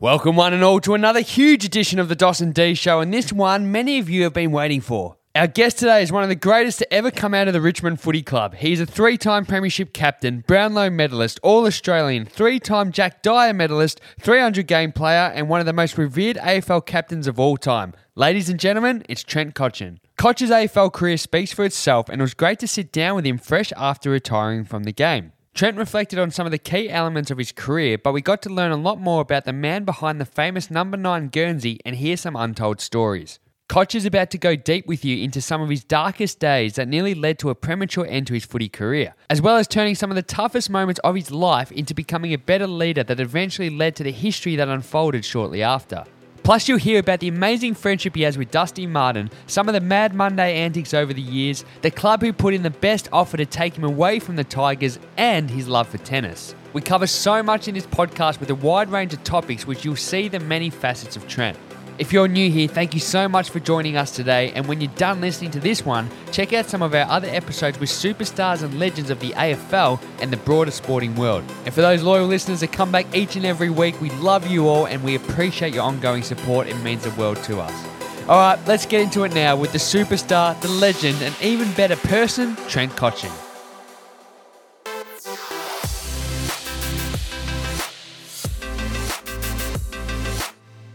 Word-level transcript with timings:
Welcome, 0.00 0.36
one 0.36 0.54
and 0.54 0.62
all, 0.62 0.78
to 0.82 0.94
another 0.94 1.18
huge 1.18 1.64
edition 1.64 1.98
of 1.98 2.08
the 2.08 2.14
Dos 2.14 2.40
and 2.40 2.54
D 2.54 2.74
Show, 2.74 3.00
and 3.00 3.12
this 3.12 3.32
one 3.32 3.72
many 3.72 3.98
of 3.98 4.08
you 4.08 4.22
have 4.22 4.32
been 4.32 4.52
waiting 4.52 4.80
for. 4.80 5.16
Our 5.34 5.48
guest 5.48 5.80
today 5.80 6.04
is 6.04 6.12
one 6.12 6.22
of 6.22 6.28
the 6.28 6.36
greatest 6.36 6.78
to 6.78 6.94
ever 6.94 7.10
come 7.10 7.34
out 7.34 7.48
of 7.48 7.52
the 7.52 7.60
Richmond 7.60 8.00
Footy 8.00 8.22
Club. 8.22 8.54
He's 8.54 8.80
a 8.80 8.86
three 8.86 9.18
time 9.18 9.44
Premiership 9.44 9.92
captain, 9.92 10.44
Brownlow 10.46 10.90
medalist, 10.90 11.40
All 11.42 11.66
Australian, 11.66 12.26
three 12.26 12.60
time 12.60 12.92
Jack 12.92 13.24
Dyer 13.24 13.52
medalist, 13.52 14.00
300 14.20 14.68
game 14.68 14.92
player, 14.92 15.32
and 15.34 15.48
one 15.48 15.58
of 15.58 15.66
the 15.66 15.72
most 15.72 15.98
revered 15.98 16.36
AFL 16.36 16.86
captains 16.86 17.26
of 17.26 17.40
all 17.40 17.56
time. 17.56 17.92
Ladies 18.14 18.48
and 18.48 18.60
gentlemen, 18.60 19.02
it's 19.08 19.24
Trent 19.24 19.56
Cotchin. 19.56 19.98
Cotch's 20.16 20.50
AFL 20.50 20.92
career 20.92 21.16
speaks 21.16 21.52
for 21.52 21.64
itself, 21.64 22.08
and 22.08 22.20
it 22.20 22.22
was 22.22 22.34
great 22.34 22.60
to 22.60 22.68
sit 22.68 22.92
down 22.92 23.16
with 23.16 23.26
him 23.26 23.36
fresh 23.36 23.72
after 23.76 24.10
retiring 24.10 24.64
from 24.64 24.84
the 24.84 24.92
game. 24.92 25.32
Trent 25.58 25.76
reflected 25.76 26.20
on 26.20 26.30
some 26.30 26.46
of 26.46 26.52
the 26.52 26.58
key 26.58 26.88
elements 26.88 27.32
of 27.32 27.38
his 27.38 27.50
career, 27.50 27.98
but 27.98 28.12
we 28.12 28.20
got 28.22 28.42
to 28.42 28.48
learn 28.48 28.70
a 28.70 28.76
lot 28.76 29.00
more 29.00 29.20
about 29.20 29.44
the 29.44 29.52
man 29.52 29.82
behind 29.82 30.20
the 30.20 30.24
famous 30.24 30.70
number 30.70 30.96
9 30.96 31.30
Guernsey 31.30 31.80
and 31.84 31.96
hear 31.96 32.16
some 32.16 32.36
untold 32.36 32.80
stories. 32.80 33.40
Cotch 33.68 33.96
is 33.96 34.04
about 34.04 34.30
to 34.30 34.38
go 34.38 34.54
deep 34.54 34.86
with 34.86 35.04
you 35.04 35.20
into 35.20 35.40
some 35.40 35.60
of 35.60 35.68
his 35.68 35.82
darkest 35.82 36.38
days 36.38 36.74
that 36.76 36.86
nearly 36.86 37.12
led 37.12 37.40
to 37.40 37.50
a 37.50 37.56
premature 37.56 38.06
end 38.06 38.28
to 38.28 38.34
his 38.34 38.44
footy 38.44 38.68
career, 38.68 39.16
as 39.28 39.42
well 39.42 39.56
as 39.56 39.66
turning 39.66 39.96
some 39.96 40.12
of 40.12 40.14
the 40.14 40.22
toughest 40.22 40.70
moments 40.70 41.00
of 41.02 41.16
his 41.16 41.32
life 41.32 41.72
into 41.72 41.92
becoming 41.92 42.32
a 42.32 42.38
better 42.38 42.68
leader 42.68 43.02
that 43.02 43.18
eventually 43.18 43.68
led 43.68 43.96
to 43.96 44.04
the 44.04 44.12
history 44.12 44.54
that 44.54 44.68
unfolded 44.68 45.24
shortly 45.24 45.60
after. 45.60 46.04
Plus, 46.48 46.66
you'll 46.66 46.78
hear 46.78 46.98
about 46.98 47.20
the 47.20 47.28
amazing 47.28 47.74
friendship 47.74 48.16
he 48.16 48.22
has 48.22 48.38
with 48.38 48.50
Dusty 48.50 48.86
Martin, 48.86 49.30
some 49.46 49.68
of 49.68 49.74
the 49.74 49.82
Mad 49.82 50.14
Monday 50.14 50.54
antics 50.54 50.94
over 50.94 51.12
the 51.12 51.20
years, 51.20 51.62
the 51.82 51.90
club 51.90 52.22
who 52.22 52.32
put 52.32 52.54
in 52.54 52.62
the 52.62 52.70
best 52.70 53.06
offer 53.12 53.36
to 53.36 53.44
take 53.44 53.76
him 53.76 53.84
away 53.84 54.18
from 54.18 54.36
the 54.36 54.44
Tigers, 54.44 54.98
and 55.18 55.50
his 55.50 55.68
love 55.68 55.88
for 55.88 55.98
tennis. 55.98 56.54
We 56.72 56.80
cover 56.80 57.06
so 57.06 57.42
much 57.42 57.68
in 57.68 57.74
this 57.74 57.84
podcast 57.84 58.40
with 58.40 58.48
a 58.48 58.54
wide 58.54 58.88
range 58.88 59.12
of 59.12 59.22
topics 59.24 59.66
which 59.66 59.84
you'll 59.84 59.96
see 59.96 60.28
the 60.28 60.40
many 60.40 60.70
facets 60.70 61.16
of 61.16 61.28
Trent. 61.28 61.58
If 61.98 62.12
you're 62.12 62.28
new 62.28 62.48
here, 62.48 62.68
thank 62.68 62.94
you 62.94 63.00
so 63.00 63.28
much 63.28 63.50
for 63.50 63.58
joining 63.58 63.96
us 63.96 64.12
today. 64.12 64.52
And 64.52 64.68
when 64.68 64.80
you're 64.80 64.92
done 64.92 65.20
listening 65.20 65.50
to 65.50 65.58
this 65.58 65.84
one, 65.84 66.08
check 66.30 66.52
out 66.52 66.66
some 66.66 66.80
of 66.80 66.94
our 66.94 67.10
other 67.10 67.26
episodes 67.26 67.80
with 67.80 67.90
superstars 67.90 68.62
and 68.62 68.78
legends 68.78 69.10
of 69.10 69.18
the 69.18 69.30
AFL 69.30 70.00
and 70.20 70.32
the 70.32 70.36
broader 70.36 70.70
sporting 70.70 71.16
world. 71.16 71.42
And 71.64 71.74
for 71.74 71.80
those 71.80 72.04
loyal 72.04 72.28
listeners 72.28 72.60
that 72.60 72.70
come 72.70 72.92
back 72.92 73.12
each 73.16 73.34
and 73.34 73.44
every 73.44 73.68
week, 73.68 74.00
we 74.00 74.10
love 74.10 74.46
you 74.46 74.68
all 74.68 74.86
and 74.86 75.02
we 75.02 75.16
appreciate 75.16 75.74
your 75.74 75.82
ongoing 75.82 76.22
support. 76.22 76.68
It 76.68 76.76
means 76.82 77.02
the 77.02 77.10
world 77.20 77.42
to 77.44 77.58
us. 77.58 77.88
All 78.28 78.38
right, 78.38 78.60
let's 78.68 78.86
get 78.86 79.00
into 79.00 79.24
it 79.24 79.34
now 79.34 79.56
with 79.56 79.72
the 79.72 79.78
superstar, 79.78 80.60
the 80.60 80.68
legend, 80.68 81.20
and 81.20 81.34
even 81.42 81.72
better 81.72 81.96
person, 81.96 82.54
Trent 82.68 82.92
Cotchin. 82.92 83.47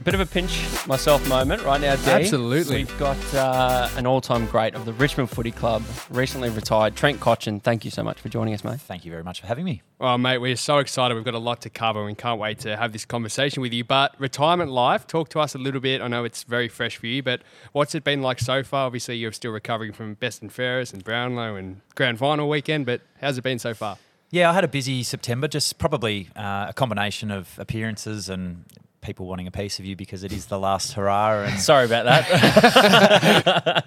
Bit 0.04 0.16
of 0.16 0.20
a 0.20 0.26
pinch 0.26 0.86
myself 0.86 1.26
moment 1.30 1.64
right 1.64 1.80
now, 1.80 1.96
D. 1.96 2.12
Absolutely. 2.12 2.80
We've 2.80 3.00
got 3.00 3.34
uh, 3.34 3.88
an 3.96 4.06
all-time 4.06 4.48
great 4.48 4.76
of 4.76 4.84
the 4.84 4.92
Richmond 4.92 5.30
Footy 5.30 5.52
Club, 5.52 5.82
recently 6.10 6.50
retired, 6.50 6.98
Trent 6.98 7.22
Cotchin. 7.22 7.62
Thank 7.62 7.86
you 7.86 7.92
so 7.92 8.04
much 8.04 8.20
for 8.20 8.28
joining 8.28 8.54
us, 8.54 8.66
mate. 8.66 8.82
Thank 8.82 9.06
you 9.06 9.12
very 9.12 9.24
much 9.24 9.40
for 9.40 9.48
having 9.48 9.64
me. 9.64 9.82
Well, 10.00 10.18
mate, 10.18 10.40
we're 10.40 10.58
so 10.58 10.80
excited. 10.80 11.16
We've 11.16 11.24
got 11.24 11.36
a 11.36 11.40
lot 11.40 11.62
to 11.62 11.70
cover 11.70 12.10
and 12.10 12.18
can't 12.18 12.38
wait 12.38 12.60
to 12.60 12.76
have 12.76 12.92
this 12.92 13.06
conversation 13.06 13.62
with 13.62 13.72
you. 13.72 13.86
But 13.86 14.14
retirement 14.20 14.72
life, 14.72 15.08
talk 15.08 15.30
to 15.30 15.40
us 15.40 15.56
a 15.56 15.58
little 15.58 15.80
bit. 15.80 16.02
I 16.02 16.10
know 16.10 16.26
it's 16.26 16.44
very 16.44 16.68
fresh 16.68 16.98
for 16.98 17.08
you, 17.08 17.24
but 17.24 17.42
what's 17.72 17.96
it 17.96 18.04
been 18.04 18.22
like 18.22 18.42
so 18.42 18.62
far? 18.62 18.86
Obviously, 18.88 19.16
you're 19.16 19.32
still 19.32 19.52
recovering 19.52 19.94
from 19.94 20.16
Best 20.16 20.42
and 20.42 20.52
Fairest 20.52 20.92
and 20.92 21.02
Brownlow 21.02 21.56
and 21.56 21.80
Grand 21.96 22.20
Final 22.20 22.50
weekend, 22.50 22.86
but 22.86 23.00
how's 23.22 23.38
it 23.38 23.44
been 23.44 23.58
so 23.58 23.74
far? 23.74 23.98
Yeah, 24.32 24.50
I 24.50 24.54
had 24.54 24.64
a 24.64 24.68
busy 24.68 25.04
September, 25.04 25.48
just 25.48 25.78
probably 25.78 26.30
uh, 26.36 26.66
a 26.70 26.74
combination 26.74 27.32
of 27.32 27.58
appearances 27.58 28.28
and 28.28 28.66
people 29.04 29.28
wanting 29.28 29.46
a 29.48 29.52
piece 29.52 29.78
of 29.80 29.86
you 29.86 29.96
because 29.96 30.24
it 30.24 30.32
is 30.32 30.48
the 30.48 30.58
last 30.58 30.94
hurrah. 30.94 31.44
And, 31.44 31.60
Sorry 31.62 31.86
about 31.86 32.06
that. 32.06 33.86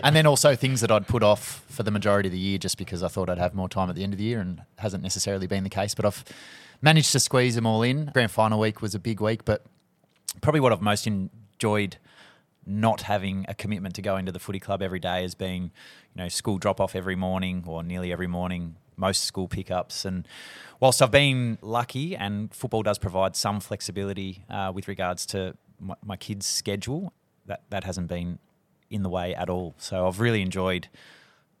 and 0.04 0.16
then 0.16 0.26
also 0.26 0.56
things 0.56 0.80
that 0.80 0.90
I'd 0.90 1.06
put 1.06 1.22
off 1.22 1.64
for 1.68 1.82
the 1.82 1.90
majority 1.90 2.28
of 2.28 2.32
the 2.32 2.38
year 2.38 2.58
just 2.58 2.78
because 2.78 3.02
I 3.02 3.08
thought 3.08 3.28
I'd 3.28 3.38
have 3.38 3.54
more 3.54 3.68
time 3.68 3.90
at 3.90 3.96
the 3.96 4.04
end 4.04 4.14
of 4.14 4.18
the 4.18 4.24
year 4.24 4.40
and 4.40 4.62
hasn't 4.78 5.02
necessarily 5.02 5.46
been 5.46 5.64
the 5.64 5.70
case. 5.70 5.94
But 5.94 6.06
I've 6.06 6.24
managed 6.80 7.12
to 7.12 7.20
squeeze 7.20 7.54
them 7.54 7.66
all 7.66 7.82
in. 7.82 8.06
Grand 8.06 8.30
final 8.30 8.58
week 8.58 8.80
was 8.80 8.94
a 8.94 8.98
big 8.98 9.20
week, 9.20 9.44
but 9.44 9.64
probably 10.40 10.60
what 10.60 10.72
I've 10.72 10.80
most 10.82 11.06
enjoyed 11.06 11.98
not 12.64 13.02
having 13.02 13.44
a 13.48 13.54
commitment 13.54 13.94
to 13.96 14.02
go 14.02 14.16
into 14.16 14.30
the 14.32 14.38
footy 14.38 14.60
club 14.60 14.82
every 14.82 15.00
day 15.00 15.22
has 15.22 15.34
been, 15.34 15.64
you 15.64 15.70
know, 16.22 16.28
school 16.28 16.58
drop 16.58 16.80
off 16.80 16.94
every 16.94 17.16
morning 17.16 17.64
or 17.66 17.82
nearly 17.82 18.12
every 18.12 18.28
morning, 18.28 18.76
most 19.02 19.24
school 19.24 19.48
pickups. 19.48 20.06
And 20.06 20.26
whilst 20.80 21.02
I've 21.02 21.10
been 21.10 21.58
lucky 21.60 22.16
and 22.16 22.54
football 22.54 22.82
does 22.82 22.98
provide 22.98 23.36
some 23.36 23.60
flexibility 23.60 24.44
uh, 24.48 24.72
with 24.74 24.88
regards 24.88 25.26
to 25.26 25.54
my, 25.78 25.94
my 26.02 26.16
kids' 26.16 26.46
schedule, 26.46 27.12
that, 27.44 27.62
that 27.68 27.84
hasn't 27.84 28.08
been 28.08 28.38
in 28.88 29.02
the 29.02 29.10
way 29.10 29.34
at 29.34 29.50
all. 29.50 29.74
So 29.76 30.06
I've 30.06 30.20
really 30.20 30.40
enjoyed 30.40 30.88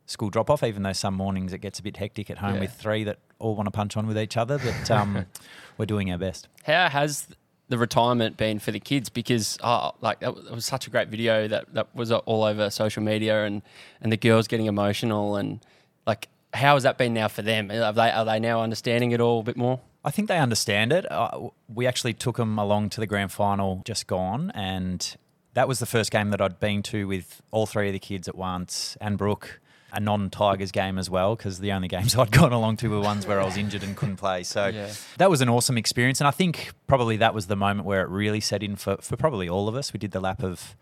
school 0.06 0.30
drop 0.30 0.48
off, 0.48 0.62
even 0.62 0.82
though 0.82 0.92
some 0.92 1.14
mornings 1.14 1.52
it 1.52 1.58
gets 1.58 1.78
a 1.78 1.82
bit 1.82 1.96
hectic 1.96 2.30
at 2.30 2.38
home 2.38 2.54
Yeah. 2.54 2.60
with 2.60 2.72
three 2.72 3.04
that 3.04 3.18
all 3.38 3.54
want 3.56 3.66
to 3.66 3.70
punch 3.70 3.96
on 3.96 4.06
with 4.06 4.18
each 4.18 4.36
other. 4.36 4.58
But 4.58 4.90
um, 4.90 5.26
we're 5.78 5.86
doing 5.86 6.10
our 6.12 6.18
best. 6.18 6.48
How 6.64 6.88
has 6.88 7.26
the 7.68 7.78
retirement 7.78 8.36
been 8.36 8.58
for 8.58 8.70
the 8.70 8.80
kids? 8.80 9.08
Because 9.08 9.58
oh, 9.62 9.92
like 10.00 10.20
that 10.20 10.34
was, 10.34 10.44
that 10.44 10.54
was 10.54 10.66
such 10.66 10.86
a 10.86 10.90
great 10.90 11.08
video 11.08 11.48
that, 11.48 11.72
that 11.74 11.94
was 11.94 12.12
all 12.12 12.44
over 12.44 12.70
social 12.70 13.02
media, 13.02 13.44
and 13.44 13.62
and 14.00 14.12
the 14.12 14.16
girls 14.16 14.46
getting 14.46 14.66
emotional, 14.66 15.36
and 15.36 15.64
like 16.06 16.28
how 16.52 16.74
has 16.74 16.82
that 16.82 16.98
been 16.98 17.14
now 17.14 17.28
for 17.28 17.42
them? 17.42 17.70
Are 17.70 17.92
they 17.92 18.10
are 18.10 18.24
they 18.24 18.38
now 18.40 18.62
understanding 18.62 19.12
it 19.12 19.20
all 19.20 19.40
a 19.40 19.42
bit 19.42 19.56
more? 19.56 19.80
I 20.04 20.10
think 20.10 20.28
they 20.28 20.38
understand 20.38 20.92
it. 20.92 21.10
Uh, 21.10 21.48
we 21.72 21.86
actually 21.86 22.12
took 22.14 22.36
them 22.36 22.58
along 22.58 22.90
to 22.90 23.00
the 23.00 23.06
grand 23.06 23.30
final 23.32 23.82
just 23.84 24.06
gone, 24.06 24.50
and 24.54 25.16
that 25.54 25.68
was 25.68 25.78
the 25.78 25.86
first 25.86 26.10
game 26.10 26.30
that 26.30 26.40
I'd 26.40 26.58
been 26.58 26.82
to 26.84 27.06
with 27.06 27.40
all 27.52 27.66
three 27.66 27.88
of 27.88 27.92
the 27.92 27.98
kids 28.00 28.26
at 28.26 28.34
once, 28.34 28.96
and 29.00 29.16
Brooke, 29.16 29.60
a 29.92 30.00
non-Tigers 30.00 30.72
game 30.72 30.98
as 30.98 31.08
well, 31.08 31.36
because 31.36 31.60
the 31.60 31.70
only 31.70 31.86
games 31.96 32.16
I'd 32.16 32.32
gone 32.32 32.52
along 32.52 32.78
to 32.78 32.88
were 32.88 33.00
ones 33.00 33.26
where 33.28 33.40
I 33.40 33.44
was 33.44 33.56
injured 33.56 33.84
and 33.84 33.96
couldn't 33.96 34.16
play. 34.16 34.42
So 34.42 34.66
Yeah. 34.66 34.90
that 35.18 35.30
was 35.30 35.40
an 35.40 35.48
awesome 35.48 35.78
experience, 35.78 36.20
and 36.20 36.26
I 36.26 36.32
think 36.32 36.72
probably 36.88 37.18
that 37.18 37.32
was 37.32 37.46
the 37.46 37.56
moment 37.56 37.86
where 37.86 38.02
it 38.02 38.08
really 38.08 38.40
set 38.40 38.62
in 38.64 38.74
for, 38.74 38.96
for 38.96 39.16
probably 39.16 39.48
all 39.48 39.68
of 39.68 39.76
us. 39.76 39.92
We 39.92 39.98
did 39.98 40.10
the 40.10 40.20
lap 40.20 40.42
of 40.42 40.74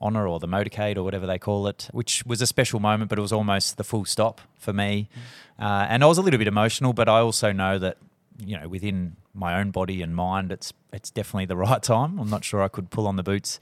honour 0.00 0.26
or 0.26 0.38
the 0.38 0.46
motorcade 0.46 0.96
or 0.96 1.02
whatever 1.02 1.26
they 1.26 1.38
call 1.38 1.66
it, 1.66 1.88
which 1.92 2.24
was 2.24 2.40
a 2.40 2.46
special 2.46 2.80
moment, 2.80 3.08
but 3.08 3.18
it 3.18 3.22
was 3.22 3.32
almost 3.32 3.76
the 3.76 3.84
full 3.84 4.04
stop 4.04 4.40
for 4.58 4.72
me. 4.72 5.08
Uh, 5.58 5.86
and 5.88 6.04
I 6.04 6.06
was 6.06 6.18
a 6.18 6.22
little 6.22 6.38
bit 6.38 6.48
emotional, 6.48 6.92
but 6.92 7.08
I 7.08 7.18
also 7.18 7.52
know 7.52 7.78
that 7.78 7.96
you 8.44 8.58
know 8.58 8.68
within 8.68 9.16
my 9.34 9.58
own 9.58 9.70
body 9.70 10.02
and 10.02 10.14
mind, 10.14 10.52
it's 10.52 10.72
it's 10.92 11.10
definitely 11.10 11.46
the 11.46 11.56
right 11.66 11.82
time. 11.82 12.18
I'm 12.18 12.30
not 12.30 12.44
sure 12.44 12.62
I 12.62 12.68
could 12.68 12.90
pull 12.90 13.06
on 13.06 13.16
the 13.16 13.22
boots 13.22 13.58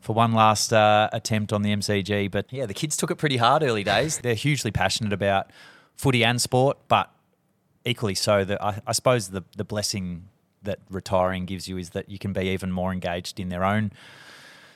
for 0.00 0.14
one 0.14 0.32
last 0.32 0.72
uh, 0.72 1.10
attempt 1.12 1.52
on 1.52 1.62
the 1.62 1.74
MCG, 1.74 2.30
but 2.30 2.46
yeah, 2.50 2.66
the 2.66 2.74
kids 2.74 2.96
took 2.96 3.10
it 3.10 3.16
pretty 3.16 3.36
hard 3.36 3.62
early 3.62 3.84
days. 3.84 4.18
They're 4.18 4.34
hugely 4.34 4.70
passionate 4.70 5.12
about 5.12 5.50
footy 5.96 6.24
and 6.24 6.40
sport, 6.40 6.78
but 6.88 7.10
equally 7.84 8.14
so. 8.14 8.44
That 8.44 8.62
I, 8.62 8.80
I 8.86 8.92
suppose 8.92 9.28
the 9.28 9.42
the 9.56 9.64
blessing 9.64 10.28
that 10.62 10.78
retiring 10.90 11.46
gives 11.46 11.68
you 11.68 11.78
is 11.78 11.90
that 11.90 12.08
you 12.08 12.18
can 12.18 12.32
be 12.32 12.42
even 12.42 12.70
more 12.70 12.92
engaged 12.92 13.40
in 13.40 13.48
their 13.48 13.64
own 13.64 13.90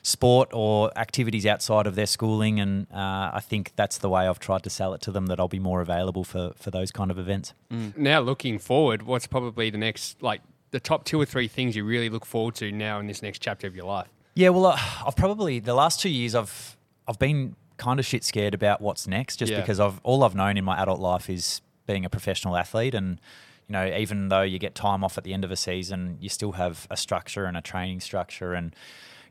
sport 0.05 0.51
or 0.53 0.97
activities 0.97 1.47
outside 1.47 1.87
of 1.89 1.97
their 1.97 2.07
schooling. 2.07 2.61
And 2.61 2.87
uh, 2.93 3.31
I 3.35 3.41
think 3.41 3.73
that's 3.75 3.99
the 3.99 4.09
way 4.09 4.29
I've 4.29 4.39
tried 4.39 4.63
to 4.63 4.71
sell 4.71 4.95
it 4.95 5.01
to 5.01 5.11
them 5.11 5.27
that 5.27 5.41
I'll 5.41 5.49
be 5.49 5.59
more 5.59 5.81
available 5.81 6.23
for, 6.23 6.53
for 6.57 6.71
those 6.71 6.93
kind 6.93 7.11
of 7.11 7.19
events. 7.19 7.55
Now, 7.97 8.21
looking 8.21 8.59
forward, 8.59 9.03
what's 9.03 9.27
probably 9.27 9.71
the 9.71 9.79
next, 9.79 10.23
like, 10.23 10.43
the 10.71 10.79
top 10.81 11.05
two 11.05 11.21
or 11.21 11.25
three 11.25 11.49
things 11.49 11.75
you 11.75 11.85
really 11.85 12.11
look 12.11 12.27
forward 12.27 12.55
to 12.57 12.71
now 12.71 13.01
in 13.01 13.07
this 13.07 13.23
next 13.23 13.41
chapter 13.41 13.67
of 13.67 13.75
your 13.75 13.87
life? 13.87 14.09
Yeah, 14.35 14.51
well, 14.51 14.67
uh, 14.67 14.79
I've 15.07 15.17
probably 15.17 15.59
the 15.61 15.75
last 15.75 16.01
two 16.01 16.09
years 16.11 16.35
I've 16.35 16.77
I've 17.07 17.19
been 17.19 17.55
kind 17.77 18.01
of 18.01 18.05
shit 18.07 18.25
scared 18.25 18.55
about 18.55 18.81
what's 18.81 19.07
next, 19.07 19.37
just 19.37 19.53
Yeah. 19.53 19.61
because 19.61 19.79
I've 19.79 20.01
all 20.03 20.25
I've 20.25 20.35
known 20.35 20.57
in 20.57 20.65
my 20.65 20.77
adult 20.83 20.99
life 21.01 21.31
is 21.31 21.61
being 21.87 22.05
a 22.05 22.11
professional 22.11 22.57
athlete, 22.57 22.95
and 22.95 23.21
you 23.69 23.73
know, 23.73 23.87
even 23.97 24.29
though 24.29 24.43
you 24.43 24.59
get 24.59 24.75
time 24.75 25.05
off 25.05 25.17
at 25.17 25.23
the 25.25 25.33
end 25.33 25.45
of 25.45 25.53
a 25.53 25.57
season, 25.57 26.19
you 26.21 26.29
still 26.29 26.53
have 26.53 26.89
a 26.91 26.97
structure 26.97 27.45
and 27.45 27.57
a 27.57 27.63
training 27.63 28.01
structure, 28.01 28.53
and 28.53 28.75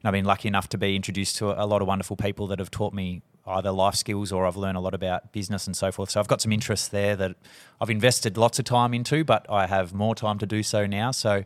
know, 0.03 0.09
I've 0.09 0.13
been 0.13 0.25
lucky 0.25 0.47
enough 0.47 0.69
to 0.69 0.77
be 0.77 0.95
introduced 0.95 1.37
to 1.37 1.51
a 1.61 1.65
lot 1.65 1.81
of 1.81 1.87
wonderful 1.87 2.15
people 2.15 2.47
that 2.47 2.59
have 2.59 2.71
taught 2.71 2.93
me 2.93 3.21
either 3.45 3.71
life 3.71 3.95
skills 3.95 4.31
or 4.31 4.45
I've 4.45 4.55
learned 4.55 4.77
a 4.77 4.79
lot 4.79 4.93
about 4.93 5.31
business 5.31 5.67
and 5.67 5.75
so 5.75 5.91
forth. 5.91 6.11
So 6.11 6.19
I've 6.19 6.27
got 6.27 6.41
some 6.41 6.51
interests 6.51 6.87
there 6.87 7.15
that 7.15 7.35
I've 7.81 7.89
invested 7.89 8.37
lots 8.37 8.59
of 8.59 8.65
time 8.65 8.93
into, 8.93 9.23
but 9.23 9.45
I 9.49 9.67
have 9.67 9.93
more 9.93 10.15
time 10.15 10.39
to 10.39 10.45
do 10.45 10.63
so 10.63 10.85
now. 10.85 11.11
So 11.11 11.43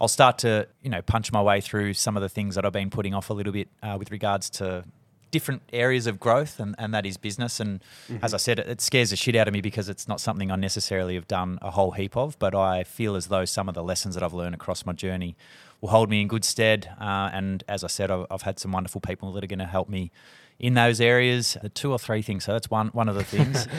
I'll 0.00 0.08
start 0.08 0.38
to, 0.38 0.68
you 0.82 0.90
know, 0.90 1.02
punch 1.02 1.32
my 1.32 1.42
way 1.42 1.60
through 1.60 1.94
some 1.94 2.16
of 2.16 2.22
the 2.22 2.28
things 2.28 2.54
that 2.54 2.64
I've 2.64 2.72
been 2.72 2.90
putting 2.90 3.14
off 3.14 3.30
a 3.30 3.34
little 3.34 3.52
bit 3.52 3.68
uh, 3.82 3.96
with 3.98 4.10
regards 4.10 4.50
to 4.50 4.84
different 5.30 5.62
areas 5.72 6.06
of 6.06 6.18
growth, 6.18 6.58
and, 6.58 6.74
and 6.78 6.92
that 6.92 7.06
is 7.06 7.16
business. 7.16 7.60
And 7.60 7.80
as 8.22 8.34
I 8.34 8.36
said, 8.36 8.58
it, 8.58 8.68
it 8.68 8.80
scares 8.80 9.10
the 9.10 9.16
shit 9.16 9.36
out 9.36 9.46
of 9.46 9.54
me 9.54 9.60
because 9.60 9.88
it's 9.88 10.08
not 10.08 10.20
something 10.20 10.50
I 10.50 10.56
necessarily 10.56 11.14
have 11.14 11.28
done 11.28 11.58
a 11.62 11.70
whole 11.70 11.92
heap 11.92 12.16
of, 12.16 12.38
but 12.38 12.54
I 12.54 12.84
feel 12.84 13.14
as 13.14 13.28
though 13.28 13.44
some 13.44 13.68
of 13.68 13.74
the 13.74 13.82
lessons 13.82 14.14
that 14.14 14.24
I've 14.24 14.34
learned 14.34 14.54
across 14.54 14.84
my 14.84 14.92
journey 14.92 15.36
will 15.80 15.88
hold 15.90 16.10
me 16.10 16.20
in 16.20 16.28
good 16.28 16.44
stead. 16.44 16.88
Uh, 17.00 17.30
and 17.32 17.64
as 17.68 17.84
I 17.84 17.88
said, 17.88 18.10
I've, 18.10 18.26
I've 18.30 18.42
had 18.42 18.58
some 18.58 18.72
wonderful 18.72 19.00
people 19.00 19.32
that 19.32 19.44
are 19.44 19.46
going 19.48 19.58
to 19.60 19.66
help 19.66 19.88
me 19.88 20.10
in 20.58 20.74
those 20.74 21.00
areas. 21.00 21.56
The 21.62 21.68
two 21.68 21.90
or 21.92 21.98
three 21.98 22.22
things. 22.22 22.44
So 22.44 22.52
that's 22.52 22.70
one 22.70 22.88
one 22.88 23.08
of 23.08 23.14
the 23.14 23.24
things. 23.24 23.66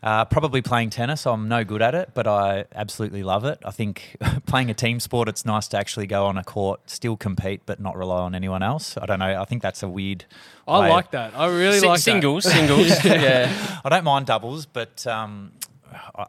Uh, 0.00 0.24
probably 0.24 0.62
playing 0.62 0.90
tennis. 0.90 1.26
I'm 1.26 1.48
no 1.48 1.64
good 1.64 1.82
at 1.82 1.92
it, 1.92 2.10
but 2.14 2.28
I 2.28 2.66
absolutely 2.72 3.24
love 3.24 3.44
it. 3.44 3.58
I 3.64 3.72
think 3.72 4.16
playing 4.46 4.70
a 4.70 4.74
team 4.74 5.00
sport, 5.00 5.28
it's 5.28 5.44
nice 5.44 5.66
to 5.68 5.76
actually 5.76 6.06
go 6.06 6.26
on 6.26 6.38
a 6.38 6.44
court, 6.44 6.88
still 6.88 7.16
compete, 7.16 7.62
but 7.66 7.80
not 7.80 7.96
rely 7.96 8.20
on 8.20 8.32
anyone 8.36 8.62
else. 8.62 8.96
I 8.96 9.06
don't 9.06 9.18
know. 9.18 9.42
I 9.42 9.44
think 9.44 9.60
that's 9.60 9.82
a 9.82 9.88
weird. 9.88 10.24
I 10.68 10.82
way- 10.82 10.88
like 10.90 11.10
that. 11.10 11.34
I 11.36 11.48
really 11.48 11.80
Si- 11.80 11.88
like 11.88 11.98
singles, 11.98 12.44
singles. 12.52 13.04
yeah. 13.04 13.80
I 13.84 13.88
don't 13.88 14.04
mind 14.04 14.26
doubles, 14.26 14.66
but 14.66 15.04
um, 15.08 15.50
I- 15.57 15.57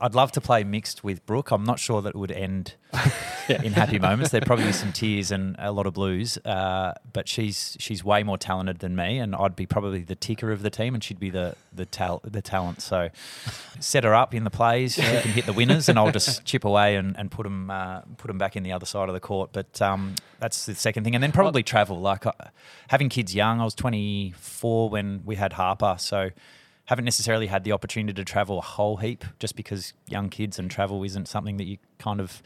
I'd 0.01 0.15
love 0.15 0.31
to 0.33 0.41
play 0.41 0.63
mixed 0.63 1.03
with 1.03 1.25
Brooke. 1.25 1.51
I'm 1.51 1.63
not 1.63 1.79
sure 1.79 2.01
that 2.01 2.09
it 2.09 2.15
would 2.15 2.31
end 2.31 2.75
in 3.49 3.73
happy 3.73 3.99
moments. 3.99 4.31
There'd 4.31 4.45
probably 4.45 4.65
be 4.65 4.71
some 4.71 4.93
tears 4.93 5.31
and 5.31 5.55
a 5.59 5.71
lot 5.71 5.85
of 5.85 5.93
blues. 5.93 6.37
Uh, 6.37 6.93
but 7.11 7.27
she's 7.27 7.75
she's 7.79 8.03
way 8.03 8.23
more 8.23 8.37
talented 8.37 8.79
than 8.79 8.95
me, 8.95 9.19
and 9.19 9.35
I'd 9.35 9.55
be 9.55 9.65
probably 9.65 10.03
the 10.03 10.15
ticker 10.15 10.51
of 10.51 10.61
the 10.61 10.69
team, 10.69 10.93
and 10.93 11.03
she'd 11.03 11.19
be 11.19 11.29
the 11.29 11.55
the 11.73 11.85
tal- 11.85 12.21
the 12.23 12.41
talent. 12.41 12.81
So 12.81 13.09
set 13.79 14.03
her 14.03 14.13
up 14.13 14.33
in 14.33 14.43
the 14.43 14.49
plays. 14.49 14.95
She 14.95 15.01
can 15.01 15.31
hit 15.31 15.45
the 15.45 15.53
winners, 15.53 15.89
and 15.89 15.97
I'll 15.97 16.11
just 16.11 16.45
chip 16.45 16.65
away 16.65 16.95
and, 16.95 17.17
and 17.17 17.31
put 17.31 17.43
them 17.43 17.69
uh, 17.69 18.01
put 18.17 18.27
them 18.27 18.37
back 18.37 18.55
in 18.55 18.63
the 18.63 18.71
other 18.71 18.85
side 18.85 19.09
of 19.09 19.13
the 19.13 19.19
court. 19.19 19.51
But 19.53 19.81
um, 19.81 20.15
that's 20.39 20.65
the 20.65 20.75
second 20.75 21.03
thing, 21.03 21.15
and 21.15 21.23
then 21.23 21.31
probably 21.31 21.63
travel. 21.63 21.99
Like 21.99 22.25
uh, 22.25 22.31
having 22.89 23.09
kids 23.09 23.35
young, 23.35 23.61
I 23.61 23.63
was 23.63 23.75
24 23.75 24.89
when 24.89 25.21
we 25.25 25.35
had 25.35 25.53
Harper, 25.53 25.95
so 25.99 26.29
haven't 26.89 27.05
necessarily 27.05 27.45
had 27.45 27.63
the 27.63 27.71
opportunity 27.71 28.13
to 28.15 28.25
travel 28.25 28.57
a 28.57 28.61
whole 28.61 28.97
heap 28.97 29.23
just 29.37 29.55
because 29.55 29.93
young 30.07 30.27
kids 30.27 30.57
and 30.57 30.71
travel 30.71 31.03
isn't 31.03 31.27
something 31.27 31.57
that 31.57 31.65
you 31.65 31.77
kind 31.99 32.19
of 32.19 32.41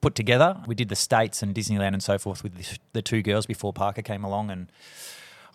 put 0.00 0.14
together. 0.14 0.56
We 0.68 0.76
did 0.76 0.90
the 0.90 0.94
States 0.94 1.42
and 1.42 1.52
Disneyland 1.52 1.92
and 1.94 2.00
so 2.02 2.16
forth 2.16 2.44
with 2.44 2.54
the, 2.56 2.78
the 2.92 3.02
two 3.02 3.20
girls 3.20 3.46
before 3.46 3.72
Parker 3.72 4.00
came 4.02 4.22
along 4.22 4.48
and 4.52 4.70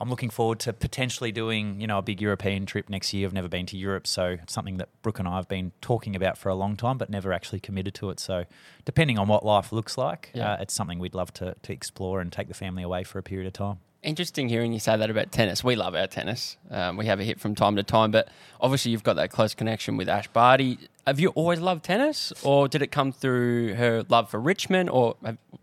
I'm 0.01 0.09
looking 0.09 0.29
forward 0.29 0.59
to 0.59 0.73
potentially 0.73 1.31
doing, 1.31 1.79
you 1.79 1.87
know, 1.87 1.97
a 1.97 2.01
big 2.01 2.19
European 2.19 2.65
trip 2.65 2.89
next 2.89 3.13
year. 3.13 3.25
I've 3.25 3.31
never 3.33 3.47
been 3.47 3.65
to 3.67 3.77
Europe, 3.77 4.05
so 4.05 4.37
it's 4.43 4.53
something 4.53 4.75
that 4.79 4.89
Brooke 5.01 5.19
and 5.19 5.27
I 5.29 5.37
have 5.37 5.47
been 5.47 5.71
talking 5.79 6.13
about 6.13 6.37
for 6.37 6.49
a 6.49 6.55
long 6.55 6.75
time, 6.75 6.97
but 6.97 7.09
never 7.09 7.31
actually 7.31 7.61
committed 7.61 7.93
to 7.95 8.09
it. 8.09 8.19
So, 8.19 8.43
depending 8.83 9.17
on 9.17 9.29
what 9.29 9.45
life 9.45 9.71
looks 9.71 9.97
like, 9.97 10.31
Yeah. 10.33 10.51
uh, 10.55 10.57
it's 10.59 10.73
something 10.73 10.99
we'd 10.99 11.15
love 11.15 11.31
to, 11.35 11.55
to 11.63 11.71
explore 11.71 12.19
and 12.19 12.29
take 12.29 12.49
the 12.49 12.53
family 12.53 12.83
away 12.83 13.05
for 13.05 13.17
a 13.19 13.23
period 13.23 13.47
of 13.47 13.53
time. 13.53 13.77
Interesting 14.05 14.49
hearing 14.49 14.71
you 14.71 14.79
say 14.79 14.95
that 14.95 15.09
about 15.09 15.31
tennis. 15.31 15.63
We 15.63 15.75
love 15.75 15.95
our 15.95 16.05
tennis. 16.05 16.57
Um, 16.69 16.95
we 16.95 17.07
have 17.07 17.19
a 17.19 17.23
hit 17.23 17.39
from 17.39 17.55
time 17.55 17.75
to 17.77 17.81
time, 17.81 18.11
but 18.11 18.29
obviously 18.61 18.91
you've 18.91 19.01
got 19.01 19.15
that 19.15 19.31
close 19.31 19.55
connection 19.55 19.97
with 19.97 20.07
Ash 20.07 20.27
Barty. 20.27 20.77
Have 21.07 21.19
you 21.19 21.29
always 21.29 21.59
loved 21.59 21.83
tennis, 21.83 22.31
or 22.43 22.67
did 22.67 22.83
it 22.83 22.91
come 22.91 23.11
through 23.11 23.73
her 23.73 24.05
love 24.07 24.29
for 24.29 24.39
Richmond, 24.39 24.91
or 24.91 25.15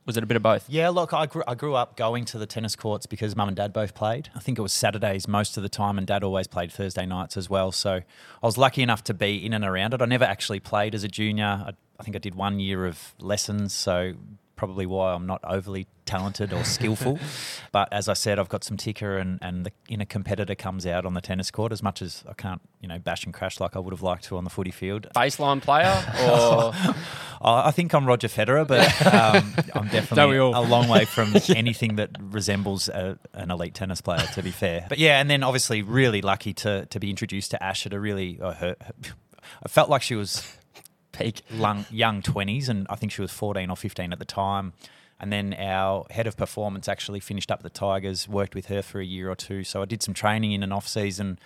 was 0.06 0.16
it 0.16 0.24
a 0.24 0.26
bit 0.26 0.36
of 0.36 0.42
both? 0.42 0.68
Yeah, 0.68 0.88
look, 0.88 1.12
I 1.12 1.26
grew, 1.26 1.44
I 1.46 1.54
grew 1.54 1.76
up 1.76 1.96
going 1.96 2.24
to 2.26 2.38
the 2.38 2.46
tennis 2.46 2.74
courts 2.74 3.06
because 3.06 3.36
mum 3.36 3.46
and 3.46 3.56
dad 3.56 3.72
both 3.72 3.94
played. 3.94 4.28
I 4.34 4.40
think 4.40 4.58
it 4.58 4.62
was 4.62 4.72
Saturdays 4.72 5.28
most 5.28 5.56
of 5.56 5.62
the 5.62 5.68
time, 5.68 5.96
and 5.96 6.04
dad 6.04 6.24
always 6.24 6.48
played 6.48 6.72
Thursday 6.72 7.06
nights 7.06 7.36
as 7.36 7.48
well. 7.48 7.70
So 7.70 7.92
I 7.92 8.46
was 8.46 8.58
lucky 8.58 8.82
enough 8.82 9.04
to 9.04 9.14
be 9.14 9.36
in 9.44 9.52
and 9.52 9.64
around 9.64 9.94
it. 9.94 10.02
I 10.02 10.06
never 10.06 10.24
actually 10.24 10.58
played 10.58 10.96
as 10.96 11.04
a 11.04 11.08
junior. 11.08 11.44
I, 11.44 11.72
I 12.00 12.02
think 12.02 12.16
I 12.16 12.18
did 12.18 12.34
one 12.34 12.58
year 12.58 12.86
of 12.86 13.14
lessons, 13.20 13.72
so 13.72 14.14
probably 14.62 14.86
why 14.86 15.12
I'm 15.12 15.26
not 15.26 15.40
overly 15.42 15.88
talented 16.04 16.52
or 16.52 16.62
skillful. 16.62 17.18
but 17.72 17.92
as 17.92 18.08
I 18.08 18.12
said, 18.12 18.38
I've 18.38 18.48
got 18.48 18.62
some 18.62 18.76
ticker, 18.76 19.18
and, 19.18 19.40
and 19.42 19.66
the 19.66 19.72
inner 19.88 20.04
competitor 20.04 20.54
comes 20.54 20.86
out 20.86 21.04
on 21.04 21.14
the 21.14 21.20
tennis 21.20 21.50
court 21.50 21.72
as 21.72 21.82
much 21.82 22.00
as 22.00 22.22
I 22.28 22.34
can't, 22.34 22.60
you 22.80 22.86
know, 22.86 23.00
bash 23.00 23.24
and 23.24 23.34
crash 23.34 23.58
like 23.58 23.74
I 23.74 23.80
would 23.80 23.92
have 23.92 24.04
liked 24.04 24.22
to 24.26 24.36
on 24.36 24.44
the 24.44 24.50
footy 24.50 24.70
field. 24.70 25.08
Baseline 25.16 25.60
player, 25.60 25.90
or 26.30 26.72
I 27.42 27.66
I 27.66 27.70
think 27.72 27.92
I'm 27.92 28.06
Roger 28.06 28.28
Federer, 28.28 28.64
but 28.64 28.86
um, 29.04 29.52
I'm 29.74 29.88
definitely 29.88 30.36
a 30.36 30.60
long 30.60 30.86
way 30.88 31.06
from 31.06 31.34
anything 31.48 31.96
that 31.96 32.10
resembles 32.20 32.88
a, 32.88 33.18
an 33.34 33.50
elite 33.50 33.74
tennis 33.74 34.00
player. 34.00 34.24
To 34.34 34.44
be 34.44 34.52
fair, 34.52 34.86
but 34.88 34.98
yeah, 34.98 35.20
and 35.20 35.28
then 35.28 35.42
obviously 35.42 35.82
really 35.82 36.22
lucky 36.22 36.54
to 36.54 36.86
to 36.86 37.00
be 37.00 37.10
introduced 37.10 37.50
to 37.50 37.60
Ash 37.60 37.84
at 37.84 37.92
a 37.92 37.98
really. 37.98 38.38
Uh, 38.40 38.52
her, 38.52 38.76
her- 38.80 38.92
I 39.64 39.68
felt 39.68 39.90
like 39.90 40.02
she 40.02 40.14
was 40.14 40.56
peak? 41.12 41.42
young 41.90 42.22
20s, 42.22 42.68
and 42.68 42.86
I 42.90 42.96
think 42.96 43.12
she 43.12 43.22
was 43.22 43.30
14 43.30 43.70
or 43.70 43.76
15 43.76 44.12
at 44.12 44.18
the 44.18 44.24
time. 44.24 44.72
And 45.20 45.32
then 45.32 45.54
our 45.54 46.04
head 46.10 46.26
of 46.26 46.36
performance 46.36 46.88
actually 46.88 47.20
finished 47.20 47.52
up 47.52 47.62
the 47.62 47.70
Tigers, 47.70 48.28
worked 48.28 48.56
with 48.56 48.66
her 48.66 48.82
for 48.82 49.00
a 49.00 49.04
year 49.04 49.30
or 49.30 49.36
two. 49.36 49.62
So 49.62 49.80
I 49.80 49.84
did 49.84 50.02
some 50.02 50.14
training 50.14 50.50
in 50.50 50.64
an 50.64 50.72
off 50.72 50.88
season 50.88 51.38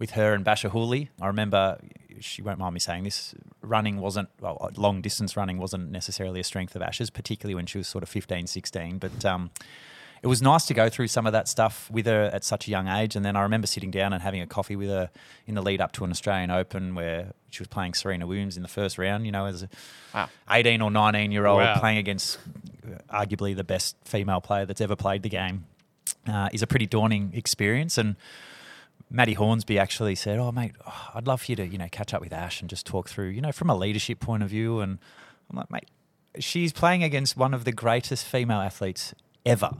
with 0.00 0.10
her 0.12 0.34
and 0.34 0.44
Basha 0.44 0.70
Hooley. 0.70 1.10
I 1.20 1.28
remember, 1.28 1.78
she 2.18 2.42
won't 2.42 2.58
mind 2.58 2.74
me 2.74 2.80
saying 2.80 3.04
this, 3.04 3.32
running 3.60 4.00
wasn't, 4.00 4.28
well, 4.40 4.68
long 4.76 5.00
distance 5.00 5.36
running 5.36 5.58
wasn't 5.58 5.92
necessarily 5.92 6.40
a 6.40 6.44
strength 6.44 6.74
of 6.74 6.82
Ash's, 6.82 7.10
particularly 7.10 7.54
when 7.54 7.66
she 7.66 7.78
was 7.78 7.86
sort 7.86 8.02
of 8.02 8.08
15, 8.08 8.48
16. 8.48 8.98
But 8.98 9.24
um, 9.24 9.52
it 10.22 10.28
was 10.28 10.40
nice 10.40 10.66
to 10.66 10.74
go 10.74 10.88
through 10.88 11.08
some 11.08 11.26
of 11.26 11.32
that 11.32 11.48
stuff 11.48 11.90
with 11.90 12.06
her 12.06 12.30
at 12.32 12.44
such 12.44 12.68
a 12.68 12.70
young 12.70 12.86
age. 12.86 13.16
And 13.16 13.24
then 13.24 13.34
I 13.34 13.42
remember 13.42 13.66
sitting 13.66 13.90
down 13.90 14.12
and 14.12 14.22
having 14.22 14.40
a 14.40 14.46
coffee 14.46 14.76
with 14.76 14.88
her 14.88 15.10
in 15.48 15.56
the 15.56 15.62
lead 15.62 15.80
up 15.80 15.90
to 15.92 16.04
an 16.04 16.10
Australian 16.12 16.50
Open 16.50 16.94
where 16.94 17.32
she 17.50 17.60
was 17.60 17.66
playing 17.68 17.94
Serena 17.94 18.26
Williams 18.26 18.56
in 18.56 18.62
the 18.62 18.68
first 18.68 18.98
round, 18.98 19.26
you 19.26 19.32
know, 19.32 19.46
as 19.46 19.64
a 19.64 19.68
Wow. 20.14 20.28
18 20.48 20.80
or 20.80 20.90
19 20.92 21.32
year 21.32 21.46
old 21.46 21.58
Wow. 21.60 21.80
playing 21.80 21.98
against 21.98 22.38
uh, 22.86 22.98
arguably 23.24 23.56
the 23.56 23.64
best 23.64 23.96
female 24.04 24.40
player 24.40 24.64
that's 24.64 24.80
ever 24.80 24.94
played 24.94 25.22
the 25.24 25.28
game 25.28 25.64
uh, 26.28 26.48
is 26.52 26.62
a 26.62 26.66
pretty 26.68 26.86
daunting 26.86 27.32
experience. 27.34 27.98
And 27.98 28.14
Maddie 29.10 29.34
Hornsby 29.34 29.78
actually 29.78 30.14
said, 30.14 30.38
"Oh, 30.38 30.52
mate, 30.52 30.72
oh, 30.86 31.08
I'd 31.16 31.26
love 31.26 31.42
for 31.42 31.52
you 31.52 31.56
to, 31.56 31.66
you 31.66 31.78
know, 31.78 31.88
catch 31.90 32.14
up 32.14 32.20
with 32.22 32.32
Ash 32.32 32.60
and 32.60 32.70
just 32.70 32.86
talk 32.86 33.08
through, 33.08 33.28
you 33.28 33.40
know, 33.42 33.52
from 33.52 33.68
a 33.70 33.76
leadership 33.76 34.20
point 34.20 34.42
of 34.42 34.48
view." 34.50 34.80
And 34.80 34.98
I'm 35.50 35.56
like, 35.56 35.70
"Mate, 35.70 35.88
she's 36.38 36.72
playing 36.72 37.02
against 37.02 37.36
one 37.36 37.52
of 37.52 37.64
the 37.64 37.72
greatest 37.72 38.24
female 38.24 38.60
athletes 38.60 39.14
ever, 39.44 39.70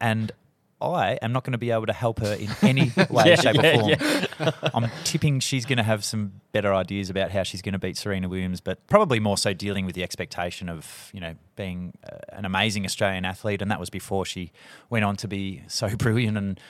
and 0.00 0.32
I 0.80 1.18
am 1.22 1.32
not 1.32 1.44
going 1.44 1.52
to 1.52 1.58
be 1.58 1.70
able 1.70 1.86
to 1.86 1.92
help 1.92 2.20
her 2.20 2.34
in 2.34 2.50
any 2.62 2.92
way, 3.10 3.24
Yeah, 3.26 3.36
shape, 3.36 3.56
yeah, 3.56 4.26
or 4.38 4.52
form. 4.52 4.72
I'm 4.74 4.90
tipping 5.04 5.40
she's 5.40 5.64
going 5.64 5.78
to 5.78 5.84
have 5.84 6.04
some 6.04 6.40
better 6.52 6.74
ideas 6.74 7.10
about 7.10 7.30
how 7.30 7.42
she's 7.42 7.62
going 7.62 7.72
to 7.72 7.78
beat 7.78 7.96
Serena 7.96 8.28
Williams, 8.28 8.60
but 8.60 8.86
probably 8.86 9.20
more 9.20 9.38
so 9.38 9.52
dealing 9.52 9.86
with 9.86 9.94
the 9.94 10.02
expectation 10.02 10.68
of, 10.68 11.10
you 11.12 11.20
know, 11.20 11.34
being 11.56 11.94
uh, 12.10 12.16
an 12.30 12.44
amazing 12.44 12.84
Australian 12.84 13.24
athlete. 13.24 13.62
And 13.62 13.70
that 13.70 13.80
was 13.80 13.90
before 13.90 14.24
she 14.24 14.52
went 14.90 15.04
on 15.04 15.16
to 15.16 15.28
be 15.28 15.62
so 15.68 15.96
brilliant. 15.96 16.36
And 16.36 16.60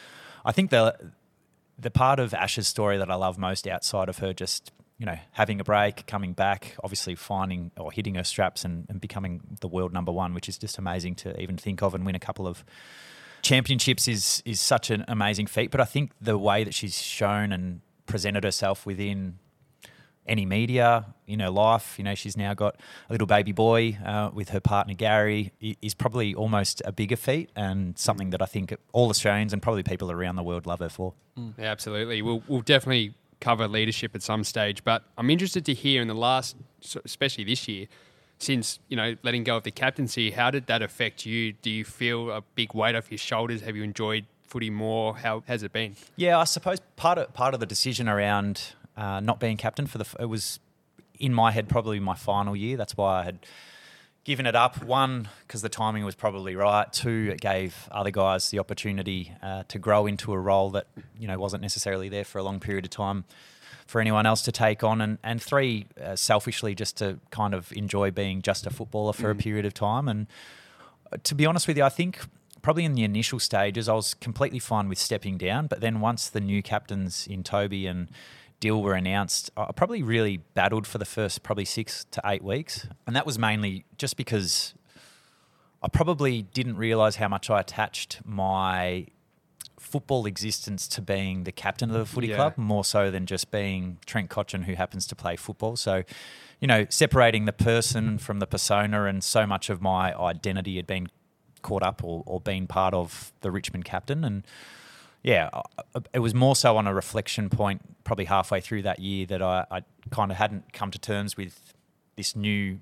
I 0.44 0.52
think 0.52 0.70
the 0.70 1.12
the 1.76 1.90
part 1.90 2.20
of 2.20 2.32
Ash's 2.32 2.69
story 2.69 2.98
that 2.98 3.10
I 3.10 3.16
love 3.16 3.36
most 3.36 3.66
outside 3.66 4.08
of 4.08 4.19
her 4.19 4.32
just 4.32 4.70
you 4.99 5.06
know 5.06 5.19
having 5.32 5.61
a 5.61 5.64
break, 5.64 6.06
coming 6.06 6.32
back, 6.32 6.76
obviously 6.82 7.14
finding 7.14 7.70
or 7.76 7.91
hitting 7.93 8.14
her 8.14 8.25
straps 8.25 8.64
and, 8.64 8.87
and 8.88 9.00
becoming 9.00 9.41
the 9.61 9.69
world 9.69 9.93
number 9.93 10.12
one, 10.12 10.35
which 10.35 10.49
is 10.49 10.58
just 10.58 10.79
amazing 10.79 11.14
to 11.17 11.41
even 11.41 11.56
think 11.56 11.82
of 11.82 11.94
and 11.94 12.06
win 12.06 12.14
a 12.14 12.20
couple 12.20 12.46
of 12.46 12.64
championships 13.43 14.08
is 14.08 14.43
is 14.44 14.61
such 14.61 14.91
an 14.91 15.05
amazing 15.08 15.46
feat. 15.46 15.70
But 15.70 15.81
I 15.81 15.85
think 15.85 16.12
the 16.20 16.38
way 16.38 16.64
that 16.64 16.75
she's 16.75 17.00
shown 17.00 17.52
and 17.52 17.81
presented 18.06 18.44
herself 18.44 18.87
within 18.87 19.38
any 20.26 20.46
media 20.46 21.14
in 21.26 21.41
her 21.41 21.50
life, 21.50 21.99
you 21.99 22.05
know, 22.05 22.14
she's 22.14 22.37
now 22.37 22.55
got 22.55 22.76
a 23.08 23.12
little 23.12 23.26
baby 23.26 23.52
boy 23.52 23.99
uh, 24.05 24.31
with 24.32 24.50
her 24.50 24.61
partner 24.61 24.94
Garry, 24.94 25.52
is 25.61 25.94
probably 25.94 26.35
almost 26.35 26.81
a 26.85 26.93
bigger 26.93 27.17
feat 27.17 27.50
and 27.55 27.99
something 27.99 28.31
that 28.31 28.41
I 28.41 28.46
think 28.46 28.75
all 28.93 29.11
Australians 29.11 29.53
and 29.53 29.60
probably 29.60 29.82
people 29.82 30.10
around 30.10 30.36
the 30.36 30.43
world 30.43 30.67
love 30.67 30.81
her 30.81 30.89
for. 30.89 31.13
Yeah, 31.36 31.67
absolutely. 31.67 32.22
We'll, 32.22 32.43
we'll 32.48 32.63
definitely 32.63 33.15
cover 33.44 33.69
leadership 33.69 34.15
at 34.15 34.22
some 34.22 34.43
stage, 34.43 34.82
but 34.84 35.05
I'm 35.19 35.29
interested 35.29 35.67
to 35.67 35.74
hear 35.74 36.01
in 36.01 36.08
the 36.08 36.15
last, 36.15 36.56
especially 37.05 37.44
this 37.44 37.69
year, 37.69 37.86
since 38.39 38.79
you 38.89 38.96
know 38.96 39.17
letting 39.22 39.44
go 39.44 39.56
of 39.58 39.65
the 39.65 39.70
captaincy, 39.70 40.31
how 40.31 40.51
did 40.51 40.67
that 40.67 40.81
affect 40.82 41.27
you? 41.27 41.53
Do 41.53 41.70
you 41.70 41.84
feel 41.84 42.31
a 42.31 42.41
big 42.55 42.74
weight 42.74 42.94
off 42.96 43.10
your 43.10 43.19
shoulders? 43.19 43.60
Have 43.60 43.77
you 43.77 43.82
enjoyed 43.82 44.24
footy 44.46 44.70
more? 44.70 45.17
How 45.17 45.43
has 45.46 45.63
it 45.63 45.72
been? 45.72 45.94
Yeah, 46.17 46.39
I 46.39 46.44
suppose 46.44 46.81
part 46.96 47.19
of 47.19 47.32
part 47.34 47.55
of 47.55 47.60
the 47.60 47.67
decision 47.67 48.08
around 48.08 48.63
uh, 48.96 49.20
not 49.20 49.39
being 49.41 49.56
captain 49.56 49.86
for 49.86 49.98
the 49.98 50.06
it 50.19 50.27
was 50.27 50.58
in 51.19 51.32
my 51.32 51.53
head 51.53 51.69
probably 51.69 52.01
my 52.01 52.15
final 52.15 52.56
year. 52.56 52.77
That's 52.77 52.96
why 52.96 53.20
I 53.20 53.24
had 53.24 53.39
given 54.24 54.46
it 54.46 54.56
up. 54.56 54.82
One, 54.82 55.28
because 55.46 55.62
the 55.62 55.69
timing 55.69 56.04
was 56.04 56.14
probably 56.14 56.56
right. 56.56 56.90
Two, 56.93 57.31
it 57.32 57.40
gave 57.40 57.88
other 57.90 58.10
guys 58.10 58.50
the 58.50 58.58
opportunity 58.58 59.32
uh, 59.43 59.64
to 59.69 59.78
grow 59.78 60.06
into 60.06 60.32
a 60.32 60.38
role 60.38 60.70
that 60.70 60.86
you 61.19 61.28
know 61.28 61.38
wasn't 61.38 61.62
necessarily 61.62 62.08
there 62.08 62.24
for 62.24 62.38
a 62.38 62.43
long 62.43 62.58
period 62.58 62.84
of 62.84 62.90
time 62.90 63.24
for 63.86 64.00
anyone 64.00 64.24
else 64.24 64.43
to 64.43 64.52
take 64.52 64.82
on. 64.82 65.00
And 65.00 65.19
and 65.22 65.40
three, 65.40 65.86
uh, 66.02 66.16
selfishly, 66.16 66.74
just 66.74 66.96
to 66.98 67.20
kind 67.31 67.54
of 67.54 67.72
enjoy 67.72 68.10
being 68.10 68.43
just 68.43 68.66
a 68.66 68.70
footballer 68.70 69.12
for 69.12 69.31
a 69.31 69.34
period 69.36 69.66
of 69.66 69.74
time. 69.74 70.08
And 70.08 70.26
uh, 71.12 71.19
to 71.22 71.34
be 71.34 71.46
honest 71.46 71.69
with 71.69 71.76
you, 71.76 71.84
I 71.84 71.90
think 71.90 72.20
probably 72.62 72.84
in 72.86 72.94
the 72.94 73.04
initial 73.04 73.38
stages, 73.38 73.90
I 73.90 73.93
was 73.93 74.14
completely 74.14 74.58
fine 74.58 74.88
with 74.88 74.98
stepping 74.98 75.36
down. 75.36 75.66
But 75.66 75.81
then 75.81 76.00
once 76.00 76.31
the 76.31 76.40
new 76.40 76.62
captains 76.62 77.26
in 77.26 77.43
Toby 77.43 77.86
and 77.86 78.08
Dill 78.61 78.82
were 78.82 78.94
announced, 78.94 79.51
I 79.56 79.73
probably 79.73 80.03
really 80.03 80.39
battled 80.55 80.87
for 80.87 80.99
the 80.99 81.05
first 81.05 81.43
probably 81.43 81.65
six 81.65 82.06
to 82.13 82.23
eight 82.25 82.43
weeks. 82.43 82.87
And 83.06 83.15
that 83.15 83.27
was 83.27 83.39
mainly 83.39 83.84
just 83.99 84.17
because 84.17 84.75
I 85.82 85.89
probably 85.89 86.43
didn't 86.43 86.77
realise 86.77 87.17
how 87.17 87.29
much 87.29 87.51
I 87.51 87.61
attached 87.61 88.20
my 88.25 89.06
football 89.79 90.25
existence 90.25 90.89
to 90.89 91.03
being 91.03 91.44
the 91.44 91.53
captain 91.53 91.91
of 91.91 91.96
the 91.99 92.06
footy 92.06 92.29
Yeah. 92.29 92.37
club 92.37 92.55
more 92.56 92.84
so 92.84 93.11
than 93.11 93.27
just 93.27 93.51
being 93.51 93.99
Trent 94.06 94.31
Cotchin 94.31 94.65
who 94.65 94.75
happens 94.75 95.06
to 95.08 95.15
play 95.15 95.37
football. 95.37 95.77
So, 95.77 96.05
you 96.58 96.67
know, 96.67 96.87
separating 96.89 97.44
the 97.44 97.53
person 97.53 98.17
from 98.17 98.39
the 98.39 98.46
persona 98.46 99.05
and 99.05 99.23
so 99.23 99.46
much 99.46 99.69
of 99.69 99.82
my 99.82 100.15
identity 100.19 100.77
had 100.77 100.87
been 100.87 101.08
caught 101.61 101.82
up 101.82 102.03
or, 102.03 102.23
or 102.25 102.41
been 102.41 102.67
part 102.67 102.94
of 102.94 103.32
the 103.43 103.51
Richmond 103.51 103.84
captain 103.84 104.25
and 104.25 104.46
yeah, 105.24 105.48
uh, 105.94 106.00
it 106.12 106.19
was 106.19 106.34
more 106.34 106.54
so 106.54 106.76
on 106.76 106.86
a 106.86 106.94
reflection 106.94 107.48
point, 107.48 108.04
probably 108.04 108.26
halfway 108.26 108.60
through 108.60 108.82
that 108.82 108.98
year, 109.00 109.24
that 109.26 109.40
I, 109.40 109.64
I 109.70 109.81
kind 110.10 110.31
of 110.31 110.36
hadn't 110.36 110.72
come 110.74 110.90
to 110.90 110.98
terms 110.98 111.36
with 111.36 111.72
this 112.14 112.36
new 112.36 112.81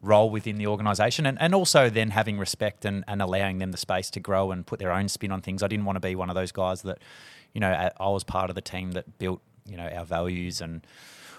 role 0.00 0.30
within 0.30 0.58
the 0.58 0.66
organisation 0.66 1.26
and, 1.26 1.36
and 1.40 1.54
also 1.54 1.90
then 1.90 2.10
having 2.10 2.38
respect 2.38 2.84
and, 2.84 3.04
and 3.08 3.20
allowing 3.20 3.58
them 3.58 3.72
the 3.72 3.78
space 3.78 4.10
to 4.10 4.20
grow 4.20 4.52
and 4.52 4.64
put 4.64 4.78
their 4.78 4.92
own 4.92 5.08
spin 5.08 5.32
on 5.32 5.40
things. 5.40 5.62
I 5.62 5.66
didn't 5.66 5.86
want 5.86 5.96
to 5.96 6.00
be 6.00 6.14
one 6.14 6.28
of 6.28 6.36
those 6.36 6.52
guys 6.52 6.82
that, 6.82 6.98
you 7.52 7.60
know, 7.60 7.90
I 7.98 8.08
was 8.08 8.22
part 8.22 8.48
of 8.48 8.54
the 8.54 8.62
team 8.62 8.92
that 8.92 9.18
built, 9.18 9.40
you 9.66 9.76
know, 9.76 9.88
our 9.88 10.04
values 10.04 10.60
and 10.60 10.86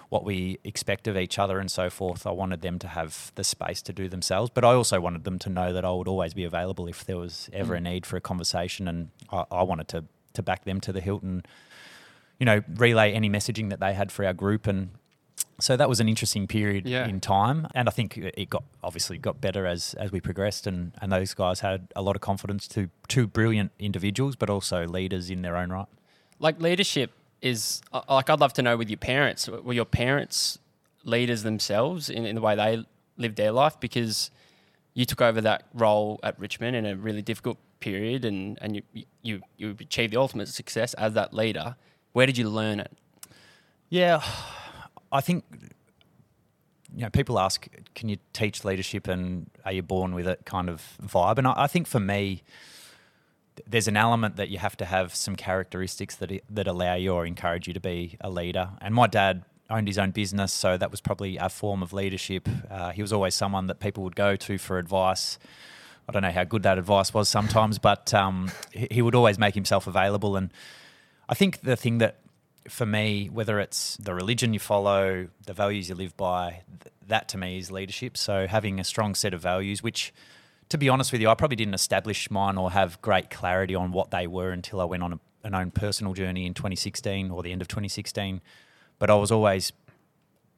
what 0.08 0.24
we 0.24 0.58
expect 0.64 1.08
of 1.08 1.16
each 1.16 1.38
other 1.38 1.58
and 1.58 1.70
so 1.70 1.90
forth. 1.90 2.26
I 2.26 2.30
wanted 2.30 2.60
them 2.60 2.78
to 2.80 2.88
have 2.88 3.32
the 3.34 3.44
space 3.44 3.82
to 3.82 3.92
do 3.92 4.08
themselves, 4.08 4.50
but 4.54 4.64
I 4.64 4.72
also 4.72 5.00
wanted 5.00 5.24
them 5.24 5.38
to 5.40 5.50
know 5.50 5.72
that 5.72 5.84
I 5.84 5.90
would 5.90 6.08
always 6.08 6.34
be 6.34 6.44
available 6.44 6.86
if 6.86 7.04
there 7.04 7.16
was 7.16 7.50
ever 7.52 7.74
a 7.74 7.78
mm. 7.78 7.84
need 7.84 8.06
for 8.06 8.16
a 8.16 8.20
conversation. 8.20 8.86
And 8.86 9.10
I, 9.32 9.44
I 9.50 9.62
wanted 9.62 9.88
to, 9.88 10.04
to 10.34 10.42
back 10.42 10.64
them 10.64 10.80
to 10.82 10.92
the 10.92 11.00
hilt 11.00 11.22
and, 11.22 11.46
you 12.38 12.46
know, 12.46 12.62
relay 12.76 13.12
any 13.12 13.28
messaging 13.28 13.70
that 13.70 13.80
they 13.80 13.94
had 13.94 14.12
for 14.12 14.24
our 14.24 14.32
group. 14.32 14.68
And 14.68 14.90
so 15.58 15.76
that 15.76 15.88
was 15.88 15.98
an 15.98 16.08
interesting 16.08 16.46
period 16.46 16.86
Yeah. 16.86 17.08
in 17.08 17.20
time. 17.20 17.66
And 17.74 17.88
I 17.88 17.92
think 17.92 18.16
it 18.16 18.48
got 18.48 18.62
obviously 18.84 19.18
got 19.18 19.40
better 19.40 19.66
as, 19.66 19.94
as 19.94 20.12
we 20.12 20.20
progressed. 20.20 20.68
And, 20.68 20.92
and 21.00 21.10
those 21.10 21.34
guys 21.34 21.60
had 21.60 21.88
a 21.96 22.02
lot 22.02 22.14
of 22.14 22.22
confidence 22.22 22.68
to 22.68 22.90
two 23.08 23.26
brilliant 23.26 23.72
individuals, 23.80 24.36
but 24.36 24.50
also 24.50 24.86
leaders 24.86 25.30
in 25.30 25.42
their 25.42 25.56
own 25.56 25.70
right. 25.70 25.86
Like 26.38 26.60
leadership 26.60 27.10
is 27.42 27.82
uh, 27.92 28.02
like 28.08 28.30
I'd 28.30 28.40
love 28.40 28.52
to 28.54 28.62
know 28.62 28.76
with 28.76 28.90
your 28.90 28.98
parents. 28.98 29.48
Were 29.48 29.72
your 29.72 29.84
parents 29.84 30.58
leaders 31.04 31.42
themselves 31.42 32.10
in, 32.10 32.26
in 32.26 32.34
the 32.34 32.40
way 32.40 32.54
they 32.56 32.84
lived 33.16 33.36
their 33.36 33.52
life? 33.52 33.78
Because 33.80 34.30
you 34.94 35.04
took 35.04 35.20
over 35.20 35.40
that 35.42 35.64
role 35.74 36.18
at 36.22 36.38
Richmond 36.38 36.76
in 36.76 36.86
a 36.86 36.96
really 36.96 37.22
difficult 37.22 37.58
period, 37.80 38.24
and 38.24 38.58
and 38.60 38.76
you 38.76 38.82
you 39.22 39.40
you 39.56 39.76
achieved 39.78 40.12
the 40.12 40.20
ultimate 40.20 40.48
success 40.48 40.94
as 40.94 41.12
that 41.14 41.34
leader. 41.34 41.76
Where 42.12 42.26
did 42.26 42.38
you 42.38 42.48
learn 42.48 42.80
it? 42.80 42.92
Yeah, 43.88 44.22
I 45.12 45.20
think 45.20 45.44
you 46.94 47.02
know 47.02 47.10
people 47.10 47.38
ask, 47.38 47.68
can 47.94 48.08
you 48.08 48.16
teach 48.32 48.64
leadership 48.64 49.06
and 49.06 49.50
are 49.64 49.72
you 49.72 49.82
born 49.82 50.14
with 50.14 50.26
it 50.26 50.40
kind 50.44 50.70
of 50.70 50.82
vibe? 51.02 51.38
And 51.38 51.46
I, 51.46 51.54
I 51.56 51.66
think 51.66 51.86
for 51.86 52.00
me, 52.00 52.42
there's 53.66 53.88
an 53.88 53.96
element 53.96 54.36
that 54.36 54.48
you 54.48 54.58
have 54.58 54.76
to 54.78 54.84
have 54.84 55.14
some 55.14 55.36
characteristics 55.36 56.16
that 56.16 56.32
that 56.50 56.66
allow 56.66 56.94
you 56.94 57.12
or 57.12 57.26
encourage 57.26 57.66
you 57.68 57.74
to 57.74 57.80
be 57.80 58.16
a 58.20 58.30
leader. 58.30 58.70
And 58.80 58.94
my 58.94 59.06
dad 59.06 59.44
owned 59.70 59.88
his 59.88 59.98
own 59.98 60.10
business, 60.10 60.52
so 60.52 60.76
that 60.76 60.90
was 60.90 61.00
probably 61.00 61.36
a 61.36 61.48
form 61.48 61.82
of 61.82 61.92
leadership. 61.92 62.48
Uh, 62.70 62.90
he 62.90 63.02
was 63.02 63.12
always 63.12 63.34
someone 63.34 63.66
that 63.66 63.80
people 63.80 64.04
would 64.04 64.16
go 64.16 64.36
to 64.36 64.58
for 64.58 64.78
advice. 64.78 65.38
I 66.08 66.12
don't 66.12 66.22
know 66.22 66.30
how 66.30 66.44
good 66.44 66.62
that 66.62 66.78
advice 66.78 67.12
was 67.12 67.28
sometimes, 67.28 67.78
but 67.78 68.14
um, 68.14 68.50
he, 68.72 69.02
would 69.02 69.16
always 69.16 69.38
make 69.38 69.54
himself 69.54 69.88
available. 69.88 70.36
And 70.36 70.52
I 71.28 71.34
think 71.34 71.62
the 71.62 71.74
thing 71.74 71.98
that, 71.98 72.20
for 72.68 72.86
me, 72.86 73.28
whether 73.32 73.58
it's 73.58 73.96
the 73.96 74.14
religion 74.14 74.52
you 74.54 74.60
follow, 74.60 75.26
the 75.46 75.52
values 75.52 75.88
you 75.88 75.96
live 75.96 76.16
by, 76.16 76.62
th- 76.82 76.94
that 77.08 77.28
to 77.30 77.38
me 77.38 77.58
is 77.58 77.72
leadership. 77.72 78.16
So 78.16 78.46
having 78.46 78.78
a 78.78 78.84
strong 78.84 79.16
set 79.16 79.34
of 79.34 79.40
values, 79.40 79.82
which, 79.82 80.14
to 80.68 80.78
be 80.78 80.88
honest 80.88 81.12
with 81.12 81.20
you, 81.20 81.28
I 81.28 81.34
probably 81.34 81.56
didn't 81.56 81.74
establish 81.74 82.30
mine 82.30 82.58
or 82.58 82.70
have 82.72 83.00
great 83.00 83.30
clarity 83.30 83.74
on 83.74 83.92
what 83.92 84.10
they 84.10 84.26
were 84.26 84.50
until 84.50 84.80
I 84.80 84.84
went 84.84 85.02
on 85.02 85.12
a, 85.14 85.20
an 85.44 85.54
own 85.54 85.70
personal 85.70 86.12
journey 86.12 86.46
in 86.46 86.54
2016 86.54 87.30
or 87.30 87.42
the 87.42 87.52
end 87.52 87.62
of 87.62 87.68
2016. 87.68 88.40
But 88.98 89.10
I 89.10 89.14
was 89.14 89.30
always 89.30 89.72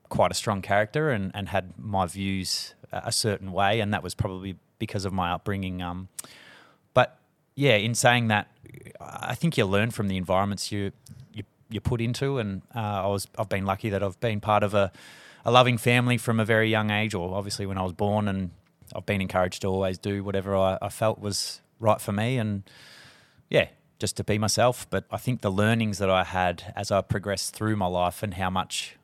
quite 0.09 0.31
a 0.31 0.35
strong 0.35 0.63
character 0.63 1.11
and, 1.11 1.31
and 1.35 1.49
had 1.49 1.75
my 1.79 2.07
views 2.07 2.75
a 2.93 3.13
certain 3.13 3.53
way, 3.53 3.81
and 3.81 3.93
that 3.93 4.03
was 4.03 4.15
probably 4.15 4.57
because 4.79 5.05
of 5.05 5.13
my 5.13 5.31
upbringing. 5.33 5.83
Um, 5.83 6.09
but 6.95 7.19
yeah, 7.55 7.77
in 7.77 7.95
saying 7.95 8.29
that, 8.29 8.49
I 9.01 9.35
think 9.35 9.59
you 9.59 9.67
learn 9.67 9.91
from 9.91 10.09
the 10.09 10.17
environments 10.17 10.73
you 10.73 10.93
you, 11.33 11.43
you 11.69 11.81
put 11.81 12.01
into, 12.01 12.39
and 12.39 12.63
uh, 12.75 12.79
I 12.79 13.07
was 13.07 13.27
I've 13.39 13.49
been 13.49 13.67
lucky 13.67 13.91
that 13.91 14.03
I've 14.03 14.19
been 14.21 14.41
part 14.41 14.63
of 14.63 14.75
a, 14.75 14.91
a 15.45 15.51
loving 15.51 15.77
family 15.77 16.17
from 16.17 16.41
a 16.41 16.45
very 16.45 16.71
young 16.71 16.91
age, 16.91 17.15
or 17.15 17.35
obviously 17.35 17.67
when 17.67 17.77
I 17.77 17.83
was 17.83 17.93
born, 17.93 18.29
and 18.29 18.51
I've 18.95 19.07
been 19.07 19.21
encouraged 19.21 19.63
to 19.63 19.69
always 19.69 19.99
do 19.99 20.25
whatever 20.25 20.57
I, 20.57 20.79
I 20.81 20.89
felt 20.89 21.19
was 21.19 21.61
right 21.79 22.01
for 22.01 22.13
me, 22.13 22.39
and 22.39 22.63
yeah, 23.51 23.69
just 23.99 24.17
to 24.19 24.25
be 24.25 24.39
myself. 24.39 24.87
But 24.91 25.05
I 25.11 25.17
think 25.17 25.41
the 25.41 25.51
learnings 25.51 25.99
that 25.99 26.11
I 26.11 26.25
had 26.25 26.73
as 26.77 26.91
I 26.91 27.01
progressed 27.01 27.55
through 27.55 27.77
my 27.77 27.87
life 27.87 28.23
and 28.23 28.35
how 28.35 28.51
much, 28.51 28.97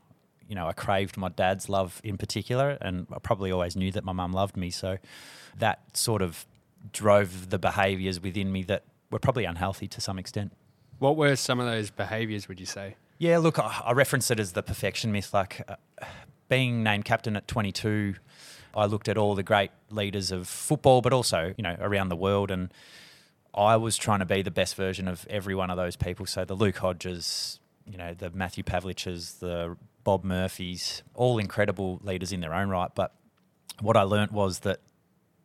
you 0.48 0.54
know, 0.54 0.66
I 0.66 0.72
craved 0.72 1.16
my 1.16 1.28
dad's 1.28 1.68
love 1.68 2.00
in 2.04 2.16
particular, 2.16 2.78
and 2.80 3.06
I 3.12 3.18
probably 3.18 3.50
always 3.50 3.76
knew 3.76 3.92
that 3.92 4.04
my 4.04 4.12
mum 4.12 4.32
loved 4.32 4.56
me. 4.56 4.70
So 4.70 4.98
that 5.58 5.96
sort 5.96 6.22
of 6.22 6.46
drove 6.92 7.50
the 7.50 7.58
behaviours 7.58 8.20
within 8.20 8.52
me 8.52 8.62
that 8.64 8.84
were 9.10 9.18
probably 9.18 9.44
unhealthy 9.44 9.88
to 9.88 10.00
some 10.00 10.18
extent. 10.18 10.52
What 10.98 11.16
were 11.16 11.36
some 11.36 11.60
of 11.60 11.66
those 11.66 11.90
behaviours, 11.90 12.48
would 12.48 12.60
you 12.60 12.66
say? 12.66 12.96
Yeah, 13.18 13.38
look, 13.38 13.58
I, 13.58 13.82
I 13.84 13.92
reference 13.92 14.30
it 14.30 14.40
as 14.40 14.52
the 14.52 14.62
perfection 14.62 15.12
myth. 15.12 15.32
Like 15.32 15.62
uh, 15.68 15.76
being 16.48 16.82
named 16.82 17.04
captain 17.04 17.36
at 17.36 17.48
22, 17.48 18.14
I 18.74 18.86
looked 18.86 19.08
at 19.08 19.16
all 19.16 19.34
the 19.34 19.42
great 19.42 19.70
leaders 19.90 20.30
of 20.30 20.48
football, 20.48 21.00
but 21.00 21.12
also, 21.12 21.54
you 21.56 21.62
know, 21.62 21.76
around 21.80 22.08
the 22.08 22.16
world. 22.16 22.50
And 22.50 22.72
I 23.54 23.76
was 23.76 23.96
trying 23.96 24.18
to 24.18 24.24
be 24.24 24.42
the 24.42 24.50
best 24.50 24.74
version 24.74 25.08
of 25.08 25.26
every 25.30 25.54
one 25.54 25.70
of 25.70 25.76
those 25.76 25.96
people. 25.96 26.26
So 26.26 26.44
the 26.44 26.54
Luke 26.54 26.78
Hodges, 26.78 27.60
you 27.86 27.96
know, 27.96 28.14
the 28.14 28.30
Matthew 28.30 28.64
Pavliches, 28.64 29.38
the 29.38 29.76
Bob 30.02 30.24
Murphys, 30.24 31.02
all 31.14 31.38
incredible 31.38 32.00
leaders 32.02 32.32
in 32.32 32.40
their 32.40 32.54
own 32.54 32.68
right. 32.68 32.90
But 32.94 33.12
what 33.80 33.96
I 33.96 34.02
learnt 34.02 34.32
was 34.32 34.60
that 34.60 34.80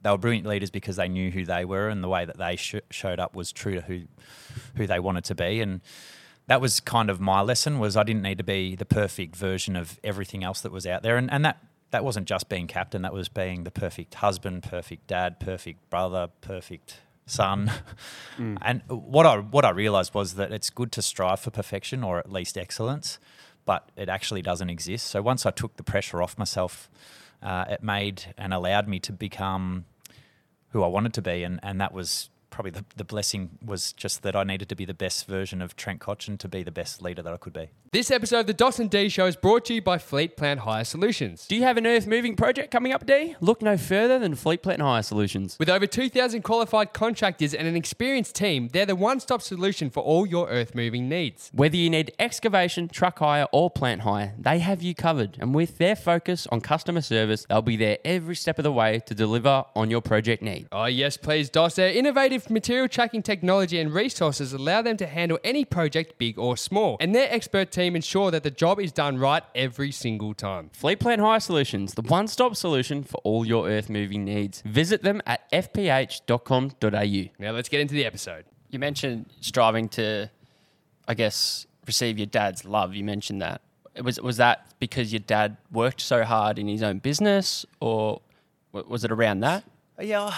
they 0.02 0.10
were 0.10 0.18
brilliant 0.18 0.48
leaders 0.48 0.70
because 0.70 0.96
they 0.96 1.08
knew 1.08 1.32
who 1.32 1.46
they 1.46 1.66
were 1.66 1.90
and 1.90 2.04
the 2.04 2.08
way 2.08 2.26
that 2.26 2.38
they 2.38 2.56
sh- 2.56 2.76
showed 2.90 3.20
up 3.20 3.36
was 3.36 3.52
true 3.52 3.76
to 3.76 3.82
who 3.82 4.04
who 4.76 4.88
they 4.88 5.00
wanted 5.00 5.24
to 5.26 5.36
be 5.36 5.60
and 5.60 5.82
that 6.48 6.62
was 6.62 6.80
kind 6.80 7.10
of 7.10 7.20
my 7.20 7.42
lesson 7.42 7.80
was 7.80 7.98
I 7.98 8.04
didn't 8.04 8.22
need 8.22 8.38
to 8.38 8.44
be 8.44 8.76
the 8.76 8.86
perfect 8.86 9.36
version 9.36 9.76
of 9.76 10.00
everything 10.04 10.44
else 10.44 10.62
that 10.62 10.72
was 10.72 10.88
out 10.88 11.04
there 11.04 11.18
and 11.18 11.32
and 11.32 11.44
that 11.44 11.62
that 11.92 12.04
wasn't 12.04 12.28
just 12.28 12.50
being 12.50 12.68
captain 12.68 13.02
that 13.02 13.14
was 13.14 13.30
being 13.30 13.64
the 13.64 13.72
perfect 13.72 14.16
husband 14.16 14.64
perfect 14.64 15.08
dad 15.08 15.40
perfect 15.40 15.90
brother 15.90 16.30
perfect 16.42 17.00
son. 17.26 17.72
And 18.62 18.82
what 18.88 19.26
I 19.26 19.38
what 19.38 19.66
I 19.66 19.70
realized 19.70 20.14
was 20.14 20.34
that 20.36 20.52
it's 20.52 20.70
good 20.70 20.92
to 20.94 21.02
strive 21.02 21.40
for 21.40 21.52
perfection 21.52 22.04
or 22.04 22.18
at 22.18 22.32
least 22.32 22.58
excellence 22.58 23.20
but 23.66 23.92
it 23.96 24.10
actually 24.10 24.42
doesn't 24.42 24.70
exist. 24.70 25.06
So 25.08 25.22
once 25.22 25.46
I 25.46 25.52
took 25.52 25.78
the 25.78 25.84
pressure 25.84 26.24
off 26.24 26.38
myself 26.38 26.90
uh, 27.42 27.66
it 27.70 27.84
made 27.84 28.34
and 28.38 28.54
allowed 28.54 28.88
me 28.88 29.00
to 29.00 29.14
become 29.14 29.86
who 30.72 30.84
I 30.84 30.88
wanted 30.88 31.14
to 31.16 31.22
be, 31.22 31.44
and, 31.44 31.60
and 31.64 31.80
that 31.82 31.94
was 31.94 32.30
probably 32.50 32.72
the, 32.72 32.86
the 32.96 33.04
blessing 33.04 33.52
was 33.64 33.94
just 33.94 34.22
that 34.24 34.36
I 34.36 34.44
needed 34.44 34.70
to 34.70 34.76
be 34.76 34.86
the 34.86 34.94
best 34.94 35.28
version 35.28 35.62
of 35.62 35.76
Trent 35.76 36.00
Cotchin 36.00 36.38
to 36.40 36.48
be 36.48 36.64
the 36.64 36.72
best 36.72 37.02
leader 37.02 37.22
that 37.22 37.34
I 37.34 37.38
could 37.38 37.54
be. 37.54 37.70
This 37.92 38.12
episode 38.12 38.42
of 38.42 38.46
the 38.46 38.54
Dos 38.54 38.78
and 38.78 38.88
D 38.88 39.10
Show 39.10 39.26
is 39.26 39.36
brought 39.36 39.66
to 39.66 39.74
you 39.74 39.82
by 39.82 39.98
Fleet 39.98 40.38
Plant 40.38 40.60
Hire 40.60 40.84
Solutions. 40.84 41.48
Do 41.48 41.56
you 41.56 41.64
have 41.64 41.76
an 41.76 41.88
earth 41.88 42.06
moving 42.06 42.36
project 42.36 42.70
coming 42.70 42.94
up, 42.94 43.08
D? 43.08 43.36
Look 43.42 43.64
no 43.64 43.78
further 43.78 44.20
than 44.20 44.36
Fleet 44.36 44.62
Plant 44.62 44.80
Hire 44.80 45.02
Solutions. 45.02 45.58
With 45.58 45.70
over 45.70 45.88
2,000 45.88 46.44
qualified 46.44 46.94
contractors 46.94 47.56
and 47.56 47.68
an 47.68 47.76
experienced 47.76 48.36
team, 48.36 48.68
they're 48.72 48.86
the 48.86 48.96
one 48.96 49.20
stop 49.20 49.42
solution 49.42 49.90
for 49.90 50.04
all 50.04 50.28
your 50.28 50.50
earth 50.50 50.76
moving 50.76 51.10
needs. 51.10 51.50
Whether 51.52 51.78
you 51.78 51.90
need 51.90 52.14
excavation, 52.20 52.90
truck 52.90 53.18
hire, 53.18 53.48
or 53.52 53.72
plant 53.72 54.02
hire, 54.02 54.36
they 54.38 54.60
have 54.60 54.84
you 54.84 54.94
covered. 54.94 55.40
And 55.40 55.56
with 55.56 55.80
their 55.80 55.96
focus 55.96 56.46
on 56.52 56.62
customer 56.62 57.02
service, 57.02 57.48
they'll 57.50 57.64
be 57.64 57.76
there 57.76 57.98
every 58.06 58.36
step 58.36 58.60
of 58.60 58.64
the 58.66 58.72
way 58.72 59.00
to 59.08 59.16
deliver 59.16 59.66
on 59.76 59.90
your 59.90 60.02
project 60.02 60.44
need. 60.44 60.68
Oh, 60.72 60.86
yes, 60.86 61.18
please, 61.18 61.50
DOS. 61.50 61.74
Their 61.74 61.90
innovative 61.90 62.52
material 62.52 62.88
tracking 62.88 63.24
technology 63.24 63.80
and 63.80 63.92
resources 63.92 64.54
allow 64.54 64.84
them 64.84 64.96
to 64.98 65.08
handle 65.08 65.40
any 65.44 65.66
project, 65.66 66.20
big 66.20 66.38
or 66.38 66.56
small. 66.56 66.96
And 67.00 67.16
their 67.16 67.34
expert 67.34 67.72
team 67.80 67.96
ensure 67.96 68.30
that 68.30 68.44
the 68.44 68.52
job 68.52 68.80
is 68.80 68.92
done 68.92 69.18
right 69.18 69.44
every 69.56 69.92
single 69.92 70.34
time. 70.34 70.70
Fleet 70.74 71.00
Plant 71.00 71.22
Hire 71.22 71.40
Solutions, 71.40 71.94
the 71.94 72.02
one 72.02 72.28
stop 72.28 72.56
solution 72.56 73.04
for 73.04 73.22
all 73.24 73.46
your 73.46 73.70
earth 73.70 73.90
moving 73.90 74.26
needs. 74.26 74.62
Visit 74.66 75.02
them 75.02 75.22
at 75.26 75.50
fph.com.au. 75.52 77.30
Now, 77.40 77.52
let's 77.52 77.70
get 77.70 77.80
into 77.80 77.94
the 77.94 78.06
episode. 78.06 78.44
You 78.70 78.80
mentioned 78.80 79.28
striving 79.40 79.88
to, 79.90 80.30
I 81.08 81.14
guess, 81.14 81.68
receive 81.88 82.18
your 82.18 82.28
dad's 82.28 82.66
love. 82.66 82.94
You 82.94 83.06
mentioned 83.06 83.42
that. 83.42 83.62
Was, 84.02 84.20
was 84.20 84.38
that 84.38 84.68
because 84.80 85.14
your 85.14 85.22
dad 85.22 85.56
worked 85.72 86.02
so 86.02 86.24
hard 86.24 86.60
in 86.60 86.68
his 86.68 86.84
own 86.84 87.00
business, 87.00 87.66
or 87.80 88.22
was 88.74 89.06
it 89.06 89.12
around 89.12 89.40
that? 89.40 89.64
Yeah, 90.00 90.34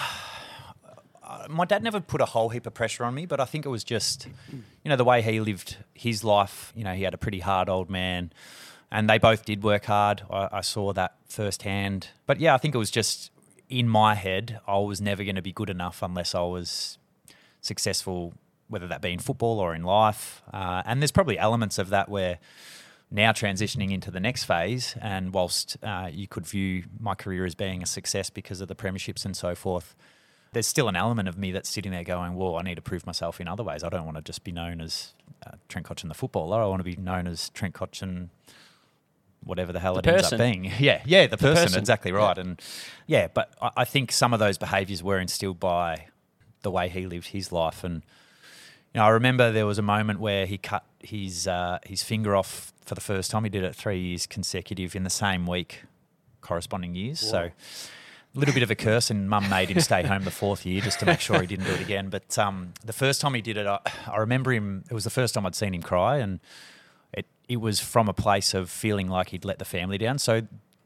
uh, 1.32 1.48
my 1.50 1.66
dad 1.66 1.82
never 1.82 2.00
put 2.00 2.22
a 2.22 2.26
whole 2.26 2.50
heap 2.50 2.66
of 2.68 2.74
pressure 2.74 3.06
on 3.06 3.14
me, 3.14 3.26
but 3.26 3.40
I 3.40 3.46
think 3.46 3.66
it 3.66 3.70
was 3.70 3.84
just, 3.84 4.28
you 4.52 4.90
know, 4.90 4.96
the 4.96 5.06
way 5.06 5.22
he 5.22 5.40
lived 5.40 5.78
his 5.94 6.24
life. 6.24 6.74
You 6.76 6.84
know, 6.84 6.94
he 6.94 7.04
had 7.04 7.14
a 7.14 7.18
pretty 7.18 7.40
hard 7.40 7.70
old 7.70 7.90
man, 7.90 8.34
and 8.92 9.10
they 9.10 9.18
both 9.18 9.46
did 9.46 9.64
work 9.64 9.86
hard. 9.86 10.24
I, 10.30 10.50
I 10.52 10.62
saw 10.62 10.94
that 10.94 11.16
firsthand. 11.28 12.10
But 12.26 12.40
yeah, 12.40 12.54
I 12.54 12.58
think 12.58 12.76
it 12.76 12.78
was 12.78 12.92
just 12.92 13.32
in 13.70 13.88
my 13.88 14.16
head, 14.16 14.60
I 14.68 14.78
was 14.80 15.00
never 15.00 15.24
going 15.24 15.38
to 15.38 15.42
be 15.42 15.54
good 15.54 15.70
enough 15.70 16.04
unless 16.04 16.36
I 16.36 16.42
was 16.42 16.98
successful, 17.62 18.34
whether 18.68 18.88
that 18.88 19.02
be 19.02 19.14
in 19.14 19.20
football 19.20 19.60
or 19.60 19.74
in 19.74 19.84
life. 19.84 20.42
Uh, 20.54 20.84
and 20.86 21.02
there's 21.02 21.12
probably 21.12 21.40
elements 21.40 21.80
of 21.80 21.90
that 21.90 22.10
where 22.10 22.40
now 23.10 23.32
transitioning 23.32 23.92
into 23.92 24.12
the 24.12 24.20
next 24.20 24.44
phase, 24.44 24.96
and 25.02 25.34
whilst 25.34 25.78
uh, 25.84 26.10
you 26.12 26.28
could 26.28 26.46
view 26.46 26.84
my 27.00 27.16
career 27.16 27.46
as 27.46 27.56
being 27.56 27.82
a 27.82 27.86
success 27.86 28.30
because 28.30 28.62
of 28.62 28.68
the 28.68 28.76
premierships 28.76 29.26
and 29.26 29.36
so 29.36 29.56
forth, 29.56 29.96
there's 30.54 30.68
still 30.68 30.88
an 30.88 30.96
element 30.96 31.30
of 31.30 31.38
me 31.38 31.52
that's 31.52 31.70
sitting 31.70 31.92
there 31.92 32.04
going, 32.04 32.36
well, 32.36 32.58
I 32.58 32.62
need 32.62 32.76
to 32.76 32.82
prove 32.82 33.06
myself 33.06 33.40
in 33.40 33.48
other 33.48 33.64
ways. 33.64 33.84
I 33.84 33.90
don't 33.90 34.06
want 34.06 34.18
to 34.18 34.24
just 34.24 34.44
be 34.44 34.52
known 34.52 34.82
as 34.82 35.14
uh, 35.46 35.52
Trent 35.70 35.88
Cotchin 35.88 36.10
the 36.10 36.14
footballer. 36.14 36.62
I 36.62 36.66
want 36.66 36.82
to 36.82 36.84
be 36.84 36.96
known 36.96 37.28
as 37.28 37.50
Trent 37.50 37.74
Cotchin 37.74 38.30
whatever 39.44 39.74
the 39.74 39.80
hell 39.80 39.96
The 39.96 40.00
it 40.02 40.08
ends 40.08 40.34
up 40.34 40.40
being. 40.40 40.66
Yeah, 40.80 41.02
yeah, 41.06 41.28
the, 41.28 41.38
person, 41.38 41.64
person. 41.64 41.80
exactly 41.80 42.12
right. 42.12 42.38
And 42.38 42.62
yeah, 43.08 43.28
but 43.34 43.54
I, 43.62 43.72
I 43.78 43.86
think 43.86 44.12
some 44.12 44.34
of 44.34 44.40
those 44.40 44.58
behaviours 44.58 45.02
were 45.02 45.20
instilled 45.20 45.60
by 45.60 46.08
the 46.62 46.72
way 46.72 46.90
he 46.90 47.06
lived 47.06 47.28
his 47.28 47.52
life. 47.52 47.84
And 47.84 48.04
you 48.94 49.00
know, 49.00 49.06
I 49.06 49.10
remember 49.10 49.52
there 49.52 49.66
was 49.66 49.80
a 49.80 49.84
moment 49.84 50.20
where 50.20 50.46
he 50.46 50.58
cut 50.58 50.86
his 51.00 51.48
uh, 51.48 51.80
his 51.86 52.04
finger 52.04 52.36
off 52.36 52.74
for 52.86 52.94
the 52.94 53.02
first 53.02 53.32
time. 53.32 53.44
He 53.44 53.50
did 53.50 53.64
it 53.64 53.76
three 53.76 54.00
years 54.00 54.28
consecutive 54.28 54.96
in 54.96 55.04
the 55.04 55.10
same 55.10 55.48
week, 55.48 55.84
corresponding 56.42 56.96
years. 56.96 57.20
So. 57.20 57.52
Little 58.34 58.54
bit 58.54 58.64
of 58.64 58.72
a 58.72 58.76
curse, 58.76 59.12
and 59.12 59.30
Mum 59.30 59.50
made 59.50 59.70
him 59.70 59.82
stay 59.82 60.04
home 60.04 60.24
the 60.24 60.32
fourth 60.32 60.66
year 60.66 60.80
just 60.80 61.00
to 61.02 61.06
make 61.06 61.20
sure 61.20 61.42
he 61.42 61.48
didn't 61.48 61.66
do 61.66 61.74
it 61.74 61.82
again. 61.82 62.10
But 62.10 62.38
um, 62.40 62.74
the 62.86 62.94
first 62.94 63.20
time 63.20 63.34
he 63.34 63.42
did 63.42 63.58
it, 63.58 63.68
I, 63.68 63.80
I 64.08 64.18
remember 64.18 64.54
him. 64.54 64.86
It 64.90 64.94
was 64.94 65.04
the 65.04 65.10
first 65.10 65.34
time 65.34 65.46
I'd 65.46 65.56
seen 65.56 65.74
him 65.74 65.82
cry, 65.82 66.18
and 66.18 66.40
it 67.12 67.26
it 67.50 67.58
was 67.58 67.82
from 67.82 68.08
a 68.08 68.14
place 68.14 68.54
of 68.54 68.70
feeling 68.70 69.10
like 69.10 69.30
he'd 69.30 69.44
let 69.44 69.60
the 69.60 69.66
family 69.66 69.98
down. 69.98 70.18
So 70.18 70.44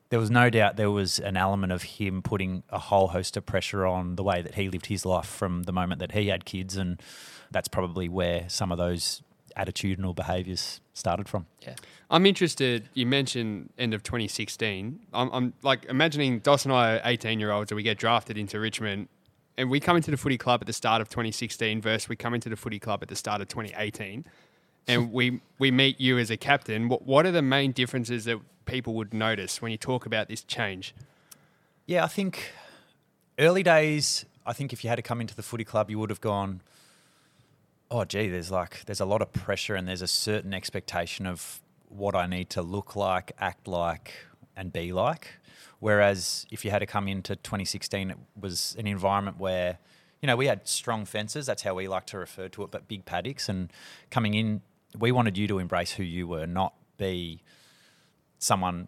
there 0.09 0.19
was 0.19 0.31
no 0.31 0.49
doubt 0.49 0.75
there 0.77 0.89
was 0.89 1.19
an 1.19 1.37
element 1.37 1.71
of 1.71 1.83
him 1.83 2.23
putting 2.23 2.63
a 2.69 2.79
whole 2.79 3.09
host 3.09 3.37
of 3.37 3.45
pressure 3.45 3.85
on 3.85 4.15
the 4.15 4.23
way 4.23 4.41
that 4.41 4.55
he 4.55 4.69
lived 4.69 4.87
his 4.87 5.05
life 5.05 5.25
from 5.27 5.63
the 5.63 5.73
moment 5.73 5.99
that 5.99 6.13
he 6.13 6.29
had 6.29 6.45
kids, 6.45 6.75
and 6.77 6.99
that's 7.51 7.67
probably 7.67 8.09
where 8.09 8.45
some 8.47 8.71
of 8.71 8.79
those 8.79 9.21
attitudinal 9.57 10.15
behaviours 10.15 10.81
started 10.93 11.27
from. 11.27 11.45
Yeah. 11.61 11.75
I'm 12.09 12.25
interested. 12.25 12.89
You 12.93 13.05
mentioned 13.05 13.69
end 13.77 13.93
of 13.93 14.03
2016. 14.03 14.99
I'm, 15.13 15.29
I'm 15.31 15.53
like 15.61 15.85
imagining 15.85 16.39
Dos 16.39 16.65
and 16.65 16.73
I 16.73 16.95
are 16.95 17.01
18 17.03 17.39
year 17.39 17.51
olds, 17.51 17.71
and 17.71 17.75
we 17.75 17.83
get 17.83 17.97
drafted 17.97 18.37
into 18.37 18.59
Richmond, 18.59 19.07
and 19.57 19.69
we 19.69 19.79
come 19.79 19.95
into 19.95 20.11
the 20.11 20.17
footy 20.17 20.37
club 20.37 20.61
at 20.61 20.67
the 20.67 20.73
start 20.73 21.01
of 21.01 21.09
2016 21.09 21.81
versus 21.81 22.09
we 22.09 22.15
come 22.15 22.33
into 22.33 22.49
the 22.49 22.55
footy 22.55 22.79
club 22.79 23.01
at 23.01 23.09
the 23.09 23.15
start 23.15 23.41
of 23.41 23.47
2018, 23.47 24.25
and 24.87 25.11
we 25.11 25.41
we 25.57 25.71
meet 25.71 25.99
you 25.99 26.17
as 26.17 26.29
a 26.29 26.37
captain. 26.37 26.89
What 26.89 27.05
what 27.05 27.25
are 27.25 27.31
the 27.31 27.41
main 27.41 27.71
differences 27.71 28.25
that 28.25 28.39
people 28.65 28.93
would 28.95 29.13
notice 29.13 29.61
when 29.61 29.71
you 29.71 29.77
talk 29.77 30.05
about 30.05 30.27
this 30.27 30.43
change? 30.43 30.93
Yeah, 31.85 32.03
I 32.03 32.07
think 32.07 32.51
early 33.37 33.63
days, 33.63 34.25
I 34.45 34.53
think 34.53 34.73
if 34.73 34.83
you 34.83 34.89
had 34.89 34.95
to 34.97 35.01
come 35.01 35.21
into 35.21 35.35
the 35.35 35.43
footy 35.43 35.63
club, 35.63 35.89
you 35.89 35.99
would 35.99 36.09
have 36.09 36.21
gone, 36.21 36.61
oh, 37.91 38.05
gee, 38.05 38.29
there's 38.29 38.51
like, 38.51 38.85
there's 38.85 38.99
a 38.99 39.05
lot 39.05 39.21
of 39.21 39.31
pressure 39.31 39.75
and 39.75 39.87
there's 39.87 40.01
a 40.01 40.07
certain 40.07 40.53
expectation 40.53 41.25
of 41.25 41.61
what 41.87 42.15
I 42.15 42.25
need 42.25 42.49
to 42.51 42.61
look 42.61 42.95
like, 42.95 43.31
act 43.39 43.67
like, 43.67 44.13
and 44.55 44.71
be 44.73 44.91
like. 44.91 45.27
Whereas 45.79 46.45
if 46.51 46.65
you 46.65 46.71
had 46.71 46.79
to 46.79 46.85
come 46.85 47.07
into 47.07 47.35
2016, 47.35 48.11
it 48.11 48.17
was 48.39 48.75
an 48.79 48.87
environment 48.87 49.37
where, 49.39 49.77
you 50.21 50.27
know, 50.27 50.35
we 50.35 50.47
had 50.47 50.67
strong 50.67 51.05
fences. 51.05 51.45
That's 51.45 51.61
how 51.61 51.75
we 51.75 51.87
like 51.87 52.05
to 52.07 52.17
refer 52.17 52.47
to 52.49 52.63
it, 52.63 52.71
but 52.71 52.87
big 52.87 53.05
paddocks. 53.05 53.49
And 53.49 53.71
coming 54.09 54.33
in, 54.33 54.61
we 54.97 55.11
wanted 55.11 55.37
you 55.37 55.47
to 55.47 55.59
embrace 55.59 55.91
who 55.91 56.03
you 56.03 56.27
were, 56.27 56.47
not 56.47 56.73
be 56.97 57.43
someone 58.39 58.87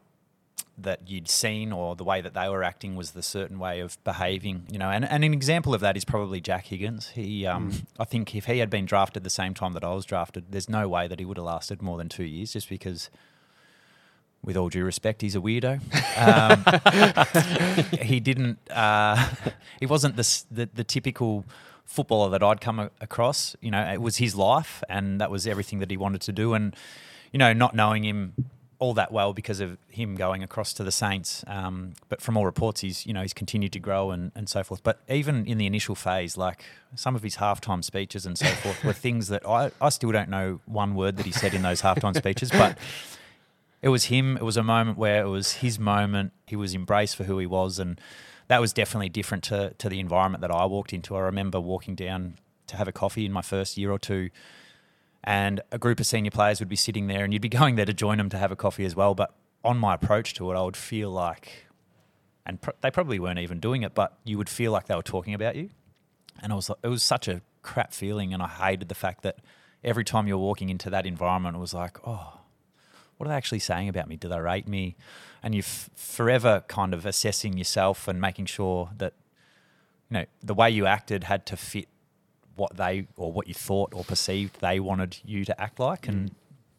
that 0.78 1.10
you'd 1.10 1.28
seen 1.28 1.72
or 1.72 1.96
the 1.96 2.04
way 2.04 2.22
that 2.22 2.34
they 2.34 2.48
were 2.48 2.64
acting 2.64 2.96
was 2.96 3.12
the 3.12 3.24
certain 3.24 3.58
way 3.58 3.80
of 3.80 4.02
behaving, 4.04 4.68
you 4.72 4.78
know. 4.78 4.90
And, 4.90 5.04
and 5.06 5.24
an 5.24 5.34
example 5.34 5.74
of 5.74 5.82
that 5.82 5.98
is 5.98 6.06
probably 6.06 6.40
Jack 6.40 6.68
Higgins. 6.68 7.10
He, 7.10 7.48
um, 7.48 7.72
I 8.00 8.06
think, 8.06 8.36
if 8.36 8.46
he 8.46 8.60
had 8.60 8.70
been 8.70 8.86
drafted 8.86 9.24
the 9.24 9.30
same 9.30 9.54
time 9.54 9.74
that 9.74 9.84
I 9.84 9.94
was 9.94 10.06
drafted, 10.06 10.52
there's 10.52 10.70
no 10.70 10.88
way 10.88 11.08
that 11.08 11.20
he 11.20 11.26
would 11.26 11.38
have 11.38 11.46
lasted 11.46 11.82
more 11.82 11.98
than 11.98 12.10
two 12.10 12.26
years, 12.26 12.54
just 12.54 12.70
because. 12.70 13.10
With 14.44 14.56
all 14.56 14.70
due 14.70 14.86
respect, 14.86 15.24
he's 15.24 15.36
a 15.36 15.40
weirdo. 15.40 15.82
Um, 16.16 16.64
he 18.02 18.20
didn't. 18.20 18.60
Uh, 18.70 19.32
he 19.80 19.88
wasn't 19.88 20.16
the, 20.16 20.44
the 20.52 20.70
the 20.74 20.84
typical 20.84 21.44
footballer 21.84 22.30
that 22.30 22.44
I'd 22.44 22.62
come 22.62 22.80
a- 22.80 22.92
across. 23.02 23.56
You 23.62 23.72
know, 23.72 23.82
it 23.82 24.00
was 24.00 24.18
his 24.18 24.36
life, 24.36 24.84
and 24.88 25.20
that 25.20 25.32
was 25.32 25.48
everything 25.48 25.80
that 25.80 25.90
he 25.90 25.98
wanted 25.98 26.22
to 26.22 26.32
do. 26.32 26.54
And 26.54 26.76
you 27.34 27.40
know, 27.40 27.52
not 27.52 27.76
knowing 27.76 28.06
him 28.06 28.36
all 28.80 28.94
that 28.94 29.12
well 29.12 29.34
because 29.34 29.60
of 29.60 29.78
him 29.90 30.16
going 30.16 30.44
across 30.44 30.74
to 30.74 30.84
the 30.84 30.92
Saints. 30.92 31.44
Um, 31.48 31.94
but 32.10 32.22
from 32.22 32.38
all 32.38 32.46
reports, 32.46 32.82
he's 32.82 33.06
you 33.06 33.14
know 33.14 33.22
he's 33.22 33.34
continued 33.34 33.74
to 33.74 33.80
grow 33.80 34.12
and, 34.12 34.32
and 34.36 34.48
so 34.48 34.64
forth. 34.64 34.84
But 34.84 35.00
even 35.10 35.46
in 35.46 35.58
the 35.58 35.66
initial 35.66 35.96
phase, 35.96 36.38
like 36.38 36.64
some 36.96 37.16
of 37.16 37.24
his 37.24 37.38
halftime 37.38 37.84
speeches 37.84 38.26
and 38.26 38.38
so 38.38 38.48
forth, 38.48 38.84
were 38.84 38.94
things 38.94 39.28
that 39.30 39.48
I, 39.48 39.72
I 39.82 39.90
still 39.90 40.12
don't 40.12 40.30
know 40.30 40.62
one 40.66 40.96
word 40.96 41.18
that 41.18 41.26
he 41.26 41.32
said 41.32 41.54
in 41.54 41.62
those 41.62 41.82
halftime 41.82 42.16
speeches, 42.16 42.52
but. 42.52 42.78
It 43.80 43.90
was 43.90 44.06
him. 44.06 44.38
It 44.38 44.44
was 44.44 44.58
a 44.58 44.64
moment 44.64 44.98
where 44.98 45.22
it 45.24 45.28
was 45.28 45.54
his 45.54 45.78
moment. 45.78 46.34
He 46.48 46.56
was 46.56 46.74
embraced 46.74 47.16
for 47.16 47.26
who 47.26 47.38
he 47.38 47.46
was, 47.46 47.78
and 47.78 48.02
that 48.48 48.60
was 48.60 48.74
definitely 48.74 49.10
different 49.10 49.44
to 49.46 49.76
to 49.78 49.88
the 49.88 50.00
environment 50.00 50.42
that 50.42 50.50
I 50.50 50.66
walked 50.66 50.94
into. 50.94 51.16
I 51.16 51.20
remember 51.20 51.60
walking 51.60 51.94
down 51.94 52.40
to 52.66 52.76
have 52.76 52.88
a 52.88 52.92
coffee 52.92 53.26
in 53.26 53.32
my 53.32 53.44
first 53.44 53.78
year 53.78 53.92
or 53.92 54.00
two, 54.00 54.32
and 55.24 55.62
a 55.72 55.78
group 55.78 56.00
of 56.00 56.06
senior 56.06 56.32
players 56.32 56.60
would 56.60 56.70
be 56.70 56.76
sitting 56.76 57.08
there, 57.08 57.24
and 57.24 57.34
you'd 57.34 57.42
be 57.42 57.50
going 57.62 57.76
there 57.76 57.86
to 57.86 57.94
join 57.94 58.18
them 58.18 58.30
to 58.30 58.38
have 58.38 58.52
a 58.52 58.56
coffee 58.56 58.86
as 58.86 58.96
well. 58.96 59.16
But 59.16 59.34
on 59.64 59.78
my 59.78 59.94
approach 59.96 60.34
to 60.36 60.52
it, 60.52 60.56
I 60.56 60.62
would 60.62 60.78
feel 60.78 61.12
like, 61.12 61.68
and 62.46 62.62
pr- 62.62 62.72
they 62.82 62.92
probably 62.92 63.20
weren't 63.20 63.40
even 63.40 63.60
doing 63.60 63.84
it, 63.84 63.94
but 63.94 64.18
you 64.24 64.38
would 64.38 64.50
feel 64.50 64.72
like 64.72 64.88
they 64.88 64.96
were 64.96 65.04
talking 65.04 65.34
about 65.34 65.56
you, 65.56 65.70
and 66.42 66.52
I 66.52 66.56
was 66.56 66.70
like, 66.70 66.80
it 66.84 66.90
was 66.90 67.04
such 67.04 67.28
a 67.28 67.42
crap 67.62 67.94
feeling, 67.94 68.34
and 68.34 68.42
I 68.42 68.48
hated 68.48 68.90
the 68.90 68.96
fact 68.96 69.24
that 69.24 69.40
every 69.84 70.04
time 70.04 70.28
you're 70.28 70.38
walking 70.38 70.70
into 70.70 70.90
that 70.90 71.06
environment, 71.06 71.56
it 71.56 71.60
was 71.60 71.74
like, 71.74 71.98
oh, 72.08 72.40
what 73.18 73.26
are 73.26 73.30
they 73.30 73.36
actually 73.36 73.60
saying 73.60 73.90
about 73.90 74.08
me? 74.08 74.16
Do 74.16 74.30
they 74.30 74.40
rate 74.40 74.68
me? 74.68 74.96
And 75.44 75.54
you're 75.54 75.64
f- 75.64 75.90
forever 75.96 76.64
kind 76.68 76.94
of 76.94 77.06
assessing 77.06 77.58
yourself 77.58 78.08
and 78.08 78.22
making 78.22 78.46
sure 78.46 78.90
that 78.98 79.14
you 80.10 80.16
know 80.16 80.26
the 80.42 80.54
way 80.54 80.70
you 80.70 80.86
acted 80.86 81.26
had 81.26 81.46
to 81.48 81.58
fit 81.58 81.88
what 82.58 82.76
they 82.76 83.08
or 83.16 83.32
what 83.32 83.48
you 83.48 83.54
thought 83.54 83.94
or 83.94 84.04
perceived 84.04 84.60
they 84.60 84.80
wanted 84.80 85.18
you 85.26 85.46
to 85.46 85.62
act 85.62 85.80
like, 85.80 86.08
and 86.08 86.30
mm. 86.30 86.34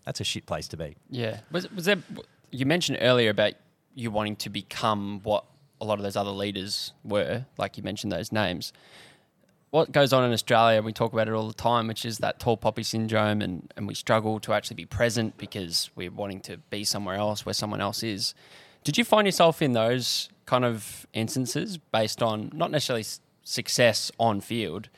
that's 0.04 0.20
a 0.20 0.24
shit 0.24 0.46
place 0.46 0.68
to 0.68 0.76
be. 0.76 0.96
Yeah. 1.10 1.40
Was 1.50 1.70
was 1.72 1.86
there? 1.86 2.02
You 2.50 2.66
mentioned 2.66 2.98
earlier 3.00 3.30
about 3.30 3.54
you 3.94 4.10
wanting 4.10 4.36
to 4.36 4.50
become 4.50 5.20
what 5.22 5.44
a 5.80 5.84
lot 5.84 5.98
of 5.98 6.02
those 6.02 6.16
other 6.16 6.30
leaders 6.30 6.92
were. 7.04 7.46
Like 7.56 7.76
you 7.76 7.82
mentioned 7.82 8.12
those 8.12 8.32
names. 8.32 8.72
What 9.70 9.92
goes 9.92 10.14
on 10.14 10.24
in 10.24 10.32
Australia? 10.32 10.80
We 10.80 10.94
talk 10.94 11.12
about 11.12 11.28
it 11.28 11.34
all 11.34 11.46
the 11.46 11.54
time, 11.54 11.88
which 11.88 12.06
is 12.06 12.18
that 12.18 12.40
tall 12.40 12.56
poppy 12.56 12.82
syndrome, 12.82 13.42
and, 13.42 13.70
and 13.76 13.86
we 13.86 13.94
struggle 13.94 14.40
to 14.40 14.54
actually 14.54 14.76
be 14.76 14.86
present 14.86 15.36
because 15.36 15.90
we're 15.94 16.10
wanting 16.10 16.40
to 16.42 16.56
be 16.70 16.84
somewhere 16.84 17.16
else 17.16 17.44
where 17.44 17.52
someone 17.52 17.82
else 17.82 18.02
is. 18.02 18.34
Did 18.82 18.96
you 18.96 19.04
find 19.04 19.26
yourself 19.26 19.60
in 19.60 19.74
those 19.74 20.30
kind 20.46 20.64
of 20.64 21.06
instances 21.12 21.76
based 21.76 22.22
on 22.22 22.50
not 22.54 22.70
necessarily 22.70 23.04
success 23.42 24.10
on 24.18 24.40
field, 24.40 24.88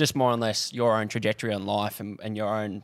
just 0.00 0.16
more 0.16 0.30
or 0.32 0.36
less 0.36 0.72
your 0.72 0.96
own 0.98 1.06
trajectory 1.08 1.52
on 1.54 1.64
life 1.66 2.00
and, 2.00 2.18
and 2.22 2.36
your 2.36 2.48
own 2.48 2.82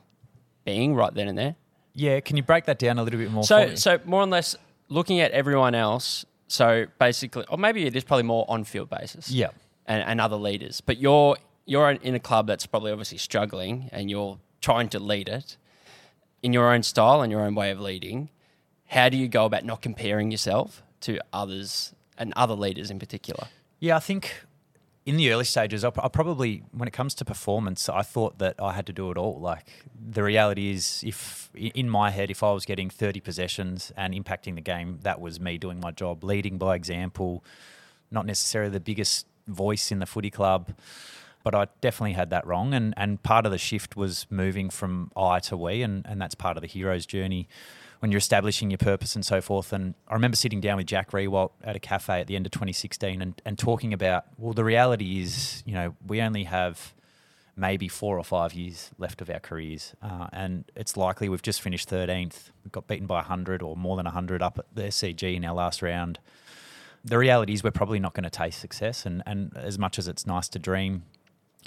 being 0.64 0.94
right 0.94 1.12
then 1.14 1.26
and 1.28 1.36
there? 1.36 1.56
Yeah, 1.94 2.20
can 2.20 2.36
you 2.36 2.42
break 2.42 2.66
that 2.66 2.78
down 2.78 2.98
a 2.98 3.02
little 3.02 3.18
bit 3.18 3.30
more? 3.30 3.42
for 3.42 3.46
So, 3.46 3.66
me? 3.68 3.76
so 3.76 3.98
more 4.04 4.20
or 4.20 4.26
less 4.26 4.54
looking 4.88 5.18
at 5.20 5.30
everyone 5.32 5.74
else. 5.74 6.24
So 6.48 6.86
basically, 7.00 7.44
or 7.48 7.58
maybe 7.58 7.86
it 7.86 7.96
is 7.96 8.04
probably 8.04 8.22
more 8.24 8.44
on 8.48 8.62
field 8.64 8.88
basis. 8.90 9.30
yeah, 9.30 9.48
And, 9.86 10.02
and 10.04 10.20
other 10.20 10.36
leaders, 10.36 10.80
but 10.80 10.98
you're 10.98 11.36
you're 11.64 11.90
in 11.90 12.14
a 12.14 12.20
club 12.20 12.46
that's 12.46 12.66
probably 12.66 12.92
obviously 12.92 13.18
struggling, 13.18 13.88
and 13.92 14.08
you're 14.10 14.38
trying 14.60 14.88
to 14.90 15.00
lead 15.00 15.28
it 15.28 15.56
in 16.42 16.52
your 16.52 16.72
own 16.72 16.82
style 16.84 17.22
and 17.22 17.32
your 17.32 17.40
own 17.40 17.54
way 17.56 17.70
of 17.72 17.80
leading. 17.80 18.30
How 18.88 19.08
do 19.08 19.16
you 19.16 19.26
go 19.26 19.46
about 19.46 19.64
not 19.64 19.82
comparing 19.82 20.30
yourself 20.30 20.82
to 21.00 21.18
others 21.32 21.92
and 22.16 22.32
other 22.36 22.54
leaders 22.54 22.88
in 22.90 23.00
particular? 23.00 23.48
Yeah, 23.80 23.96
I 23.96 24.00
think 24.00 24.44
in 25.06 25.16
the 25.16 25.30
early 25.30 25.44
stages, 25.44 25.84
I, 25.84 25.90
probably, 25.90 26.64
when 26.72 26.88
it 26.88 26.92
comes 26.92 27.14
to 27.14 27.24
performance, 27.24 27.88
I 27.88 28.02
thought 28.02 28.38
that 28.38 28.56
I 28.60 28.72
had 28.72 28.86
to 28.86 28.92
do 28.92 29.12
it 29.12 29.16
all. 29.16 29.38
Like 29.38 29.64
the 29.96 30.24
reality 30.24 30.72
is, 30.72 31.04
if 31.06 31.48
in 31.54 31.88
my 31.88 32.10
head, 32.10 32.28
if 32.28 32.42
I 32.42 32.50
was 32.50 32.64
getting 32.64 32.90
30 32.90 33.20
possessions 33.20 33.92
and 33.96 34.12
impacting 34.12 34.56
the 34.56 34.60
game, 34.60 34.98
that 35.02 35.20
was 35.20 35.38
me 35.38 35.58
doing 35.58 35.78
my 35.78 35.92
job, 35.92 36.24
leading 36.24 36.58
by 36.58 36.74
example, 36.74 37.44
not 38.10 38.26
necessarily 38.26 38.72
the 38.72 38.80
biggest 38.80 39.26
voice 39.46 39.92
in 39.92 40.00
the 40.00 40.06
footy 40.06 40.30
club. 40.30 40.74
But 41.44 41.54
I 41.54 41.68
definitely 41.80 42.14
had 42.14 42.30
that 42.30 42.44
wrong. 42.44 42.74
And, 42.74 42.92
and 42.96 43.22
part 43.22 43.46
of 43.46 43.52
the 43.52 43.58
shift 43.58 43.94
was 43.94 44.26
moving 44.28 44.68
from 44.70 45.12
I 45.16 45.38
to 45.40 45.56
we. 45.56 45.82
And, 45.82 46.04
and 46.04 46.20
that's 46.20 46.34
part 46.34 46.56
of 46.56 46.62
the 46.62 46.66
hero's 46.66 47.06
journey 47.06 47.48
when 48.00 48.10
you're 48.10 48.18
establishing 48.18 48.70
your 48.70 48.78
purpose 48.78 49.14
and 49.14 49.24
so 49.24 49.40
forth. 49.40 49.72
And 49.72 49.94
I 50.08 50.14
remember 50.14 50.36
sitting 50.36 50.60
down 50.60 50.76
with 50.76 50.86
Jack 50.86 51.10
Riewoldt 51.12 51.52
at 51.62 51.76
a 51.76 51.78
cafe 51.78 52.20
at 52.20 52.26
the 52.26 52.36
end 52.36 52.46
of 52.46 52.52
2016 52.52 53.22
and, 53.22 53.40
and 53.44 53.58
talking 53.58 53.92
about, 53.92 54.24
well, 54.38 54.52
the 54.52 54.64
reality 54.64 55.20
is, 55.20 55.62
you 55.66 55.74
know, 55.74 55.94
we 56.06 56.20
only 56.20 56.44
have 56.44 56.94
maybe 57.56 57.88
four 57.88 58.18
or 58.18 58.24
five 58.24 58.52
years 58.52 58.90
left 58.98 59.22
of 59.22 59.30
our 59.30 59.40
careers. 59.40 59.94
Uh, 60.02 60.26
and 60.32 60.64
it's 60.76 60.96
likely 60.96 61.28
we've 61.28 61.42
just 61.42 61.62
finished 61.62 61.88
13th. 61.88 62.50
We 62.64 62.70
got 62.70 62.86
beaten 62.86 63.06
by 63.06 63.16
100 63.16 63.62
or 63.62 63.76
more 63.76 63.96
than 63.96 64.04
100 64.04 64.42
up 64.42 64.58
at 64.58 64.66
the 64.74 64.82
SCG 64.82 65.34
in 65.34 65.44
our 65.44 65.54
last 65.54 65.80
round. 65.80 66.18
The 67.02 67.16
reality 67.16 67.54
is 67.54 67.64
we're 67.64 67.70
probably 67.70 68.00
not 68.00 68.12
going 68.12 68.24
to 68.24 68.30
taste 68.30 68.60
success. 68.60 69.06
And, 69.06 69.22
and 69.24 69.56
as 69.56 69.78
much 69.78 69.98
as 69.98 70.06
it's 70.06 70.26
nice 70.26 70.48
to 70.50 70.58
dream, 70.58 71.04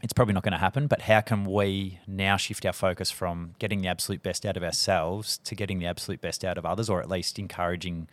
it's 0.02 0.14
probably 0.14 0.34
not 0.34 0.44
going 0.44 0.54
to 0.54 0.60
happen. 0.60 0.88
But 0.88 1.02
how 1.02 1.22
can 1.22 1.46
we 1.46 2.00
now 2.08 2.38
shift 2.38 2.66
our 2.66 2.74
focus 2.74 3.12
from 3.12 3.56
getting 3.60 3.82
the 3.82 3.88
absolute 3.88 4.24
best 4.24 4.46
out 4.46 4.58
of 4.58 4.64
ourselves 4.64 5.38
to 5.40 5.56
getting 5.56 5.80
the 5.80 5.86
absolute 5.86 6.22
best 6.22 6.44
out 6.46 6.58
of 6.58 6.66
others, 6.66 6.90
or 6.90 7.02
at 7.02 7.10
least 7.10 7.40
encouraging 7.40 8.08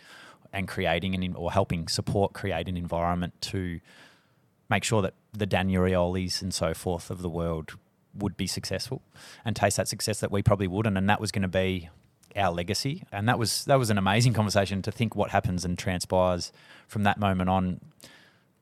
and 0.53 0.69
creating 0.69 1.15
an, 1.15 1.35
or 1.35 1.53
helping 1.53 1.89
support 1.89 2.33
create 2.33 2.69
an 2.69 2.77
environment 2.77 3.35
to 3.41 3.81
make 4.69 4.85
sure 4.85 5.03
that 5.03 5.15
the 5.33 5.47
Daniel 5.47 5.85
Riolis 5.85 6.43
and 6.43 6.53
so 6.53 6.75
forth 6.75 7.11
of 7.11 7.23
the 7.23 7.29
world 7.29 7.77
would 8.15 8.37
be 8.37 8.47
successful 8.47 9.03
and 9.45 9.55
taste 9.55 9.77
that 9.77 9.89
success 9.89 10.21
that 10.21 10.31
we 10.31 10.43
probably 10.43 10.67
wouldn't. 10.67 10.97
And 10.97 11.09
that 11.09 11.21
was 11.21 11.31
going 11.31 11.43
to 11.43 11.49
be 11.49 11.91
our 12.35 12.53
legacy. 12.53 13.05
And 13.13 13.29
that 13.29 13.39
was 13.39 13.65
that 13.67 13.79
was 13.79 13.91
an 13.91 13.99
amazing 13.99 14.33
conversation 14.33 14.83
to 14.83 14.93
think 14.93 15.15
what 15.15 15.31
happens 15.31 15.65
and 15.65 15.79
transpires 15.79 16.53
from 16.89 17.03
that 17.05 17.19
moment 17.19 17.51
on 17.51 17.81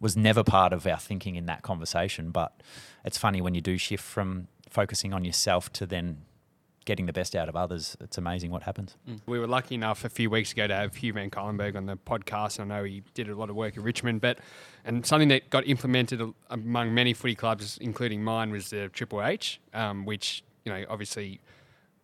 was 0.00 0.16
never 0.16 0.44
part 0.44 0.72
of 0.72 0.86
our 0.86 0.98
thinking 0.98 1.36
in 1.36 1.46
that 1.46 1.62
conversation. 1.62 2.30
But 2.30 2.62
it's 3.04 3.18
funny 3.18 3.40
when 3.40 3.54
you 3.54 3.60
do 3.60 3.78
shift 3.78 4.04
from 4.04 4.48
focusing 4.68 5.12
on 5.14 5.24
yourself 5.24 5.72
to 5.74 5.86
then 5.86 6.22
getting 6.84 7.06
the 7.06 7.12
best 7.12 7.34
out 7.34 7.48
of 7.48 7.56
others. 7.56 7.96
It's 8.00 8.18
amazing 8.18 8.50
what 8.50 8.64
happens. 8.64 8.96
We 9.26 9.38
were 9.38 9.46
lucky 9.46 9.74
enough 9.74 10.04
a 10.04 10.08
few 10.08 10.28
weeks 10.28 10.52
ago 10.52 10.66
to 10.66 10.74
have 10.74 10.94
Hugh 10.94 11.14
Van 11.14 11.30
Cuylenberg 11.30 11.76
on 11.76 11.86
the 11.86 11.96
podcast. 11.96 12.60
I 12.60 12.64
know 12.64 12.84
he 12.84 13.02
did 13.14 13.28
a 13.28 13.34
lot 13.34 13.50
of 13.50 13.56
work 13.56 13.76
in 13.76 13.82
Richmond, 13.82 14.20
but 14.20 14.38
and 14.84 15.04
something 15.06 15.28
that 15.28 15.48
got 15.50 15.66
implemented 15.66 16.20
among 16.50 16.92
many 16.92 17.14
footy 17.14 17.34
clubs, 17.34 17.78
including 17.80 18.22
mine, 18.22 18.50
was 18.50 18.70
the 18.70 18.88
Triple 18.90 19.22
H, 19.24 19.60
um, 19.72 20.04
which 20.04 20.44
you 20.64 20.72
know 20.72 20.84
obviously 20.88 21.40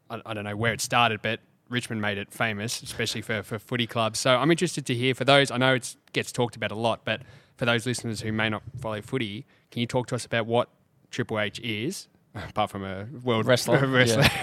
I, 0.08 0.20
I 0.24 0.34
don't 0.34 0.44
know 0.44 0.56
where 0.56 0.72
it 0.72 0.80
started, 0.80 1.20
but 1.22 1.40
Richmond 1.68 2.00
made 2.00 2.18
it 2.18 2.32
famous, 2.32 2.82
especially 2.82 3.22
for, 3.22 3.42
for 3.42 3.58
footy 3.58 3.86
clubs. 3.86 4.18
So 4.18 4.36
I'm 4.36 4.50
interested 4.50 4.86
to 4.86 4.94
hear 4.94 5.14
for 5.14 5.24
those. 5.24 5.50
I 5.50 5.56
know 5.56 5.74
it 5.74 5.94
gets 6.12 6.32
talked 6.32 6.56
about 6.56 6.72
a 6.72 6.76
lot, 6.76 7.02
but 7.04 7.22
for 7.60 7.66
those 7.66 7.84
listeners 7.84 8.22
who 8.22 8.32
may 8.32 8.48
not 8.48 8.62
follow 8.80 9.02
footy, 9.02 9.44
can 9.70 9.80
you 9.80 9.86
talk 9.86 10.06
to 10.06 10.14
us 10.14 10.24
about 10.24 10.46
what 10.46 10.70
Triple 11.10 11.38
H 11.38 11.60
is? 11.60 12.08
Apart 12.34 12.70
from 12.70 12.84
a 12.84 13.06
world 13.22 13.44
Wrestler, 13.44 13.86
wrestler, 13.86 14.22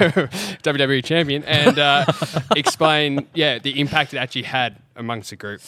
WWE 0.61 1.03
champion, 1.03 1.43
and 1.45 1.79
uh, 1.79 2.05
explain, 2.55 3.25
yeah, 3.33 3.57
the 3.57 3.79
impact 3.79 4.13
it 4.13 4.17
actually 4.17 4.43
had 4.43 4.77
amongst 4.95 5.31
the 5.31 5.35
group. 5.35 5.61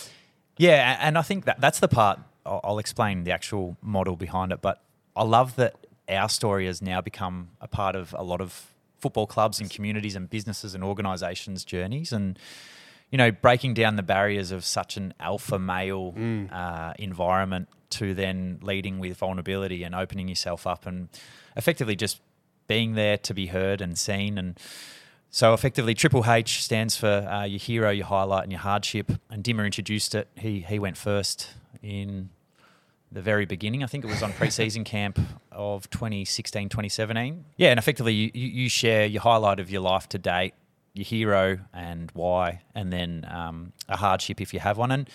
Yeah, 0.57 0.99
and 1.01 1.17
I 1.17 1.23
think 1.23 1.45
that 1.45 1.59
that's 1.59 1.79
the 1.79 1.87
part. 1.87 2.19
I'll, 2.45 2.61
I'll 2.63 2.77
explain 2.77 3.23
the 3.23 3.31
actual 3.31 3.77
model 3.81 4.15
behind 4.15 4.51
it, 4.51 4.61
but 4.61 4.83
I 5.15 5.23
love 5.23 5.55
that 5.55 5.73
our 6.07 6.29
story 6.29 6.67
has 6.67 6.83
now 6.83 7.01
become 7.01 7.49
a 7.61 7.67
part 7.67 7.95
of 7.95 8.13
a 8.15 8.23
lot 8.23 8.41
of 8.41 8.67
football 8.99 9.25
clubs 9.25 9.59
and 9.59 9.71
communities 9.71 10.15
and 10.15 10.29
businesses 10.29 10.75
and 10.75 10.83
organisations' 10.83 11.65
journeys, 11.65 12.11
and 12.11 12.37
you 13.11 13.17
know, 13.17 13.31
breaking 13.31 13.73
down 13.73 13.95
the 13.95 14.03
barriers 14.03 14.51
of 14.51 14.63
such 14.65 14.97
an 14.97 15.13
alpha 15.19 15.57
male 15.59 16.13
uh, 16.51 16.93
environment 16.99 17.67
to 17.91 18.13
then 18.13 18.59
leading 18.61 18.99
with 18.99 19.17
vulnerability 19.17 19.83
and 19.83 19.95
opening 19.95 20.27
yourself 20.27 20.67
up 20.67 20.85
and 20.85 21.09
effectively 21.55 21.95
just 21.95 22.21
being 22.67 22.93
there 22.93 23.17
to 23.17 23.33
be 23.33 23.47
heard 23.47 23.81
and 23.81 23.97
seen 23.97 24.37
and 24.37 24.59
so 25.31 25.53
effectively, 25.53 25.93
Triple 25.93 26.29
H 26.29 26.63
stands 26.63 26.97
for 26.97 27.07
uh, 27.07 27.43
your 27.43 27.59
hero, 27.59 27.91
your 27.91 28.07
highlight, 28.07 28.43
and 28.43 28.51
your 28.51 28.61
hardship. 28.61 29.11
And 29.29 29.43
Dimma 29.43 29.65
introduced 29.65 30.15
it. 30.15 30.27
He 30.35 30.61
he 30.61 30.79
went 30.79 30.97
first 30.97 31.51
in 31.83 32.29
the 33.11 33.21
very 33.21 33.45
beginning. 33.45 33.83
I 33.83 33.87
think 33.87 34.03
it 34.03 34.07
was 34.07 34.23
on 34.23 34.33
preseason 34.33 34.85
camp 34.85 35.19
of 35.51 35.89
2016, 35.91 36.69
2017. 36.69 37.45
Yeah, 37.57 37.69
and 37.69 37.77
effectively, 37.77 38.13
you 38.13 38.31
you 38.33 38.69
share 38.69 39.05
your 39.05 39.21
highlight 39.21 39.59
of 39.59 39.69
your 39.69 39.81
life 39.81 40.09
to 40.09 40.17
date, 40.17 40.55
your 40.99 41.05
hero, 41.05 41.59
and 41.73 42.11
why, 42.13 42.61
and 42.75 42.91
then 42.91 43.25
um, 43.29 43.73
a 43.87 43.97
hardship 43.97 44.41
if 44.41 44.53
you 44.53 44.59
have 44.59 44.77
one. 44.77 44.91
And 44.91 45.09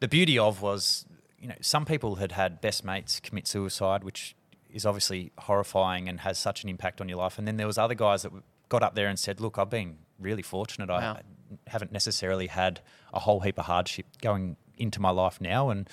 the 0.00 0.08
beauty 0.08 0.38
of 0.38 0.60
was, 0.60 1.06
you 1.38 1.48
know, 1.48 1.54
some 1.60 1.84
people 1.84 2.16
had 2.16 2.32
had 2.32 2.60
best 2.60 2.84
mates 2.84 3.20
commit 3.20 3.46
suicide, 3.46 4.04
which 4.04 4.36
is 4.68 4.84
obviously 4.84 5.32
horrifying 5.38 6.08
and 6.08 6.20
has 6.20 6.38
such 6.38 6.62
an 6.62 6.68
impact 6.68 7.00
on 7.00 7.08
your 7.08 7.18
life. 7.18 7.38
And 7.38 7.48
then 7.48 7.56
there 7.56 7.66
was 7.66 7.78
other 7.78 7.94
guys 7.94 8.22
that 8.22 8.32
got 8.68 8.82
up 8.82 8.94
there 8.94 9.08
and 9.08 9.18
said, 9.18 9.40
"Look, 9.40 9.58
I've 9.58 9.70
been 9.70 9.96
really 10.18 10.42
fortunate. 10.42 10.90
Wow. 10.90 11.16
I 11.16 11.22
haven't 11.70 11.90
necessarily 11.90 12.48
had 12.48 12.80
a 13.12 13.20
whole 13.20 13.40
heap 13.40 13.58
of 13.58 13.64
hardship 13.64 14.06
going 14.20 14.56
into 14.76 15.00
my 15.00 15.10
life 15.10 15.40
now." 15.40 15.70
And 15.70 15.88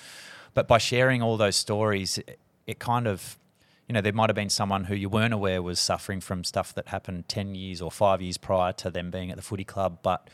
but 0.52 0.68
by 0.68 0.78
sharing 0.78 1.22
all 1.22 1.38
those 1.38 1.56
stories, 1.56 2.18
it, 2.18 2.38
it 2.66 2.78
kind 2.78 3.06
of 3.06 3.38
you 3.88 3.94
know, 3.94 4.02
there 4.02 4.12
might 4.12 4.28
have 4.28 4.36
been 4.36 4.50
someone 4.50 4.84
who 4.84 4.94
you 4.94 5.08
weren't 5.08 5.32
aware 5.32 5.62
was 5.62 5.80
suffering 5.80 6.20
from 6.20 6.44
stuff 6.44 6.74
that 6.74 6.88
happened 6.88 7.26
10 7.28 7.54
years 7.54 7.80
or 7.80 7.90
five 7.90 8.20
years 8.20 8.36
prior 8.36 8.72
to 8.74 8.90
them 8.90 9.10
being 9.10 9.30
at 9.30 9.36
the 9.36 9.42
footy 9.42 9.64
club, 9.64 10.00
but 10.02 10.28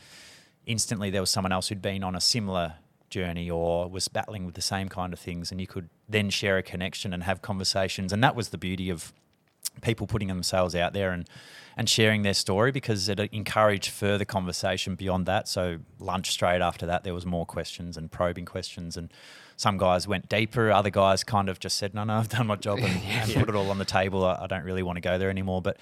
instantly 0.65 1.09
there 1.09 1.21
was 1.21 1.29
someone 1.29 1.53
else 1.53 1.69
who'd 1.69 1.81
been 1.81 2.03
on 2.03 2.15
a 2.15 2.21
similar 2.21 2.75
journey 3.09 3.49
or 3.49 3.89
was 3.89 4.09
battling 4.09 4.45
with 4.45 4.55
the 4.55 4.61
same 4.61 4.89
kind 4.89 5.13
of 5.13 5.19
things, 5.19 5.51
and 5.51 5.61
you 5.61 5.67
could 5.67 5.89
then 6.09 6.29
share 6.29 6.57
a 6.57 6.63
connection 6.63 7.13
and 7.13 7.23
have 7.23 7.41
conversations. 7.41 8.11
And 8.11 8.21
that 8.23 8.35
was 8.35 8.49
the 8.49 8.57
beauty 8.57 8.89
of 8.89 9.13
people 9.81 10.05
putting 10.05 10.27
themselves 10.27 10.75
out 10.75 10.93
there 10.93 11.11
and 11.11 11.27
and 11.77 11.89
sharing 11.89 12.21
their 12.21 12.33
story 12.33 12.71
because 12.71 13.09
it 13.09 13.19
encouraged 13.33 13.89
further 13.89 14.23
conversation 14.23 14.95
beyond 14.95 15.25
that. 15.25 15.45
So 15.45 15.79
lunch 15.99 16.31
straight 16.31 16.61
after 16.61 16.85
that, 16.85 17.03
there 17.03 17.13
was 17.13 17.25
more 17.25 17.45
questions 17.45 17.97
and 17.97 18.09
probing 18.09 18.45
questions, 18.45 18.95
and 18.95 19.11
some 19.57 19.77
guys 19.77 20.07
went 20.07 20.29
deeper. 20.29 20.71
Other 20.71 20.89
guys 20.89 21.23
kind 21.23 21.49
of 21.49 21.59
just 21.59 21.77
said, 21.77 21.93
"No, 21.93 22.03
no, 22.03 22.15
I've 22.15 22.29
done 22.29 22.47
my 22.47 22.55
job 22.55 22.79
and, 22.79 23.03
and 23.05 23.33
put 23.33 23.49
it 23.49 23.55
all 23.55 23.69
on 23.69 23.77
the 23.77 23.85
table. 23.85 24.25
I, 24.25 24.39
I 24.41 24.47
don't 24.47 24.63
really 24.63 24.83
want 24.83 24.97
to 24.97 25.01
go 25.01 25.17
there 25.17 25.29
anymore." 25.29 25.61
But 25.61 25.77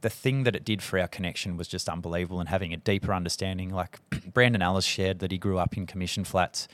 the 0.00 0.10
thing 0.10 0.44
that 0.44 0.56
it 0.56 0.64
did 0.64 0.82
for 0.82 0.98
our 0.98 1.08
connection 1.08 1.56
was 1.56 1.68
just 1.68 1.88
unbelievable 1.88 2.40
and 2.40 2.48
having 2.48 2.72
a 2.72 2.76
deeper 2.76 3.12
understanding. 3.12 3.70
Like 3.70 3.98
Brandon 4.32 4.62
Ellis 4.62 4.84
shared 4.84 5.20
that 5.20 5.30
he 5.30 5.38
grew 5.38 5.58
up 5.58 5.76
in 5.76 5.86
commission 5.86 6.24
flats. 6.24 6.68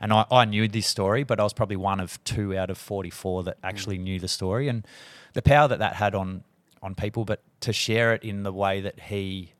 And 0.00 0.12
I, 0.12 0.26
I 0.30 0.44
knew 0.44 0.68
this 0.68 0.86
story, 0.86 1.22
but 1.22 1.40
I 1.40 1.44
was 1.44 1.52
probably 1.52 1.76
one 1.76 2.00
of 2.00 2.22
two 2.24 2.56
out 2.56 2.68
of 2.68 2.76
44 2.78 3.44
that 3.44 3.56
mm. 3.56 3.68
actually 3.68 3.98
knew 3.98 4.18
the 4.18 4.28
story. 4.28 4.68
And 4.68 4.86
the 5.34 5.42
power 5.42 5.68
that 5.68 5.78
that 5.78 5.94
had 5.94 6.14
on, 6.14 6.44
on 6.82 6.94
people, 6.94 7.24
but 7.24 7.42
to 7.60 7.72
share 7.72 8.12
it 8.12 8.22
in 8.22 8.42
the 8.42 8.52
way 8.52 8.80
that 8.80 8.98
he 9.00 9.52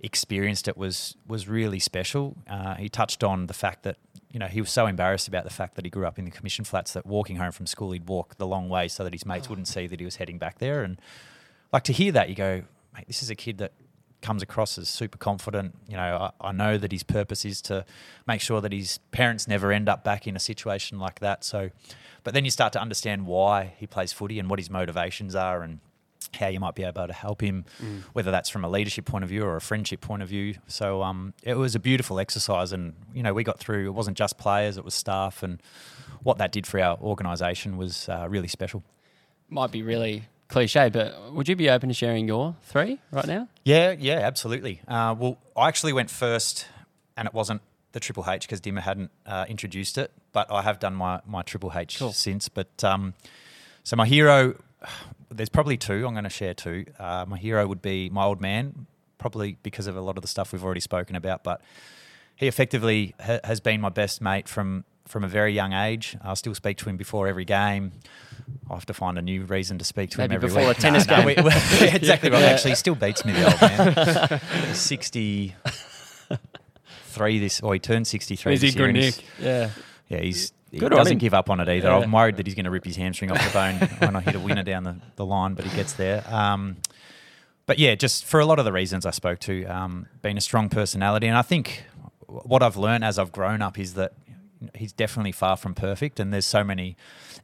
experienced 0.00 0.68
it 0.68 0.76
was 0.76 1.16
was 1.26 1.48
really 1.48 1.78
special. 1.78 2.36
Uh, 2.48 2.74
he 2.74 2.88
touched 2.88 3.24
on 3.24 3.46
the 3.46 3.54
fact 3.54 3.82
that 3.82 3.96
you 4.30 4.38
know 4.38 4.46
he 4.46 4.60
was 4.60 4.70
so 4.70 4.86
embarrassed 4.86 5.28
about 5.28 5.44
the 5.44 5.50
fact 5.50 5.74
that 5.74 5.84
he 5.84 5.90
grew 5.90 6.06
up 6.06 6.18
in 6.18 6.24
the 6.24 6.30
commission 6.30 6.64
flats 6.64 6.92
that 6.92 7.04
walking 7.06 7.36
home 7.36 7.52
from 7.52 7.66
school 7.66 7.92
he'd 7.92 8.08
walk 8.08 8.36
the 8.36 8.46
long 8.46 8.68
way 8.68 8.88
so 8.88 9.02
that 9.04 9.12
his 9.12 9.26
mates 9.26 9.48
wouldn't 9.48 9.68
see 9.68 9.86
that 9.86 9.98
he 9.98 10.04
was 10.04 10.16
heading 10.16 10.38
back 10.38 10.58
there. 10.58 10.82
And 10.82 11.00
like 11.72 11.84
to 11.84 11.92
hear 11.92 12.12
that, 12.12 12.28
you 12.28 12.34
go, 12.34 12.62
mate, 12.94 13.06
this 13.06 13.22
is 13.22 13.30
a 13.30 13.34
kid 13.34 13.58
that 13.58 13.72
comes 14.20 14.42
across 14.42 14.78
as 14.78 14.88
super 14.88 15.18
confident. 15.18 15.74
You 15.88 15.96
know, 15.96 16.30
I, 16.40 16.48
I 16.48 16.52
know 16.52 16.78
that 16.78 16.92
his 16.92 17.02
purpose 17.02 17.44
is 17.44 17.60
to 17.62 17.84
make 18.26 18.40
sure 18.40 18.60
that 18.60 18.72
his 18.72 18.98
parents 19.10 19.46
never 19.46 19.72
end 19.72 19.88
up 19.88 20.04
back 20.04 20.26
in 20.26 20.36
a 20.36 20.40
situation 20.40 20.98
like 20.98 21.20
that. 21.20 21.44
So, 21.44 21.70
but 22.24 22.34
then 22.34 22.44
you 22.44 22.50
start 22.50 22.72
to 22.74 22.80
understand 22.80 23.26
why 23.26 23.74
he 23.78 23.86
plays 23.86 24.12
footy 24.12 24.38
and 24.38 24.50
what 24.50 24.58
his 24.58 24.70
motivations 24.70 25.34
are 25.34 25.62
and 25.62 25.80
how 26.34 26.48
you 26.48 26.60
might 26.60 26.74
be 26.74 26.84
able 26.84 27.06
to 27.06 27.12
help 27.12 27.40
him, 27.40 27.64
whether 28.12 28.30
that's 28.30 28.48
from 28.50 28.64
a 28.64 28.68
leadership 28.68 29.04
point 29.06 29.24
of 29.24 29.30
view 29.30 29.44
or 29.44 29.56
a 29.56 29.60
friendship 29.60 30.00
point 30.00 30.22
of 30.22 30.28
view. 30.28 30.54
So 30.66 31.02
um, 31.02 31.32
it 31.42 31.54
was 31.54 31.74
a 31.74 31.78
beautiful 31.78 32.18
exercise, 32.20 32.72
and 32.72 32.94
you 33.14 33.22
know 33.22 33.32
we 33.32 33.44
got 33.44 33.58
through. 33.58 33.86
It 33.86 33.94
wasn't 33.94 34.16
just 34.18 34.38
players; 34.38 34.76
it 34.76 34.84
was 34.84 34.94
staff, 34.94 35.42
and 35.42 35.62
what 36.22 36.38
that 36.38 36.52
did 36.52 36.66
for 36.66 36.80
our 36.80 36.98
organisation 36.98 37.76
was 37.76 38.08
uh, 38.08 38.26
really 38.28 38.48
special. 38.48 38.82
Might 39.48 39.70
be 39.72 39.82
really 39.82 40.24
cliche, 40.48 40.88
but 40.90 41.32
would 41.32 41.48
you 41.48 41.56
be 41.56 41.70
open 41.70 41.88
to 41.88 41.94
sharing 41.94 42.26
your 42.28 42.56
three 42.62 42.98
right 43.10 43.26
now? 43.26 43.48
Yeah, 43.64 43.92
yeah, 43.98 44.14
absolutely. 44.20 44.80
Uh, 44.86 45.14
well, 45.18 45.38
I 45.56 45.68
actually 45.68 45.92
went 45.94 46.10
first, 46.10 46.66
and 47.16 47.26
it 47.26 47.32
wasn't 47.34 47.62
the 47.92 48.00
Triple 48.00 48.24
H 48.28 48.42
because 48.42 48.60
Dimma 48.60 48.80
hadn't 48.80 49.10
uh, 49.24 49.46
introduced 49.48 49.96
it, 49.96 50.12
but 50.32 50.50
I 50.52 50.60
have 50.62 50.78
done 50.78 50.94
my 50.94 51.20
my 51.26 51.42
Triple 51.42 51.72
H 51.74 51.98
Cool. 51.98 52.12
since. 52.12 52.48
But 52.50 52.84
um, 52.84 53.14
so 53.82 53.96
my 53.96 54.06
hero, 54.06 54.56
there's 55.30 55.48
probably 55.48 55.76
two. 55.76 56.06
I'm 56.06 56.14
going 56.14 56.24
to 56.24 56.30
share 56.30 56.54
two. 56.54 56.86
Uh, 56.98 57.24
my 57.28 57.38
hero 57.38 57.66
would 57.66 57.82
be 57.82 58.08
my 58.10 58.24
old 58.24 58.40
man, 58.40 58.86
probably 59.18 59.58
because 59.62 59.86
of 59.86 59.96
a 59.96 60.00
lot 60.00 60.16
of 60.16 60.22
the 60.22 60.28
stuff 60.28 60.52
we've 60.52 60.64
already 60.64 60.80
spoken 60.80 61.16
about. 61.16 61.44
But 61.44 61.60
he 62.36 62.46
effectively 62.46 63.14
ha- 63.20 63.40
has 63.44 63.60
been 63.60 63.80
my 63.80 63.88
best 63.90 64.20
mate 64.20 64.48
from 64.48 64.84
from 65.06 65.24
a 65.24 65.28
very 65.28 65.52
young 65.54 65.72
age. 65.72 66.16
I 66.22 66.34
still 66.34 66.54
speak 66.54 66.76
to 66.78 66.88
him 66.88 66.96
before 66.98 67.26
every 67.28 67.46
game. 67.46 67.92
I 68.70 68.74
have 68.74 68.84
to 68.86 68.94
find 68.94 69.18
a 69.18 69.22
new 69.22 69.44
reason 69.44 69.78
to 69.78 69.84
speak 69.84 70.10
to 70.10 70.18
Maybe 70.18 70.34
him 70.34 70.36
every 70.36 70.48
before 70.50 70.68
week. 70.68 70.78
a 70.78 70.80
tennis 70.82 71.06
game. 71.06 71.24
we- 71.24 71.34
we- 71.42 71.88
exactly 71.88 72.30
right. 72.30 72.40
Yeah. 72.42 72.48
Actually, 72.50 72.70
he 72.72 72.76
still 72.76 72.94
beats 72.94 73.24
me, 73.24 73.32
the 73.32 73.44
old 73.46 73.60
man. 74.68 74.74
63 74.74 75.54
this, 77.38 77.60
or 77.60 77.74
he 77.74 77.80
turned 77.80 78.06
63 78.06 78.52
He's 78.52 78.60
this 78.60 78.74
in 78.74 78.78
good 78.78 78.92
nick. 78.92 79.14
Yeah. 79.40 79.70
yeah, 80.08 80.20
he's 80.20 80.52
he 80.70 80.78
Good 80.78 80.90
doesn't 80.90 81.18
give 81.18 81.34
up 81.34 81.48
on 81.50 81.60
it 81.60 81.68
either. 81.68 81.88
Yeah. 81.88 81.98
I'm 81.98 82.12
worried 82.12 82.36
that 82.36 82.46
he's 82.46 82.54
going 82.54 82.66
to 82.66 82.70
rip 82.70 82.84
his 82.84 82.96
hamstring 82.96 83.30
off 83.30 83.42
the 83.44 83.52
bone 83.52 83.74
when 83.98 84.16
I 84.16 84.20
hit 84.20 84.34
a 84.34 84.40
winner 84.40 84.62
down 84.62 84.84
the, 84.84 84.96
the 85.16 85.24
line, 85.24 85.54
but 85.54 85.64
he 85.64 85.74
gets 85.74 85.94
there. 85.94 86.22
Um, 86.28 86.76
but 87.66 87.78
yeah, 87.78 87.94
just 87.94 88.24
for 88.24 88.40
a 88.40 88.46
lot 88.46 88.58
of 88.58 88.64
the 88.64 88.72
reasons 88.72 89.06
I 89.06 89.10
spoke 89.10 89.40
to, 89.40 89.64
um, 89.66 90.06
being 90.22 90.36
a 90.36 90.40
strong 90.40 90.68
personality, 90.68 91.26
and 91.26 91.36
I 91.36 91.42
think 91.42 91.84
what 92.26 92.62
I've 92.62 92.76
learned 92.76 93.04
as 93.04 93.18
I've 93.18 93.32
grown 93.32 93.62
up 93.62 93.78
is 93.78 93.94
that 93.94 94.12
he's 94.74 94.92
definitely 94.92 95.32
far 95.32 95.56
from 95.56 95.74
perfect, 95.74 96.20
and 96.20 96.32
there's 96.32 96.46
so 96.46 96.64
many 96.64 96.96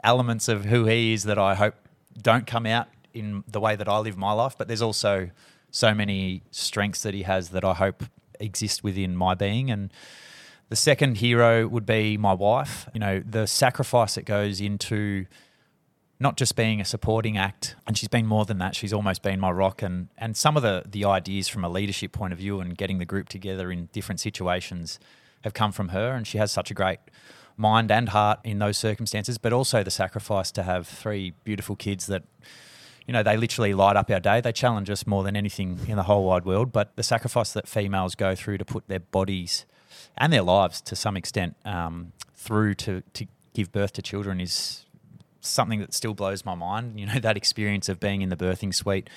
elements 0.03 0.49
of 0.49 0.67
who 0.67 0.85
he 0.87 1.13
is 1.13 1.25
that 1.25 1.39
I 1.39 1.55
hope 1.55 1.75
don't 2.21 2.47
come 2.47 2.67
out 2.67 2.89
in 3.13 3.45
the 3.47 3.61
way 3.61 3.77
that 3.77 3.89
I 3.89 3.99
live 3.99 4.17
my 4.17 4.33
life. 4.33 4.57
But 4.57 4.69
there's 4.69 4.83
also 4.83 5.31
so 5.71 5.95
many 5.95 6.43
strengths 6.51 7.03
that 7.03 7.15
he 7.15 7.23
has 7.23 7.51
that 7.51 7.65
I 7.65 7.75
hope 7.75 8.05
exist 8.41 8.85
within 8.85 9.17
my 9.17 9.35
being, 9.35 9.71
and 9.71 9.93
the 10.69 10.77
second 10.77 11.19
hero 11.19 11.67
would 11.69 11.87
be 11.87 12.17
my 12.17 12.33
wife. 12.33 12.89
You 12.95 13.01
know, 13.01 13.23
the 13.25 13.47
sacrifice 13.47 14.15
that 14.15 14.25
goes 14.25 14.61
into 14.61 15.27
not 16.21 16.37
just 16.37 16.57
being 16.57 16.81
a 16.81 16.85
supporting 16.85 17.37
act, 17.37 17.77
and 17.87 17.99
she's 17.99 18.09
been 18.09 18.27
more 18.27 18.45
than 18.45 18.59
that. 18.59 18.75
She's 18.75 18.93
almost 18.93 19.23
been 19.23 19.41
my 19.41 19.51
rock, 19.51 19.83
and 19.83 20.09
and 20.17 20.37
some 20.37 20.57
of 20.57 20.63
the 20.63 20.85
the 20.87 21.05
ideas 21.05 21.49
from 21.49 21.65
a 21.65 21.69
leadership 21.69 22.13
point 22.13 22.33
of 22.33 22.39
view 22.39 22.61
and 22.61 22.77
getting 22.77 22.99
the 22.99 23.05
group 23.05 23.29
together 23.29 23.71
in 23.71 23.89
different 23.93 24.21
situations 24.21 24.99
have 25.43 25.55
come 25.55 25.73
from 25.73 25.89
her, 25.89 26.13
and 26.13 26.27
she 26.27 26.39
has 26.39 26.51
such 26.51 26.71
a 26.71 26.75
great 26.75 27.01
mind 27.57 27.91
and 27.91 28.09
heart 28.09 28.41
in 28.43 28.59
those 28.59 28.77
circumstances, 28.77 29.39
but 29.39 29.53
also 29.53 29.83
the 29.83 29.91
sacrifice 29.91 30.51
to 30.51 30.63
have 30.63 30.89
three 30.89 31.35
beautiful 31.45 31.77
kids 31.77 32.07
that 32.07 32.25
you 33.07 33.13
know, 33.13 33.23
they 33.23 33.37
literally 33.37 33.75
light 33.75 33.97
up 33.97 34.11
our 34.11 34.21
day. 34.21 34.41
They 34.41 34.53
challenge 34.53 34.89
us 34.89 35.07
more 35.07 35.23
than 35.23 35.37
anything 35.37 35.79
in 35.87 35.97
the 35.97 36.05
whole 36.05 36.25
wide 36.25 36.47
world. 36.47 36.73
But 36.73 36.97
the 36.97 37.03
sacrifice 37.03 37.53
that 37.53 37.69
females 37.69 38.15
go 38.15 38.35
through 38.35 38.59
to 38.59 38.65
put 38.65 38.89
their 38.89 39.01
bodies 39.01 39.67
and 40.17 40.33
their 40.33 40.43
lives 40.43 40.81
to 40.83 40.97
some 40.97 41.17
extent 41.17 41.57
um, 41.65 42.13
through 42.35 42.75
to, 42.75 43.03
to 43.15 43.27
give 43.53 43.73
birth 43.73 43.93
to 43.95 44.03
children 44.03 44.41
is 44.41 44.85
something 45.41 45.81
that 45.81 45.95
still 45.95 46.15
blows 46.15 46.45
my 46.45 46.55
mind. 46.55 46.99
You 46.99 47.07
know, 47.07 47.19
that 47.21 47.37
experience 47.37 47.89
of 47.89 48.01
being 48.01 48.23
in 48.23 48.29
the 48.29 48.37
birthing 48.37 48.75
suite. 48.75 49.09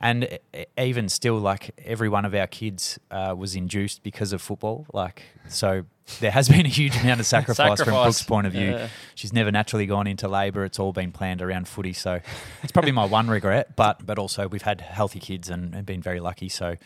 And 0.00 0.38
even 0.76 1.08
still, 1.08 1.38
like 1.38 1.74
every 1.84 2.08
one 2.08 2.24
of 2.24 2.32
our 2.32 2.46
kids 2.46 3.00
uh, 3.10 3.34
was 3.36 3.56
induced 3.56 4.04
because 4.04 4.32
of 4.32 4.40
football. 4.40 4.86
Like, 4.92 5.24
so 5.48 5.86
there 6.20 6.30
has 6.30 6.48
been 6.48 6.66
a 6.66 6.68
huge 6.68 6.96
amount 6.98 7.18
of 7.18 7.26
sacrifice, 7.36 7.82
from 7.82 7.94
Brooke's 7.94 8.22
point 8.22 8.46
of 8.46 8.52
view. 8.52 8.70
Yeah. 8.70 8.88
She's 9.16 9.32
never 9.32 9.50
naturally 9.50 9.86
gone 9.86 10.06
into 10.06 10.28
labour. 10.28 10.64
It's 10.64 10.78
all 10.78 10.92
been 10.92 11.10
planned 11.10 11.42
around 11.42 11.66
footy. 11.66 11.92
So 11.94 12.20
it's 12.62 12.70
probably 12.70 12.92
my 12.92 13.06
one 13.06 13.28
regret. 13.28 13.74
But 13.74 14.06
but 14.06 14.20
also 14.20 14.46
we've 14.46 14.62
had 14.62 14.80
healthy 14.80 15.18
kids 15.18 15.50
and, 15.50 15.74
and 15.74 15.84
been 15.84 16.00
very 16.00 16.20
lucky. 16.20 16.48
So 16.48 16.76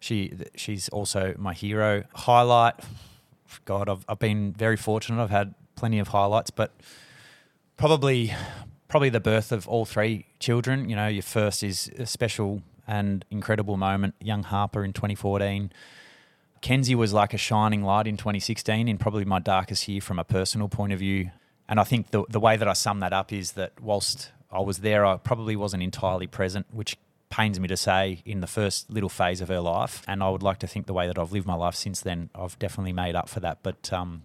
she 0.00 0.32
she's 0.54 0.88
also 0.90 1.34
my 1.38 1.54
hero. 1.54 2.04
Highlight, 2.14 2.74
God, 3.64 3.88
I've 3.88 4.04
I've 4.08 4.18
been 4.18 4.52
very 4.52 4.76
fortunate. 4.76 5.22
I've 5.22 5.30
had 5.30 5.54
plenty 5.76 5.98
of 5.98 6.08
highlights, 6.08 6.50
but 6.50 6.72
probably 7.76 8.34
probably 8.88 9.10
the 9.10 9.20
birth 9.20 9.52
of 9.52 9.68
all 9.68 9.84
three 9.84 10.26
children. 10.40 10.88
You 10.88 10.96
know, 10.96 11.08
your 11.08 11.22
first 11.22 11.62
is 11.62 11.90
a 11.98 12.06
special 12.06 12.62
and 12.86 13.24
incredible 13.30 13.76
moment. 13.76 14.14
Young 14.20 14.42
Harper 14.42 14.84
in 14.84 14.92
2014. 14.92 15.70
Kenzie 16.60 16.94
was 16.94 17.12
like 17.12 17.34
a 17.34 17.38
shining 17.38 17.84
light 17.84 18.06
in 18.06 18.16
2016 18.16 18.88
in 18.88 18.98
probably 18.98 19.24
my 19.24 19.38
darkest 19.38 19.86
year 19.86 20.00
from 20.00 20.18
a 20.18 20.24
personal 20.24 20.68
point 20.68 20.92
of 20.92 20.98
view. 20.98 21.30
And 21.68 21.78
I 21.78 21.84
think 21.84 22.10
the, 22.10 22.24
the 22.28 22.40
way 22.40 22.56
that 22.56 22.66
I 22.66 22.72
sum 22.72 23.00
that 23.00 23.12
up 23.12 23.32
is 23.32 23.52
that 23.52 23.80
whilst 23.80 24.32
I 24.50 24.60
was 24.60 24.78
there, 24.78 25.04
I 25.06 25.18
probably 25.18 25.54
wasn't 25.54 25.82
entirely 25.82 26.26
present, 26.26 26.66
which 26.72 26.96
pains 27.30 27.60
me 27.60 27.68
to 27.68 27.76
say 27.76 28.22
in 28.24 28.40
the 28.40 28.46
first 28.46 28.90
little 28.90 29.08
phase 29.08 29.40
of 29.40 29.48
her 29.48 29.60
life. 29.60 30.02
And 30.08 30.22
I 30.22 30.30
would 30.30 30.42
like 30.42 30.58
to 30.58 30.66
think 30.66 30.86
the 30.86 30.94
way 30.94 31.06
that 31.06 31.18
I've 31.18 31.32
lived 31.32 31.46
my 31.46 31.54
life 31.54 31.74
since 31.74 32.00
then, 32.00 32.30
I've 32.34 32.58
definitely 32.58 32.92
made 32.92 33.14
up 33.14 33.28
for 33.28 33.40
that. 33.40 33.58
But 33.62 33.92
um, 33.92 34.22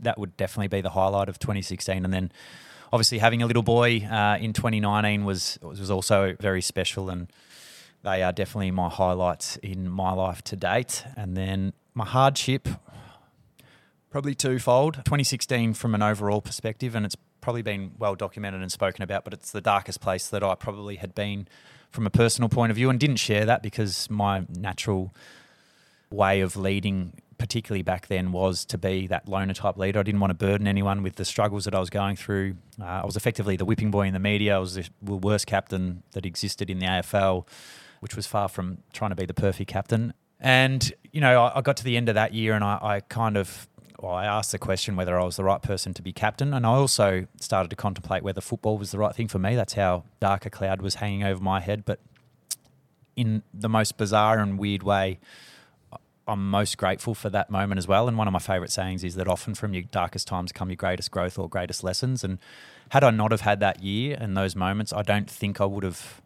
that 0.00 0.18
would 0.18 0.36
definitely 0.36 0.68
be 0.68 0.80
the 0.80 0.90
highlight 0.90 1.28
of 1.28 1.38
2016. 1.38 2.04
And 2.04 2.12
then 2.12 2.32
obviously 2.92 3.18
having 3.18 3.42
a 3.42 3.46
little 3.46 3.62
boy 3.62 4.00
uh, 4.10 4.38
in 4.40 4.52
2019 4.52 5.24
was 5.24 5.58
was 5.62 5.90
also 5.90 6.36
very 6.40 6.62
special, 6.62 7.10
and 7.10 7.28
they 8.02 8.22
are 8.22 8.32
definitely 8.32 8.70
my 8.70 8.88
highlights 8.88 9.56
in 9.58 9.88
my 9.88 10.12
life 10.12 10.42
to 10.44 10.56
date. 10.56 11.04
And 11.16 11.36
then 11.36 11.72
my 11.94 12.04
hardship, 12.04 12.68
probably 14.10 14.34
twofold. 14.34 14.94
2016 14.96 15.74
from 15.74 15.94
an 15.94 16.02
overall 16.02 16.40
perspective, 16.40 16.94
and 16.94 17.04
it's 17.06 17.16
probably 17.40 17.62
been 17.62 17.92
well 17.98 18.14
documented 18.14 18.60
and 18.60 18.72
spoken 18.72 19.02
about, 19.02 19.24
but 19.24 19.32
it's 19.32 19.52
the 19.52 19.60
darkest 19.60 20.00
place 20.00 20.28
that 20.28 20.42
I 20.42 20.54
probably 20.54 20.96
had 20.96 21.14
been 21.14 21.46
from 21.96 22.06
a 22.06 22.10
personal 22.10 22.48
point 22.48 22.70
of 22.70 22.76
view, 22.76 22.88
and 22.90 23.00
didn't 23.00 23.16
share 23.16 23.44
that 23.44 23.60
because 23.60 24.08
my 24.08 24.44
natural 24.48 25.12
way 26.10 26.40
of 26.40 26.56
leading 26.56 27.12
particularly 27.38 27.82
back 27.82 28.06
then, 28.06 28.32
was 28.32 28.64
to 28.64 28.78
be 28.78 29.06
that 29.06 29.28
loner 29.28 29.54
type 29.54 29.76
leader. 29.76 30.00
I 30.00 30.02
didn't 30.02 30.20
want 30.20 30.30
to 30.30 30.34
burden 30.34 30.66
anyone 30.66 31.02
with 31.02 31.16
the 31.16 31.24
struggles 31.24 31.64
that 31.64 31.74
I 31.74 31.80
was 31.80 31.90
going 31.90 32.16
through. 32.16 32.56
Uh, 32.80 32.84
I 32.84 33.04
was 33.04 33.16
effectively 33.16 33.56
the 33.56 33.64
whipping 33.64 33.90
boy 33.90 34.06
in 34.06 34.14
the 34.14 34.20
media. 34.20 34.56
I 34.56 34.58
was 34.58 34.74
the 34.74 34.88
worst 35.02 35.46
captain 35.46 36.02
that 36.12 36.24
existed 36.24 36.70
in 36.70 36.78
the 36.78 36.86
AFL, 36.86 37.46
which 38.00 38.16
was 38.16 38.26
far 38.26 38.48
from 38.48 38.78
trying 38.92 39.10
to 39.10 39.16
be 39.16 39.26
the 39.26 39.34
perfect 39.34 39.70
captain. 39.70 40.14
And, 40.40 40.92
you 41.12 41.20
know, 41.20 41.44
I, 41.44 41.58
I 41.58 41.60
got 41.60 41.76
to 41.78 41.84
the 41.84 41.96
end 41.96 42.08
of 42.08 42.14
that 42.14 42.32
year 42.34 42.54
and 42.54 42.64
I, 42.64 42.78
I 42.80 43.00
kind 43.00 43.36
of 43.36 43.68
well, 44.00 44.12
I 44.12 44.26
asked 44.26 44.52
the 44.52 44.58
question 44.58 44.96
whether 44.96 45.18
I 45.18 45.24
was 45.24 45.36
the 45.36 45.44
right 45.44 45.62
person 45.62 45.94
to 45.94 46.02
be 46.02 46.12
captain, 46.12 46.52
and 46.52 46.66
I 46.66 46.70
also 46.70 47.26
started 47.40 47.70
to 47.70 47.76
contemplate 47.76 48.22
whether 48.22 48.40
football 48.40 48.78
was 48.78 48.90
the 48.90 48.98
right 48.98 49.14
thing 49.14 49.28
for 49.28 49.38
me. 49.38 49.54
That's 49.54 49.74
how 49.74 50.04
dark 50.20 50.44
a 50.46 50.50
cloud 50.50 50.82
was 50.82 50.96
hanging 50.96 51.24
over 51.24 51.42
my 51.42 51.60
head. 51.60 51.84
But 51.84 52.00
in 53.16 53.42
the 53.54 53.68
most 53.68 53.96
bizarre 53.96 54.38
and 54.38 54.58
weird 54.58 54.82
way, 54.82 55.18
I'm 56.28 56.50
most 56.50 56.76
grateful 56.76 57.14
for 57.14 57.30
that 57.30 57.50
moment 57.50 57.78
as 57.78 57.86
well. 57.86 58.08
And 58.08 58.18
one 58.18 58.26
of 58.26 58.32
my 58.32 58.40
favourite 58.40 58.72
sayings 58.72 59.04
is 59.04 59.14
that 59.14 59.28
often 59.28 59.54
from 59.54 59.72
your 59.72 59.84
darkest 59.84 60.26
times 60.26 60.52
come 60.52 60.68
your 60.68 60.76
greatest 60.76 61.10
growth 61.10 61.38
or 61.38 61.48
greatest 61.48 61.84
lessons. 61.84 62.24
And 62.24 62.38
had 62.90 63.04
I 63.04 63.10
not 63.10 63.30
have 63.30 63.42
had 63.42 63.60
that 63.60 63.82
year 63.82 64.16
and 64.20 64.36
those 64.36 64.56
moments, 64.56 64.92
I 64.92 65.02
don't 65.02 65.30
think 65.30 65.60
I 65.60 65.64
would 65.64 65.84
have 65.84 66.20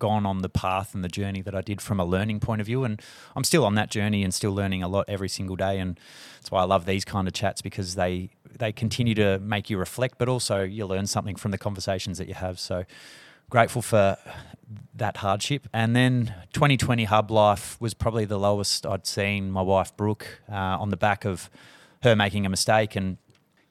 gone 0.00 0.26
on 0.26 0.42
the 0.42 0.48
path 0.48 0.94
and 0.94 1.04
the 1.04 1.08
journey 1.08 1.40
that 1.42 1.54
I 1.54 1.60
did 1.60 1.80
from 1.80 2.00
a 2.00 2.04
learning 2.04 2.40
point 2.40 2.60
of 2.60 2.66
view. 2.66 2.82
And 2.82 3.00
I'm 3.36 3.44
still 3.44 3.64
on 3.64 3.76
that 3.76 3.90
journey 3.90 4.24
and 4.24 4.34
still 4.34 4.52
learning 4.52 4.82
a 4.82 4.88
lot 4.88 5.04
every 5.06 5.28
single 5.28 5.54
day. 5.54 5.78
And 5.78 6.00
that's 6.38 6.50
why 6.50 6.62
I 6.62 6.64
love 6.64 6.86
these 6.86 7.04
kind 7.04 7.28
of 7.28 7.34
chats 7.34 7.62
because 7.62 7.94
they 7.94 8.30
they 8.58 8.72
continue 8.72 9.14
to 9.14 9.38
make 9.38 9.70
you 9.70 9.78
reflect, 9.78 10.18
but 10.18 10.28
also 10.28 10.64
you 10.64 10.84
learn 10.84 11.06
something 11.06 11.36
from 11.36 11.52
the 11.52 11.58
conversations 11.58 12.18
that 12.18 12.26
you 12.26 12.34
have. 12.34 12.58
So 12.58 12.84
grateful 13.48 13.82
for 13.82 14.16
that 14.94 15.18
hardship. 15.18 15.68
And 15.72 15.94
then 15.94 16.34
2020 16.52 17.04
hub 17.04 17.30
life 17.30 17.80
was 17.80 17.94
probably 17.94 18.24
the 18.24 18.38
lowest 18.38 18.86
I'd 18.86 19.06
seen 19.06 19.50
my 19.50 19.62
wife 19.62 19.96
Brooke 19.96 20.40
uh, 20.50 20.54
on 20.54 20.90
the 20.90 20.96
back 20.96 21.24
of 21.24 21.50
her 22.02 22.16
making 22.16 22.46
a 22.46 22.48
mistake 22.48 22.96
and 22.96 23.18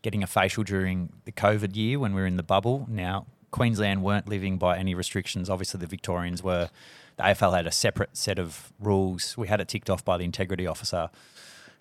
getting 0.01 0.23
a 0.23 0.27
facial 0.27 0.63
during 0.63 1.09
the 1.25 1.31
COVID 1.31 1.75
year 1.75 1.99
when 1.99 2.13
we 2.13 2.21
were 2.21 2.27
in 2.27 2.37
the 2.37 2.43
bubble. 2.43 2.85
Now, 2.89 3.25
Queensland 3.51 4.03
weren't 4.03 4.27
living 4.27 4.57
by 4.57 4.77
any 4.77 4.93
restrictions. 4.93 5.49
Obviously, 5.49 5.79
the 5.79 5.88
Victorians 5.88 6.43
were. 6.43 6.69
The 7.17 7.23
AFL 7.23 7.53
had 7.53 7.67
a 7.67 7.71
separate 7.71 8.15
set 8.15 8.39
of 8.39 8.71
rules. 8.79 9.38
We 9.38 9.49
had 9.49 9.59
it 9.59 9.67
ticked 9.67 9.89
off 9.89 10.05
by 10.05 10.17
the 10.17 10.23
integrity 10.23 10.65
officer 10.65 11.09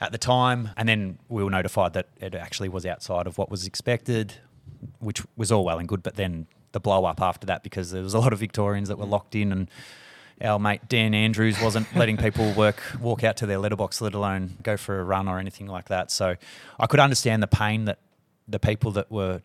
at 0.00 0.10
the 0.10 0.18
time, 0.18 0.70
and 0.76 0.88
then 0.88 1.18
we 1.28 1.44
were 1.44 1.50
notified 1.50 1.92
that 1.92 2.08
it 2.20 2.34
actually 2.34 2.68
was 2.68 2.84
outside 2.84 3.26
of 3.28 3.38
what 3.38 3.50
was 3.50 3.66
expected, 3.66 4.34
which 4.98 5.22
was 5.36 5.52
all 5.52 5.64
well 5.64 5.78
and 5.78 5.86
good. 5.86 6.02
But 6.02 6.16
then 6.16 6.48
the 6.72 6.80
blow 6.80 7.04
up 7.04 7.20
after 7.20 7.46
that 7.46 7.62
because 7.62 7.90
there 7.90 8.02
was 8.02 8.14
a 8.14 8.18
lot 8.18 8.32
of 8.32 8.38
Victorians 8.38 8.88
that 8.88 8.98
were 8.98 9.06
locked 9.06 9.34
in 9.34 9.52
and 9.52 9.70
our 10.40 10.58
mate 10.58 10.82
Dan 10.88 11.14
Andrews 11.14 11.60
wasn't 11.60 11.86
letting 11.96 12.16
people 12.16 12.52
work 12.52 12.80
walk 13.00 13.24
out 13.24 13.36
to 13.38 13.46
their 13.46 13.58
letterbox, 13.58 14.00
let 14.00 14.14
alone 14.14 14.56
go 14.62 14.76
for 14.76 15.00
a 15.00 15.04
run 15.04 15.28
or 15.28 15.38
anything 15.38 15.66
like 15.66 15.88
that. 15.88 16.10
So 16.10 16.36
I 16.78 16.86
could 16.86 17.00
understand 17.00 17.42
the 17.42 17.48
pain 17.48 17.86
that 17.86 17.98
the 18.46 18.58
people 18.58 18.92
that 18.92 19.10
were 19.10 19.42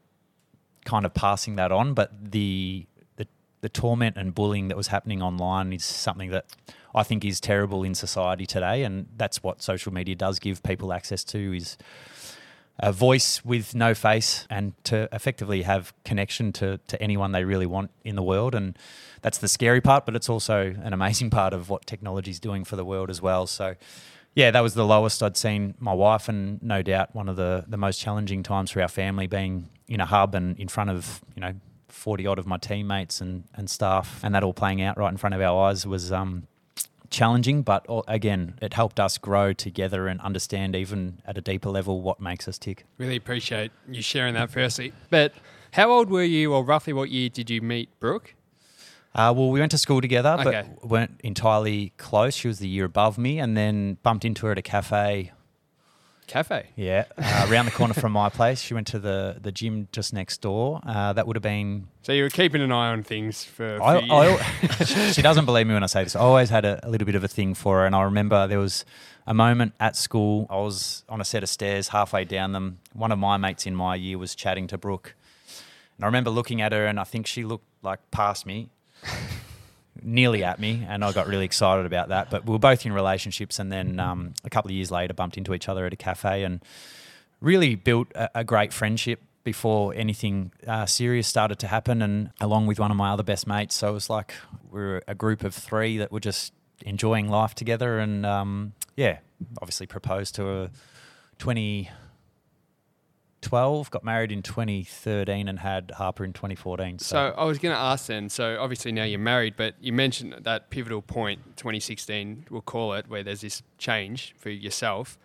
kind 0.85 1.05
of 1.05 1.13
passing 1.13 1.55
that 1.55 1.71
on, 1.71 1.93
but 1.93 2.11
the 2.31 2.85
the, 3.17 3.27
the 3.61 3.69
torment 3.69 4.17
and 4.17 4.33
bullying 4.33 4.67
that 4.67 4.77
was 4.77 4.87
happening 4.87 5.21
online 5.21 5.73
is 5.73 5.83
something 5.83 6.29
that 6.31 6.45
I 6.95 7.03
think 7.03 7.25
is 7.25 7.39
terrible 7.39 7.83
in 7.83 7.95
society 7.95 8.45
today, 8.45 8.83
and 8.83 9.07
that's 9.17 9.41
what 9.41 9.61
social 9.61 9.93
media 9.93 10.15
does 10.15 10.39
give 10.39 10.61
people 10.63 10.93
access 10.93 11.23
to 11.25 11.55
is 11.55 11.77
a 12.79 12.91
voice 12.91 13.45
with 13.45 13.75
no 13.75 13.93
face 13.93 14.47
and 14.49 14.73
to 14.83 15.07
effectively 15.11 15.61
have 15.61 15.93
connection 16.03 16.51
to, 16.51 16.79
to 16.87 17.01
anyone 17.01 17.31
they 17.31 17.43
really 17.43 17.65
want 17.65 17.91
in 18.03 18.15
the 18.15 18.23
world. 18.23 18.55
And 18.55 18.77
that's 19.21 19.37
the 19.37 19.47
scary 19.47 19.79
part, 19.79 20.05
but 20.05 20.15
it's 20.15 20.29
also 20.29 20.75
an 20.81 20.93
amazing 20.93 21.29
part 21.39 21.53
of 21.53 21.69
what 21.69 21.85
technology 21.85 22.31
is 22.31 22.39
doing 22.39 22.63
for 22.63 22.75
the 22.75 22.85
world 22.85 23.09
as 23.09 23.21
well. 23.21 23.45
So, 23.47 23.75
yeah, 24.35 24.51
that 24.51 24.61
was 24.61 24.73
the 24.73 24.85
lowest 24.85 25.21
I'd 25.21 25.37
seen 25.37 25.75
my 25.79 25.93
wife, 25.93 26.27
and 26.27 26.61
no 26.61 26.81
doubt 26.81 27.13
one 27.13 27.29
of 27.29 27.35
the, 27.35 27.65
the 27.67 27.77
most 27.77 27.99
challenging 27.99 28.43
times 28.43 28.71
for 28.71 28.81
our 28.81 28.87
family 28.87 29.27
being 29.27 29.69
in 29.87 29.99
a 29.99 30.05
hub 30.05 30.33
and 30.35 30.57
in 30.59 30.67
front 30.67 30.89
of, 30.89 31.21
you 31.35 31.41
know, 31.41 31.53
40 31.89 32.25
odd 32.25 32.39
of 32.39 32.47
my 32.47 32.57
teammates 32.57 33.21
and, 33.21 33.43
and 33.53 33.69
staff, 33.69 34.19
and 34.23 34.33
that 34.33 34.43
all 34.43 34.53
playing 34.53 34.81
out 34.81 34.97
right 34.97 35.09
in 35.09 35.17
front 35.17 35.35
of 35.35 35.41
our 35.41 35.67
eyes 35.69 35.85
was 35.85 36.11
um, 36.11 36.47
challenging, 37.13 37.61
but 37.61 37.85
again, 38.07 38.57
it 38.61 38.73
helped 38.73 38.99
us 38.99 39.17
grow 39.17 39.53
together 39.53 40.07
and 40.07 40.19
understand 40.21 40.75
even 40.75 41.21
at 41.25 41.37
a 41.37 41.41
deeper 41.41 41.69
level 41.69 42.01
what 42.01 42.19
makes 42.19 42.47
us 42.47 42.57
tick. 42.57 42.85
Really 42.97 43.15
appreciate 43.15 43.71
you 43.87 44.01
sharing 44.01 44.33
that, 44.33 44.49
firstly. 44.49 44.91
But 45.09 45.33
how 45.71 45.91
old 45.91 46.09
were 46.09 46.23
you, 46.23 46.53
or 46.53 46.63
roughly 46.63 46.91
what 46.91 47.09
year 47.09 47.29
did 47.29 47.49
you 47.49 47.61
meet 47.61 47.89
Brooke? 47.99 48.35
Uh, 49.15 49.33
well, 49.35 49.51
we 49.51 49.59
went 49.59 49.71
to 49.71 49.77
school 49.77 50.01
together, 50.01 50.37
okay. 50.39 50.65
but 50.81 50.89
weren't 50.89 51.21
entirely 51.23 51.93
close. 51.97 52.35
She 52.35 52.47
was 52.47 52.59
the 52.59 52.67
year 52.67 52.85
above 52.85 53.17
me, 53.17 53.39
and 53.39 53.55
then 53.55 53.97
bumped 54.01 54.25
into 54.25 54.47
her 54.47 54.51
at 54.53 54.57
a 54.57 54.63
cafe 54.63 55.31
Cafe. 56.27 56.67
Yeah, 56.75 57.05
uh, 57.17 57.47
around 57.49 57.65
the 57.65 57.71
corner 57.71 57.93
from 57.93 58.11
my 58.13 58.29
place. 58.29 58.61
She 58.61 58.73
went 58.73 58.87
to 58.87 58.99
the 58.99 59.37
the 59.41 59.51
gym 59.51 59.87
just 59.91 60.13
next 60.13 60.41
door. 60.41 60.79
Uh, 60.85 61.13
that 61.13 61.27
would 61.27 61.35
have 61.35 61.43
been. 61.43 61.87
So 62.01 62.13
you 62.13 62.23
were 62.23 62.29
keeping 62.29 62.61
an 62.61 62.71
eye 62.71 62.89
on 62.89 63.03
things 63.03 63.43
for. 63.43 63.81
I, 63.81 63.97
I, 63.99 64.37
she 65.11 65.21
doesn't 65.21 65.45
believe 65.45 65.67
me 65.67 65.73
when 65.73 65.83
I 65.83 65.87
say 65.87 66.03
this. 66.03 66.15
I 66.15 66.19
always 66.19 66.49
had 66.49 66.65
a, 66.65 66.79
a, 66.85 66.89
little 66.89 67.05
bit 67.05 67.15
of 67.15 67.23
a 67.23 67.27
thing 67.27 67.53
for 67.53 67.79
her, 67.79 67.85
and 67.85 67.95
I 67.95 68.03
remember 68.03 68.47
there 68.47 68.59
was 68.59 68.85
a 69.27 69.33
moment 69.33 69.73
at 69.79 69.95
school. 69.95 70.47
I 70.49 70.57
was 70.57 71.03
on 71.09 71.19
a 71.19 71.25
set 71.25 71.43
of 71.43 71.49
stairs, 71.49 71.89
halfway 71.89 72.23
down 72.23 72.53
them. 72.53 72.79
One 72.93 73.11
of 73.11 73.19
my 73.19 73.37
mates 73.37 73.65
in 73.65 73.75
my 73.75 73.95
year 73.95 74.17
was 74.17 74.33
chatting 74.33 74.67
to 74.67 74.77
Brooke, 74.77 75.15
and 75.97 76.05
I 76.05 76.07
remember 76.07 76.29
looking 76.29 76.61
at 76.61 76.71
her, 76.71 76.85
and 76.85 76.99
I 76.99 77.03
think 77.03 77.27
she 77.27 77.43
looked 77.43 77.67
like 77.81 77.99
past 78.11 78.45
me 78.45 78.69
nearly 80.01 80.43
at 80.43 80.59
me, 80.59 80.85
and 80.87 81.03
I 81.03 81.11
got 81.11 81.27
really 81.27 81.45
excited 81.45 81.85
about 81.85 82.09
that. 82.09 82.29
But 82.29 82.45
we 82.45 82.51
were 82.51 82.59
both 82.59 82.85
in 82.85 82.93
relationships, 82.93 83.59
and 83.59 83.71
then 83.71 83.99
um, 83.99 84.33
a 84.43 84.49
couple 84.49 84.69
of 84.69 84.75
years 84.75 84.91
later, 84.91 85.13
bumped 85.13 85.37
into 85.37 85.53
each 85.53 85.69
other 85.69 85.85
at 85.85 85.93
a 85.93 85.97
cafe 85.97 86.43
and 86.43 86.61
really 87.41 87.75
built 87.75 88.07
a, 88.15 88.29
a 88.35 88.43
great 88.43 88.73
friendship 88.73 89.21
before 89.43 89.93
anything 89.93 90.51
uh, 90.67 90.85
serious 90.85 91.27
started 91.27 91.59
to 91.59 91.67
happen. 91.67 92.01
And 92.01 92.31
along 92.39 92.67
with 92.67 92.79
one 92.79 92.91
of 92.91 92.97
my 92.97 93.11
other 93.11 93.23
best 93.23 93.47
mates, 93.47 93.75
so 93.75 93.89
it 93.89 93.93
was 93.93 94.09
like 94.09 94.33
we 94.71 94.79
were 94.79 95.03
a 95.07 95.15
group 95.15 95.43
of 95.43 95.53
three 95.53 95.97
that 95.97 96.11
were 96.11 96.19
just 96.19 96.53
enjoying 96.81 97.29
life 97.29 97.53
together. 97.55 97.99
And 97.99 98.25
um, 98.25 98.73
yeah, 98.95 99.19
obviously 99.61 99.87
proposed 99.87 100.35
to 100.35 100.45
her 100.45 100.71
20, 101.39 101.89
2012, 103.43 103.91
got 103.91 104.03
married 104.03 104.31
in 104.31 104.41
2013, 104.41 105.47
and 105.47 105.59
had 105.59 105.91
Harper 105.91 106.23
in 106.23 106.33
2014. 106.33 106.99
So, 106.99 107.05
So 107.05 107.35
I 107.37 107.43
was 107.43 107.59
going 107.59 107.75
to 107.75 107.79
ask 107.79 108.07
then. 108.07 108.29
So 108.29 108.57
obviously 108.59 108.91
now 108.91 109.03
you're 109.03 109.19
married, 109.19 109.55
but 109.55 109.75
you 109.81 109.93
mentioned 109.93 110.33
that 110.41 110.69
pivotal 110.69 111.01
point, 111.01 111.39
2016, 111.57 112.45
we'll 112.49 112.61
call 112.61 112.93
it, 112.93 113.07
where 113.07 113.23
there's 113.23 113.41
this 113.41 113.61
change 113.77 114.33
for 114.37 114.49
yourself. 114.49 115.17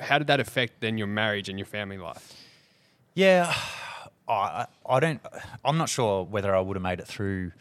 How 0.00 0.18
did 0.18 0.26
that 0.28 0.40
affect 0.40 0.80
then 0.80 0.96
your 0.98 1.06
marriage 1.06 1.48
and 1.48 1.58
your 1.58 1.66
family 1.66 1.98
life? 1.98 2.32
yeah, 3.14 3.54
I, 4.28 4.66
I 4.86 5.00
don't. 5.00 5.20
I'm 5.64 5.76
not 5.76 5.88
sure 5.88 6.24
whether 6.24 6.54
I 6.54 6.60
would 6.60 6.76
have 6.76 6.82
made 6.82 7.00
it 7.00 7.06
through 7.06 7.52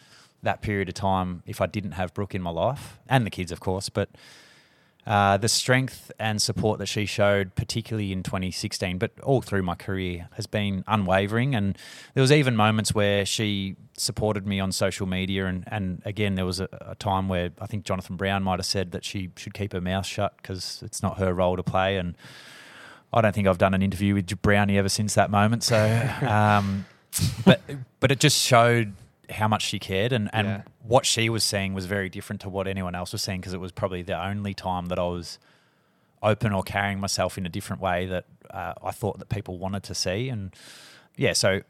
that 0.43 0.61
period 0.61 0.87
of 0.87 0.95
time 0.95 1.43
if 1.45 1.59
I 1.59 1.65
didn't 1.65 1.93
have 1.93 2.13
Brooke 2.13 2.33
in 2.33 2.41
my 2.41 2.49
life 2.51 2.99
and 3.09 3.25
the 3.25 3.29
kids, 3.29 3.51
of 3.51 3.59
course. 3.59 3.89
But 3.89 4.09
uh, 5.07 5.37
the 5.37 5.49
strength 5.49 6.11
and 6.19 6.41
support 6.41 6.77
that 6.79 6.85
she 6.85 7.05
showed, 7.05 7.55
particularly 7.55 8.11
in 8.11 8.21
2016, 8.21 8.97
but 8.97 9.11
all 9.23 9.41
through 9.41 9.63
my 9.63 9.75
career, 9.75 10.29
has 10.33 10.45
been 10.45 10.83
unwavering. 10.87 11.55
And 11.55 11.77
there 12.13 12.21
was 12.21 12.31
even 12.31 12.55
moments 12.55 12.93
where 12.93 13.25
she 13.25 13.75
supported 13.97 14.45
me 14.45 14.59
on 14.59 14.71
social 14.71 15.07
media. 15.07 15.47
And, 15.47 15.63
and 15.67 16.01
again, 16.05 16.35
there 16.35 16.45
was 16.45 16.59
a, 16.59 16.69
a 16.81 16.95
time 16.95 17.29
where 17.29 17.49
I 17.59 17.65
think 17.65 17.83
Jonathan 17.83 18.15
Brown 18.15 18.43
might 18.43 18.59
have 18.59 18.65
said 18.65 18.91
that 18.91 19.03
she 19.03 19.31
should 19.37 19.53
keep 19.53 19.73
her 19.73 19.81
mouth 19.81 20.05
shut 20.05 20.37
because 20.37 20.81
it's 20.85 21.01
not 21.01 21.17
her 21.17 21.33
role 21.33 21.55
to 21.55 21.63
play. 21.63 21.97
And 21.97 22.15
I 23.11 23.21
don't 23.21 23.33
think 23.33 23.47
I've 23.47 23.57
done 23.57 23.73
an 23.73 23.81
interview 23.81 24.13
with 24.13 24.41
Brownie 24.41 24.77
ever 24.77 24.89
since 24.89 25.15
that 25.15 25.31
moment. 25.31 25.63
So, 25.63 25.77
um, 26.21 26.85
but 27.43 27.61
but 27.99 28.11
it 28.11 28.19
just 28.19 28.41
showed 28.41 28.93
how 29.31 29.47
much 29.47 29.63
she 29.63 29.79
cared 29.79 30.11
and, 30.13 30.29
and 30.33 30.47
Yeah. 30.47 30.61
what 30.83 31.05
she 31.05 31.29
was 31.29 31.43
seeing 31.43 31.73
was 31.73 31.85
very 31.85 32.09
different 32.09 32.41
to 32.41 32.49
what 32.49 32.67
anyone 32.67 32.95
else 32.95 33.11
was 33.13 33.21
seeing 33.21 33.39
because 33.39 33.53
it 33.53 33.59
was 33.59 33.71
probably 33.71 34.01
the 34.01 34.21
only 34.21 34.53
time 34.53 34.87
that 34.87 34.99
I 34.99 35.03
was 35.07 35.39
open 36.23 36.53
or 36.53 36.63
carrying 36.63 36.99
myself 36.99 37.37
in 37.37 37.45
a 37.45 37.49
different 37.49 37.81
way 37.81 38.05
that 38.07 38.25
uh, 38.51 38.73
I 38.83 38.91
thought 38.91 39.19
that 39.19 39.29
people 39.29 39.57
wanted 39.57 39.83
to 39.83 39.95
see. 39.95 40.29
And 40.29 40.53
yeah, 41.17 41.33
so 41.33 41.61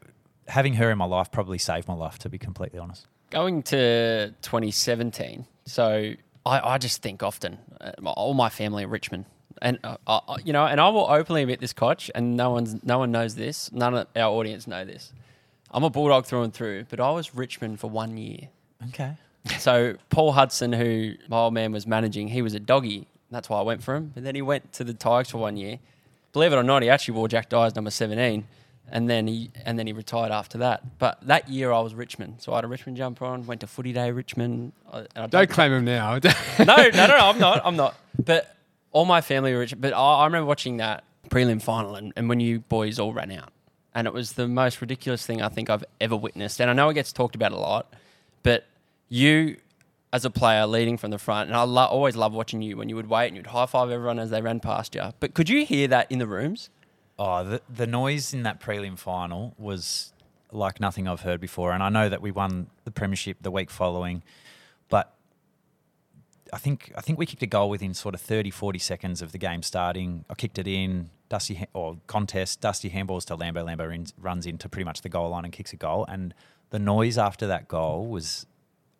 having 0.48 0.74
her 0.74 0.90
in 0.90 0.98
my 0.98 1.04
life 1.06 1.30
probably 1.30 1.58
saved 1.58 1.88
my 1.88 1.94
life, 1.94 2.18
to 2.20 2.28
be 2.28 2.38
completely 2.38 2.78
honest. 2.78 3.06
Going 3.30 3.62
to 3.64 4.34
2017, 4.42 5.46
so 5.64 6.12
I, 6.44 6.60
I 6.74 6.78
just 6.78 7.00
think 7.02 7.22
often, 7.22 7.58
uh, 7.80 7.92
my- 8.00 8.10
all 8.10 8.34
my 8.34 8.48
family 8.50 8.84
are 8.84 8.88
Richmond, 8.88 9.24
and 9.62 9.78
uh, 9.84 9.96
I, 10.06 10.20
I- 10.28 10.36
you 10.44 10.52
know, 10.52 10.66
and 10.66 10.80
I 10.80 10.88
will 10.90 11.06
openly 11.08 11.42
admit 11.42 11.60
this, 11.60 11.72
Cotch, 11.72 12.10
and 12.14 12.36
no 12.36 12.50
one's 12.50 12.82
no 12.84 12.98
one 12.98 13.10
knows 13.10 13.34
this. 13.36 13.72
None 13.72 13.94
of 13.94 14.06
our 14.16 14.30
audience 14.32 14.66
know 14.66 14.84
this. 14.84 15.12
I'm 15.72 15.84
a 15.84 15.90
bulldog 15.90 16.26
through 16.26 16.42
and 16.42 16.52
through, 16.52 16.84
but 16.90 17.00
I 17.00 17.10
was 17.10 17.34
Richmond 17.34 17.80
for 17.80 17.88
one 17.88 18.16
year. 18.16 18.48
Okay. 18.88 19.14
So 19.58 19.96
Paul 20.08 20.30
Hudson, 20.30 20.72
who 20.72 21.14
my 21.28 21.36
old 21.38 21.52
man 21.52 21.72
was 21.72 21.84
managing, 21.84 22.28
he 22.28 22.42
was 22.42 22.54
a 22.54 22.60
doggy. 22.60 23.08
That's 23.32 23.48
why 23.48 23.58
I 23.58 23.62
went 23.62 23.82
for 23.82 23.96
him. 23.96 24.12
But 24.14 24.22
then 24.22 24.36
he 24.36 24.42
went 24.42 24.72
to 24.74 24.84
the 24.84 24.94
Tigers 24.94 25.30
for 25.30 25.38
one 25.38 25.56
year. 25.56 25.80
Believe 26.32 26.52
it 26.52 26.56
or 26.56 26.62
not, 26.62 26.82
he 26.84 26.88
actually 26.88 27.14
wore 27.14 27.26
Jack 27.26 27.48
Dyer's 27.48 27.74
number 27.74 27.90
17, 27.90 28.46
and 28.92 29.10
then 29.10 29.26
he 29.26 29.50
and 29.64 29.76
then 29.76 29.88
he 29.88 29.92
retired 29.92 30.30
after 30.30 30.58
that. 30.58 30.98
But 31.00 31.26
that 31.26 31.48
year 31.48 31.72
I 31.72 31.80
was 31.80 31.92
Richmond, 31.92 32.36
so 32.40 32.52
I 32.52 32.56
had 32.58 32.64
a 32.64 32.68
Richmond 32.68 32.96
jumper 32.96 33.24
on. 33.24 33.44
Went 33.46 33.62
to 33.62 33.66
Footy 33.66 33.92
Day 33.92 34.12
Richmond. 34.12 34.74
I, 34.92 34.98
and 34.98 35.08
I 35.16 35.26
Don't 35.26 35.50
claim 35.50 35.72
him 35.72 35.84
now. 35.84 36.18
no, 36.60 36.64
no, 36.64 36.90
no, 36.90 37.06
no, 37.08 37.16
I'm 37.16 37.38
not. 37.40 37.62
I'm 37.64 37.76
not. 37.76 37.96
But 38.24 38.54
all 38.92 39.06
my 39.06 39.22
family 39.22 39.52
were 39.52 39.58
rich. 39.60 39.74
But 39.76 39.92
I, 39.92 40.20
I 40.20 40.24
remember 40.26 40.46
watching 40.46 40.76
that 40.76 41.02
prelim 41.30 41.60
final 41.60 41.96
and, 41.96 42.12
and 42.14 42.28
when 42.28 42.38
you 42.38 42.60
boys 42.60 43.00
all 43.00 43.12
ran 43.12 43.32
out. 43.32 43.50
And 43.94 44.06
it 44.06 44.12
was 44.12 44.32
the 44.32 44.48
most 44.48 44.80
ridiculous 44.80 45.26
thing 45.26 45.42
I 45.42 45.48
think 45.48 45.68
I've 45.68 45.84
ever 46.00 46.16
witnessed. 46.16 46.60
And 46.60 46.70
I 46.70 46.72
know 46.72 46.88
it 46.88 46.94
gets 46.94 47.12
talked 47.12 47.34
about 47.34 47.52
a 47.52 47.58
lot, 47.58 47.92
but 48.42 48.66
you 49.08 49.56
as 50.12 50.24
a 50.24 50.30
player 50.30 50.66
leading 50.66 50.98
from 50.98 51.10
the 51.10 51.18
front, 51.18 51.48
and 51.48 51.56
I 51.56 51.62
lo- 51.62 51.86
always 51.86 52.16
love 52.16 52.34
watching 52.34 52.60
you 52.60 52.76
when 52.76 52.88
you 52.88 52.96
would 52.96 53.08
wait 53.08 53.28
and 53.28 53.36
you'd 53.36 53.46
high 53.46 53.66
five 53.66 53.90
everyone 53.90 54.18
as 54.18 54.30
they 54.30 54.42
ran 54.42 54.60
past 54.60 54.94
you. 54.94 55.12
But 55.20 55.32
could 55.32 55.48
you 55.48 55.64
hear 55.64 55.88
that 55.88 56.10
in 56.10 56.18
the 56.18 56.26
rooms? 56.26 56.68
Oh, 57.18 57.44
the, 57.44 57.62
the 57.74 57.86
noise 57.86 58.34
in 58.34 58.42
that 58.42 58.60
prelim 58.60 58.98
final 58.98 59.54
was 59.58 60.12
like 60.50 60.80
nothing 60.80 61.08
I've 61.08 61.22
heard 61.22 61.40
before. 61.40 61.72
And 61.72 61.82
I 61.82 61.88
know 61.88 62.08
that 62.08 62.20
we 62.20 62.30
won 62.30 62.66
the 62.84 62.90
premiership 62.90 63.38
the 63.40 63.50
week 63.50 63.70
following, 63.70 64.22
but 64.90 65.14
I 66.52 66.58
think 66.58 66.92
I 66.96 67.00
think 67.00 67.18
we 67.18 67.24
kicked 67.24 67.42
a 67.42 67.46
goal 67.46 67.70
within 67.70 67.94
sort 67.94 68.14
of 68.14 68.20
30, 68.20 68.50
40 68.50 68.78
seconds 68.78 69.22
of 69.22 69.32
the 69.32 69.38
game 69.38 69.62
starting. 69.62 70.26
I 70.28 70.34
kicked 70.34 70.58
it 70.58 70.68
in, 70.68 71.08
Dusty 71.32 71.64
or 71.72 71.96
contest, 72.06 72.60
Dusty 72.60 72.90
handballs 72.90 73.24
to 73.24 73.36
Lambo. 73.38 73.64
Lambo 73.64 73.88
runs, 73.88 74.12
runs 74.20 74.44
into 74.44 74.68
pretty 74.68 74.84
much 74.84 75.00
the 75.00 75.08
goal 75.08 75.30
line 75.30 75.46
and 75.46 75.52
kicks 75.52 75.72
a 75.72 75.76
goal. 75.76 76.04
And 76.06 76.34
the 76.68 76.78
noise 76.78 77.16
after 77.16 77.46
that 77.46 77.68
goal 77.68 78.06
was 78.06 78.44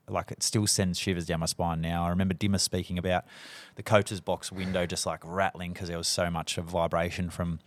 like 0.09 0.31
it 0.31 0.43
still 0.43 0.67
sends 0.67 0.99
shivers 0.99 1.27
down 1.27 1.41
my 1.41 1.47
spine 1.47 1.83
now. 1.83 2.07
I 2.07 2.09
remember 2.09 2.33
Dimma 2.33 2.59
speaking 2.59 2.97
about 2.97 3.27
the 3.75 3.83
coach's 3.83 4.23
box 4.23 4.51
window 4.51 4.87
just 4.87 5.05
like 5.05 5.21
rattling 5.27 5.75
because 5.75 5.89
there 5.89 5.99
was 5.99 6.09
so 6.09 6.31
much 6.31 6.57
of 6.57 6.65
vibration 6.65 7.29
from 7.29 7.61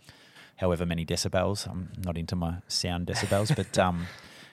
however 0.56 0.84
many 0.84 1.06
decibels. 1.06 1.70
I'm 1.70 1.92
not 2.04 2.18
into 2.18 2.34
my 2.34 2.56
sound 2.66 3.06
decibels, 3.06 3.54
but 3.54 3.78
um, 3.78 4.08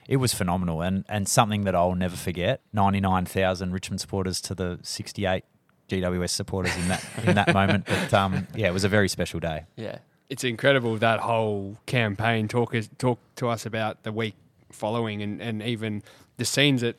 it 0.06 0.18
was 0.18 0.32
phenomenal 0.32 0.80
and, 0.80 1.04
and 1.08 1.28
something 1.28 1.64
that 1.64 1.74
I'll 1.74 1.96
never 1.96 2.14
forget. 2.14 2.60
99,000 2.72 3.72
Richmond 3.72 4.00
supporters 4.00 4.40
to 4.42 4.54
the 4.54 4.78
68 4.84 5.42
GWS 5.88 6.30
supporters 6.30 6.74
in 6.76 6.88
that 6.88 7.04
in 7.24 7.34
that 7.34 7.52
moment. 7.54 7.86
But 7.86 8.12
um, 8.14 8.46
yeah, 8.54 8.68
it 8.68 8.72
was 8.72 8.84
a 8.84 8.88
very 8.88 9.08
special 9.08 9.40
day. 9.40 9.64
Yeah. 9.76 9.98
it's 10.28 10.44
incredible 10.44 10.96
that 10.98 11.20
whole 11.20 11.76
campaign. 11.86 12.48
Talk 12.48 12.74
us, 12.74 12.88
talk 12.98 13.18
to 13.36 13.48
us 13.48 13.66
about 13.66 14.02
the 14.02 14.12
week 14.12 14.34
following, 14.72 15.22
and, 15.22 15.40
and 15.42 15.62
even 15.62 16.02
the 16.36 16.44
scenes 16.44 16.82
at 16.82 16.96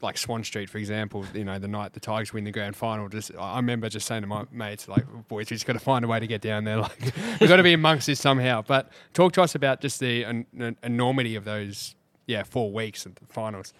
like 0.00 0.16
Swan 0.16 0.42
Street, 0.44 0.70
for 0.70 0.78
example. 0.78 1.26
You 1.34 1.44
know, 1.44 1.58
the 1.58 1.68
night 1.68 1.92
the 1.92 2.00
Tigers 2.00 2.32
win 2.32 2.44
the 2.44 2.50
grand 2.52 2.74
final. 2.76 3.08
Just 3.08 3.32
I 3.38 3.56
remember 3.56 3.88
just 3.88 4.06
saying 4.06 4.22
to 4.22 4.26
my 4.28 4.44
mates, 4.50 4.88
like, 4.88 5.04
boys, 5.28 5.50
we 5.50 5.56
just 5.56 5.66
got 5.66 5.74
to 5.74 5.78
find 5.78 6.04
a 6.04 6.08
way 6.08 6.20
to 6.20 6.26
get 6.26 6.40
down 6.40 6.64
there. 6.64 6.78
Like, 6.82 7.12
we've 7.40 7.48
got 7.50 7.56
to 7.56 7.62
be 7.62 7.74
amongst 7.74 8.06
this 8.06 8.20
somehow. 8.20 8.62
But 8.62 8.90
talk 9.12 9.32
to 9.34 9.42
us 9.42 9.54
about 9.54 9.80
just 9.82 10.00
the 10.00 10.24
en- 10.24 10.46
en- 10.58 10.76
enormity 10.82 11.34
of 11.34 11.44
those, 11.44 11.94
yeah, 12.26 12.44
four 12.44 12.70
weeks 12.72 13.04
of 13.04 13.14
the 13.16 13.26
finals. 13.26 13.74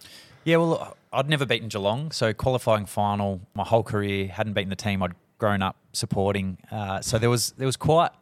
Yeah, 0.48 0.56
well, 0.56 0.96
I'd 1.12 1.28
never 1.28 1.44
beaten 1.44 1.68
Geelong, 1.68 2.10
so 2.10 2.32
qualifying 2.32 2.86
final 2.86 3.42
my 3.52 3.64
whole 3.64 3.82
career 3.82 4.28
hadn't 4.28 4.54
beaten 4.54 4.70
the 4.70 4.76
team 4.76 5.02
I'd 5.02 5.12
grown 5.36 5.60
up 5.60 5.76
supporting. 5.92 6.56
Uh, 6.72 7.02
so 7.02 7.18
there 7.18 7.28
was 7.28 7.50
there 7.58 7.66
was 7.66 7.76
quite, 7.76 8.12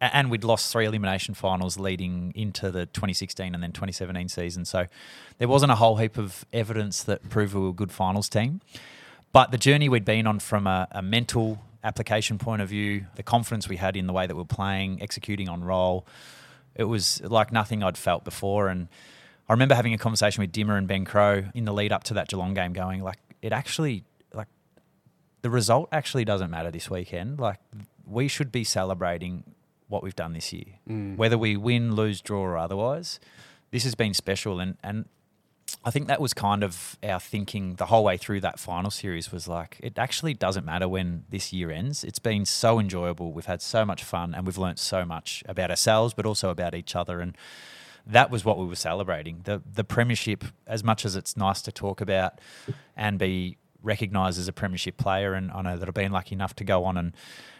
and 0.00 0.32
we'd 0.32 0.42
lost 0.42 0.72
three 0.72 0.84
elimination 0.84 1.32
finals 1.32 1.78
leading 1.78 2.32
into 2.34 2.72
the 2.72 2.86
2016 2.86 3.54
and 3.54 3.62
then 3.62 3.70
2017 3.70 4.28
season. 4.28 4.64
So 4.64 4.86
there 5.38 5.46
wasn't 5.46 5.70
a 5.70 5.76
whole 5.76 5.94
heap 5.98 6.18
of 6.18 6.44
evidence 6.52 7.04
that 7.04 7.28
proved 7.30 7.54
we 7.54 7.60
were 7.60 7.68
a 7.68 7.72
good 7.72 7.92
finals 7.92 8.28
team. 8.28 8.60
But 9.32 9.52
the 9.52 9.58
journey 9.58 9.88
we'd 9.88 10.04
been 10.04 10.26
on 10.26 10.40
from 10.40 10.66
a, 10.66 10.88
a 10.90 11.02
mental 11.02 11.62
application 11.84 12.36
point 12.36 12.62
of 12.62 12.68
view, 12.68 13.06
the 13.14 13.22
confidence 13.22 13.68
we 13.68 13.76
had 13.76 13.96
in 13.96 14.08
the 14.08 14.12
way 14.12 14.26
that 14.26 14.34
we 14.34 14.42
we're 14.42 14.46
playing, 14.46 15.00
executing 15.00 15.48
on 15.48 15.62
role, 15.62 16.04
it 16.74 16.84
was 16.84 17.22
like 17.22 17.52
nothing 17.52 17.84
I'd 17.84 17.96
felt 17.96 18.24
before. 18.24 18.66
And 18.66 18.88
I 19.48 19.52
remember 19.52 19.74
having 19.74 19.92
a 19.92 19.98
conversation 19.98 20.40
with 20.40 20.52
Dimma 20.52 20.78
and 20.78 20.88
Ben 20.88 21.04
Crowe 21.04 21.44
in 21.54 21.64
the 21.64 21.72
lead 21.72 21.92
up 21.92 22.04
to 22.04 22.14
that 22.14 22.28
Geelong 22.28 22.54
game, 22.54 22.72
going 22.72 23.02
like, 23.02 23.18
it 23.42 23.52
actually 23.52 24.04
like 24.32 24.48
the 25.42 25.50
result 25.50 25.88
actually 25.92 26.24
doesn't 26.24 26.50
matter 26.50 26.70
this 26.70 26.90
weekend. 26.90 27.38
Like 27.38 27.58
we 28.06 28.28
should 28.28 28.50
be 28.50 28.64
celebrating 28.64 29.44
what 29.88 30.02
we've 30.02 30.16
done 30.16 30.32
this 30.32 30.52
year, 30.52 30.78
mm. 30.88 31.16
whether 31.16 31.36
we 31.36 31.56
win, 31.56 31.94
lose, 31.94 32.20
draw, 32.20 32.40
or 32.40 32.56
otherwise. 32.56 33.20
This 33.70 33.84
has 33.84 33.94
been 33.94 34.14
special, 34.14 34.60
and 34.60 34.76
and 34.82 35.06
I 35.84 35.90
think 35.90 36.08
that 36.08 36.20
was 36.20 36.32
kind 36.32 36.62
of 36.62 36.98
our 37.02 37.20
thinking 37.20 37.74
the 37.74 37.86
whole 37.86 38.04
way 38.04 38.16
through 38.16 38.40
that 38.40 38.58
final 38.58 38.90
series 38.90 39.32
was 39.32 39.48
like, 39.48 39.78
it 39.82 39.98
actually 39.98 40.34
doesn't 40.34 40.64
matter 40.64 40.88
when 40.88 41.24
this 41.28 41.52
year 41.52 41.70
ends. 41.70 42.04
It's 42.04 42.18
been 42.18 42.44
so 42.44 42.78
enjoyable. 42.78 43.32
We've 43.32 43.46
had 43.46 43.62
so 43.62 43.84
much 43.84 44.04
fun 44.04 44.34
and 44.34 44.46
we've 44.46 44.58
learnt 44.58 44.78
so 44.78 45.04
much 45.04 45.42
about 45.48 45.70
ourselves, 45.70 46.14
but 46.14 46.26
also 46.26 46.50
about 46.50 46.74
each 46.74 46.94
other. 46.94 47.20
And 47.20 47.36
that 48.06 48.30
was 48.30 48.44
what 48.44 48.58
we 48.58 48.66
were 48.66 48.76
celebrating. 48.76 49.40
The 49.44 49.62
the 49.70 49.84
premiership, 49.84 50.44
as 50.66 50.84
much 50.84 51.04
as 51.04 51.16
it's 51.16 51.36
nice 51.36 51.62
to 51.62 51.72
talk 51.72 52.00
about 52.00 52.40
and 52.96 53.18
be 53.18 53.56
recognised 53.82 54.38
as 54.38 54.48
a 54.48 54.52
premiership 54.52 54.96
player, 54.96 55.34
and 55.34 55.50
I 55.52 55.62
know 55.62 55.76
that 55.76 55.88
I've 55.88 55.94
been 55.94 56.12
lucky 56.12 56.34
enough 56.34 56.54
to 56.56 56.64
go 56.64 56.84
on 56.84 56.96
and, 56.96 57.12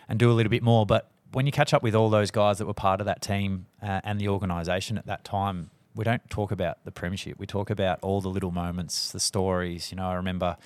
and 0.09 0.19
do 0.19 0.31
a 0.31 0.35
little 0.35 0.51
bit 0.51 0.63
more. 0.63 0.87
But 0.87 1.11
when 1.33 1.47
you 1.47 1.53
catch 1.53 1.75
up 1.75 1.83
with 1.83 1.95
all 1.95 2.11
those 2.11 2.31
guys 2.31 2.59
that 2.59 2.67
were 2.67 2.75
part 2.75 3.01
of 3.01 3.07
that 3.07 3.21
team 3.21 3.67
uh, 3.83 4.01
and 4.05 4.21
the 4.21 4.29
organisation 4.29 4.99
at 4.99 5.07
that 5.07 5.25
time, 5.25 5.71
we 5.95 6.05
don't 6.05 6.29
talk 6.31 6.51
about 6.51 6.85
the 6.85 6.91
premiership. 6.91 7.39
We 7.39 7.47
talk 7.47 7.71
about 7.71 7.99
all 8.03 8.21
the 8.21 8.29
little 8.29 8.51
moments, 8.51 9.13
the 9.13 9.21
stories. 9.21 9.91
You 9.91 9.97
know, 9.97 10.07
I 10.07 10.15
remember 10.15 10.57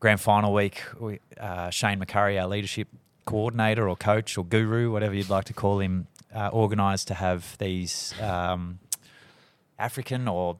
grand 0.00 0.20
final 0.20 0.52
week, 0.52 0.82
we, 0.98 1.20
uh, 1.38 1.70
Shane 1.70 2.00
McCurry, 2.00 2.40
our 2.40 2.48
leadership 2.48 2.88
coordinator 3.26 3.88
or 3.88 3.96
coach 3.96 4.36
or 4.38 4.44
guru, 4.44 4.90
whatever 4.90 5.14
you'd 5.14 5.28
like 5.28 5.44
to 5.44 5.52
call 5.52 5.78
him, 5.78 6.06
uh, 6.34 6.50
organised 6.52 7.08
to 7.08 7.14
have 7.14 7.56
these 7.58 8.14
um, 8.20 8.78
African 9.80 10.28
or 10.28 10.58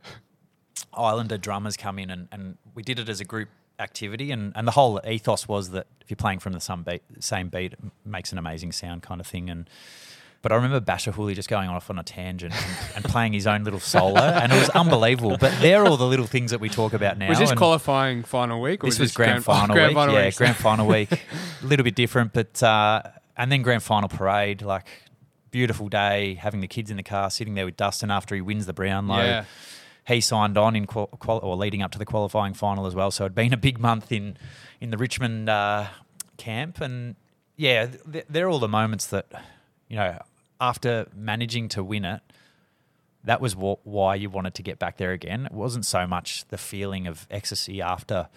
Islander 0.93 1.39
drummers 1.39 1.77
come 1.77 1.99
in, 1.99 2.11
and, 2.11 2.29
and 2.33 2.57
we 2.75 2.83
did 2.83 2.99
it 2.99 3.09
as 3.09 3.21
a 3.21 3.25
group 3.25 3.49
activity. 3.79 4.31
And, 4.31 4.53
and 4.57 4.66
the 4.66 4.73
whole 4.73 5.01
ethos 5.07 5.49
was 5.49 5.71
that 5.71 5.87
if 6.01 6.11
you're 6.11 6.16
playing 6.16 6.41
from 6.41 6.53
the 6.53 6.61
same 6.61 6.83
beat, 6.83 7.03
same 7.21 7.49
beat, 7.49 7.73
it 7.73 7.79
makes 8.05 8.33
an 8.33 8.39
amazing 8.39 8.73
sound 8.73 9.03
kind 9.03 9.21
of 9.21 9.27
thing. 9.27 9.51
And 9.51 9.68
but 10.43 10.53
I 10.53 10.55
remember 10.55 10.81
Bachar 10.81 11.12
Houli 11.12 11.35
just 11.35 11.51
going 11.51 11.68
off 11.68 11.91
on 11.91 11.99
a 11.99 12.03
tangent 12.03 12.55
and, 12.55 12.77
and 12.97 13.05
playing 13.05 13.35
his 13.35 13.47
own 13.47 13.64
little 13.64 13.81
solo, 13.81 14.21
and 14.21 14.53
it 14.53 14.59
was 14.59 14.71
unbelievable. 14.71 15.37
But 15.39 15.53
they're 15.61 15.85
all 15.85 15.97
the 15.97 16.07
little 16.07 16.27
things 16.27 16.51
that 16.51 16.61
we 16.61 16.68
talk 16.68 16.93
about 16.93 17.18
now. 17.18 17.29
Was 17.29 17.39
this 17.39 17.53
qualifying 17.53 18.23
final 18.23 18.61
week? 18.61 18.83
Or 18.83 18.87
this 18.87 18.99
was 18.99 19.11
this 19.11 19.16
grand, 19.16 19.45
final 19.45 19.75
grand 19.75 19.89
week. 19.89 19.97
final 19.97 20.14
yeah, 20.14 20.25
week? 20.27 20.37
grand 20.37 20.57
final 20.57 20.87
week. 20.87 21.12
A 21.12 21.66
little 21.66 21.85
bit 21.85 21.95
different, 21.95 22.33
but 22.33 22.62
uh, 22.62 23.03
and 23.37 23.53
then 23.53 23.62
grand 23.62 23.83
final 23.83 24.09
parade. 24.09 24.62
Like 24.62 24.87
beautiful 25.51 25.89
day, 25.89 26.35
having 26.35 26.61
the 26.61 26.69
kids 26.69 26.91
in 26.91 26.97
the 26.97 27.03
car, 27.03 27.31
sitting 27.31 27.55
there 27.55 27.65
with 27.65 27.77
Dustin 27.77 28.11
after 28.11 28.35
he 28.35 28.41
wins 28.41 28.67
the 28.67 28.73
Brownlow. 28.73 29.23
Yeah. 29.23 29.45
He 30.07 30.21
signed 30.21 30.57
on 30.59 30.75
in 30.77 30.87
qual- 30.87 31.07
qual- 31.07 31.41
or 31.43 31.57
leading 31.57 31.83
up 31.83 31.91
to 31.93 31.99
the 31.99 32.05
qualifying 32.07 32.55
final 32.55 32.87
as 32.87 32.95
well. 32.95 33.11
So 33.11 33.25
it'd 33.25 33.35
been 33.35 33.53
a 33.53 33.57
big 33.59 33.79
month 33.79 34.11
in 34.11 34.37
in 34.81 34.91
the 34.91 34.97
Richmond 34.97 35.49
uh, 35.49 35.87
camp, 36.37 36.81
and 36.81 37.17
yeah, 37.57 37.87
th- 38.11 38.25
they're 38.29 38.49
all 38.49 38.59
the 38.59 38.67
moments 38.69 39.07
that 39.09 39.27
you 39.89 39.97
know 39.97 40.19
after 40.61 41.07
managing 41.15 41.69
to 41.71 41.85
win 41.85 42.05
it. 42.05 42.21
That 43.25 43.43
was 43.43 43.53
wh- 43.53 43.87
why 43.87 44.15
you 44.15 44.31
wanted 44.31 44.55
to 44.55 44.63
get 44.63 44.79
back 44.79 44.97
there 44.97 45.13
again. 45.13 45.45
It 45.47 45.53
wasn't 45.53 45.85
so 45.85 46.07
much 46.07 46.47
the 46.49 46.57
feeling 46.57 47.07
of 47.07 47.27
ecstasy 47.31 47.83
after 47.83 48.29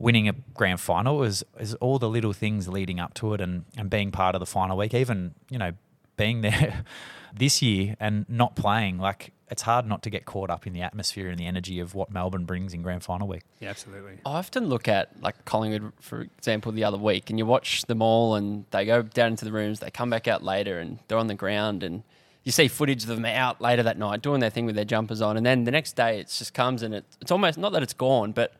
winning 0.00 0.28
a 0.28 0.32
grand 0.54 0.80
final. 0.80 1.18
It 1.18 1.20
was, 1.20 1.42
it 1.42 1.60
was 1.60 1.74
all 1.74 2.00
the 2.00 2.08
little 2.08 2.32
things 2.32 2.66
leading 2.66 2.98
up 2.98 3.14
to 3.14 3.34
it 3.34 3.40
and, 3.40 3.64
and 3.76 3.88
being 3.88 4.10
part 4.10 4.34
of 4.34 4.40
the 4.40 4.46
final 4.46 4.76
week. 4.76 4.94
Even, 4.94 5.34
you 5.48 5.58
know, 5.58 5.72
being 6.20 6.42
there 6.42 6.84
this 7.34 7.62
year 7.62 7.96
and 7.98 8.26
not 8.28 8.54
playing, 8.54 8.98
like 8.98 9.32
it's 9.50 9.62
hard 9.62 9.86
not 9.86 10.02
to 10.04 10.10
get 10.10 10.26
caught 10.26 10.50
up 10.50 10.66
in 10.66 10.72
the 10.72 10.82
atmosphere 10.82 11.28
and 11.28 11.38
the 11.38 11.46
energy 11.46 11.80
of 11.80 11.94
what 11.94 12.10
Melbourne 12.10 12.44
brings 12.44 12.72
in 12.72 12.82
grand 12.82 13.02
final 13.02 13.26
week. 13.26 13.42
Yeah, 13.58 13.70
absolutely. 13.70 14.18
I 14.24 14.38
often 14.38 14.68
look 14.68 14.86
at 14.86 15.20
like 15.20 15.44
Collingwood, 15.44 15.92
for 16.00 16.20
example, 16.20 16.70
the 16.70 16.84
other 16.84 16.98
week, 16.98 17.30
and 17.30 17.38
you 17.38 17.46
watch 17.46 17.82
them 17.86 18.00
all, 18.00 18.36
and 18.36 18.64
they 18.70 18.84
go 18.84 19.02
down 19.02 19.32
into 19.32 19.44
the 19.44 19.52
rooms, 19.52 19.80
they 19.80 19.90
come 19.90 20.10
back 20.10 20.28
out 20.28 20.44
later, 20.44 20.78
and 20.78 20.98
they're 21.08 21.18
on 21.18 21.26
the 21.26 21.34
ground, 21.34 21.82
and 21.82 22.04
you 22.44 22.52
see 22.52 22.68
footage 22.68 23.02
of 23.02 23.08
them 23.08 23.24
out 23.24 23.60
later 23.60 23.82
that 23.82 23.98
night 23.98 24.22
doing 24.22 24.40
their 24.40 24.50
thing 24.50 24.66
with 24.66 24.76
their 24.76 24.84
jumpers 24.84 25.20
on, 25.20 25.36
and 25.36 25.44
then 25.44 25.64
the 25.64 25.72
next 25.72 25.96
day 25.96 26.20
it 26.20 26.28
just 26.28 26.54
comes 26.54 26.82
and 26.82 26.94
it, 26.94 27.04
it's 27.20 27.32
almost 27.32 27.58
not 27.58 27.72
that 27.72 27.82
it's 27.82 27.94
gone, 27.94 28.32
but 28.32 28.54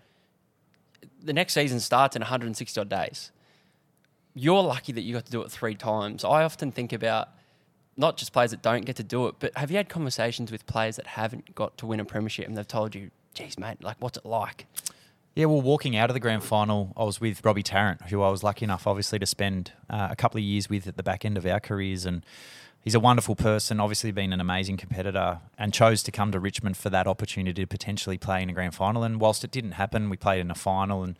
the 1.22 1.32
next 1.32 1.54
season 1.54 1.78
starts 1.78 2.16
in 2.16 2.20
160 2.20 2.80
odd 2.80 2.88
days. 2.88 3.30
You're 4.34 4.62
lucky 4.62 4.92
that 4.92 5.02
you 5.02 5.14
got 5.14 5.26
to 5.26 5.32
do 5.32 5.42
it 5.42 5.50
three 5.50 5.74
times. 5.74 6.24
I 6.24 6.42
often 6.42 6.72
think 6.72 6.92
about 6.92 7.28
not 7.96 8.16
just 8.16 8.32
players 8.32 8.50
that 8.50 8.62
don't 8.62 8.84
get 8.84 8.96
to 8.96 9.02
do 9.02 9.26
it, 9.26 9.36
but 9.38 9.56
have 9.56 9.70
you 9.70 9.76
had 9.76 9.88
conversations 9.88 10.50
with 10.50 10.66
players 10.66 10.96
that 10.96 11.06
haven't 11.06 11.54
got 11.54 11.76
to 11.78 11.86
win 11.86 12.00
a 12.00 12.04
premiership 12.04 12.46
and 12.46 12.56
they've 12.56 12.66
told 12.66 12.94
you, 12.94 13.10
geez, 13.34 13.58
mate, 13.58 13.82
like 13.82 13.96
what's 14.00 14.18
it 14.18 14.24
like? 14.24 14.66
Yeah, 15.34 15.44
well, 15.46 15.62
walking 15.62 15.96
out 15.96 16.10
of 16.10 16.14
the 16.14 16.20
grand 16.20 16.42
final, 16.42 16.92
I 16.96 17.04
was 17.04 17.20
with 17.20 17.44
Robbie 17.44 17.62
Tarrant, 17.62 18.02
who 18.08 18.20
I 18.22 18.30
was 18.30 18.42
lucky 18.42 18.64
enough, 18.64 18.86
obviously, 18.86 19.18
to 19.20 19.26
spend 19.26 19.72
uh, 19.88 20.08
a 20.10 20.16
couple 20.16 20.38
of 20.38 20.44
years 20.44 20.68
with 20.68 20.88
at 20.88 20.96
the 20.96 21.04
back 21.04 21.24
end 21.24 21.36
of 21.36 21.46
our 21.46 21.60
careers. 21.60 22.04
And 22.04 22.26
he's 22.82 22.96
a 22.96 23.00
wonderful 23.00 23.36
person, 23.36 23.78
obviously 23.78 24.10
been 24.10 24.32
an 24.32 24.40
amazing 24.40 24.76
competitor, 24.76 25.40
and 25.56 25.72
chose 25.72 26.02
to 26.02 26.10
come 26.10 26.32
to 26.32 26.40
Richmond 26.40 26.76
for 26.76 26.90
that 26.90 27.06
opportunity 27.06 27.62
to 27.62 27.66
potentially 27.66 28.18
play 28.18 28.42
in 28.42 28.50
a 28.50 28.52
grand 28.52 28.74
final. 28.74 29.04
And 29.04 29.20
whilst 29.20 29.44
it 29.44 29.52
didn't 29.52 29.72
happen, 29.72 30.10
we 30.10 30.16
played 30.16 30.40
in 30.40 30.50
a 30.50 30.54
final. 30.56 31.04
And 31.04 31.16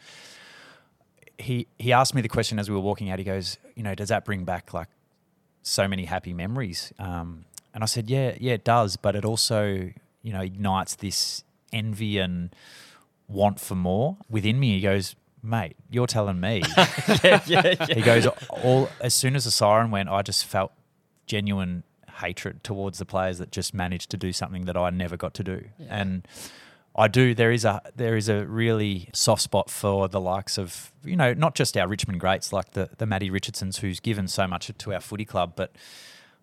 he 1.38 1.68
he 1.78 1.92
asked 1.92 2.12
me 2.12 2.20
the 2.20 2.28
question 2.28 2.58
as 2.58 2.68
we 2.68 2.74
were 2.74 2.82
walking 2.82 3.10
out. 3.10 3.20
He 3.20 3.24
goes, 3.24 3.58
you 3.76 3.84
know, 3.84 3.94
does 3.94 4.08
that 4.08 4.24
bring 4.24 4.44
back 4.44 4.74
like 4.74 4.88
so 5.62 5.88
many 5.88 6.04
happy 6.04 6.32
memories? 6.32 6.92
Um, 6.98 7.44
and 7.74 7.82
I 7.82 7.86
said, 7.86 8.10
yeah, 8.10 8.36
yeah, 8.40 8.54
it 8.54 8.64
does. 8.64 8.96
But 8.96 9.16
it 9.16 9.24
also, 9.24 9.90
you 10.22 10.32
know, 10.32 10.40
ignites 10.40 10.96
this 10.96 11.44
envy 11.72 12.18
and 12.18 12.54
want 13.28 13.60
for 13.60 13.74
more 13.74 14.16
within 14.28 14.58
me. 14.58 14.74
He 14.74 14.80
goes, 14.80 15.14
mate, 15.42 15.76
you're 15.90 16.06
telling 16.06 16.40
me. 16.40 16.62
yeah, 17.22 17.40
yeah, 17.46 17.74
yeah. 17.78 17.94
He 17.94 18.02
goes, 18.02 18.26
all 18.26 18.90
as 19.00 19.14
soon 19.14 19.36
as 19.36 19.44
the 19.44 19.50
siren 19.50 19.90
went, 19.90 20.08
I 20.08 20.22
just 20.22 20.44
felt 20.44 20.72
genuine 21.26 21.84
hatred 22.20 22.62
towards 22.62 22.98
the 22.98 23.04
players 23.04 23.38
that 23.38 23.50
just 23.50 23.72
managed 23.72 24.10
to 24.10 24.16
do 24.16 24.32
something 24.32 24.66
that 24.66 24.76
I 24.76 24.90
never 24.90 25.16
got 25.16 25.34
to 25.34 25.44
do. 25.44 25.64
And 25.88 26.26
I 27.00 27.08
do. 27.08 27.34
There 27.34 27.50
is 27.50 27.64
a 27.64 27.80
there 27.96 28.14
is 28.14 28.28
a 28.28 28.44
really 28.44 29.08
soft 29.14 29.40
spot 29.40 29.70
for 29.70 30.06
the 30.06 30.20
likes 30.20 30.58
of 30.58 30.92
you 31.02 31.16
know 31.16 31.32
not 31.32 31.54
just 31.54 31.74
our 31.78 31.88
Richmond 31.88 32.20
greats 32.20 32.52
like 32.52 32.72
the 32.72 32.90
the 32.98 33.06
Matty 33.06 33.30
Richardsons 33.30 33.78
who's 33.78 34.00
given 34.00 34.28
so 34.28 34.46
much 34.46 34.70
to 34.76 34.92
our 34.92 35.00
footy 35.00 35.24
club, 35.24 35.54
but 35.56 35.74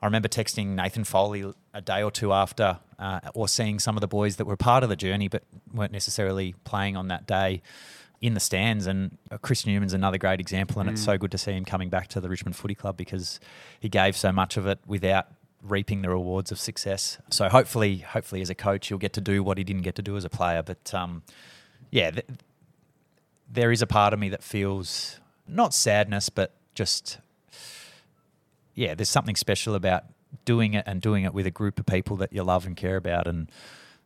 I 0.01 0.07
remember 0.07 0.27
texting 0.27 0.69
Nathan 0.69 1.03
Foley 1.03 1.53
a 1.75 1.81
day 1.81 2.01
or 2.01 2.09
two 2.09 2.33
after, 2.33 2.79
uh, 2.97 3.19
or 3.35 3.47
seeing 3.47 3.77
some 3.77 3.97
of 3.97 4.01
the 4.01 4.07
boys 4.07 4.37
that 4.37 4.45
were 4.45 4.57
part 4.57 4.81
of 4.83 4.89
the 4.89 4.95
journey 4.95 5.27
but 5.27 5.43
weren't 5.71 5.91
necessarily 5.91 6.55
playing 6.63 6.97
on 6.97 7.07
that 7.09 7.27
day 7.27 7.61
in 8.19 8.33
the 8.33 8.39
stands. 8.39 8.87
And 8.87 9.17
uh, 9.29 9.37
Chris 9.37 9.65
Newman's 9.65 9.93
another 9.93 10.17
great 10.17 10.39
example, 10.39 10.81
and 10.81 10.89
it's 10.89 11.03
so 11.03 11.19
good 11.19 11.31
to 11.31 11.37
see 11.37 11.51
him 11.51 11.65
coming 11.65 11.89
back 11.89 12.07
to 12.09 12.19
the 12.19 12.29
Richmond 12.29 12.55
Footy 12.55 12.73
Club 12.73 12.97
because 12.97 13.39
he 13.79 13.89
gave 13.89 14.17
so 14.17 14.31
much 14.31 14.57
of 14.57 14.65
it 14.65 14.79
without 14.87 15.27
reaping 15.61 16.01
the 16.01 16.09
rewards 16.09 16.51
of 16.51 16.59
success. 16.59 17.17
So 17.29 17.49
hopefully, 17.49 17.97
hopefully 17.97 18.41
as 18.41 18.49
a 18.49 18.55
coach, 18.55 18.87
he'll 18.87 18.97
get 18.97 19.13
to 19.13 19.21
do 19.21 19.43
what 19.43 19.57
he 19.57 19.63
didn't 19.63 19.81
get 19.81 19.95
to 19.95 20.01
do 20.01 20.15
as 20.17 20.25
a 20.25 20.29
player. 20.29 20.63
But 20.63 20.93
um, 20.93 21.23
yeah, 21.91 22.11
th- 22.11 22.25
there 23.51 23.71
is 23.71 23.81
a 23.81 23.87
part 23.87 24.13
of 24.13 24.19
me 24.19 24.29
that 24.29 24.43
feels 24.43 25.19
not 25.47 25.73
sadness, 25.73 26.29
but 26.29 26.53
just 26.75 27.17
yeah, 28.77 28.93
there's 28.93 29.09
something 29.09 29.35
special 29.35 29.73
about 29.73 30.03
doing 30.45 30.75
it 30.75 30.83
and 30.87 31.01
doing 31.01 31.23
it 31.23 31.33
with 31.33 31.47
a 31.47 31.51
group 31.51 31.79
of 31.79 31.85
people 31.85 32.15
that 32.17 32.31
you 32.31 32.43
love 32.43 32.67
and 32.67 32.77
care 32.77 32.95
about. 32.95 33.27
And 33.27 33.49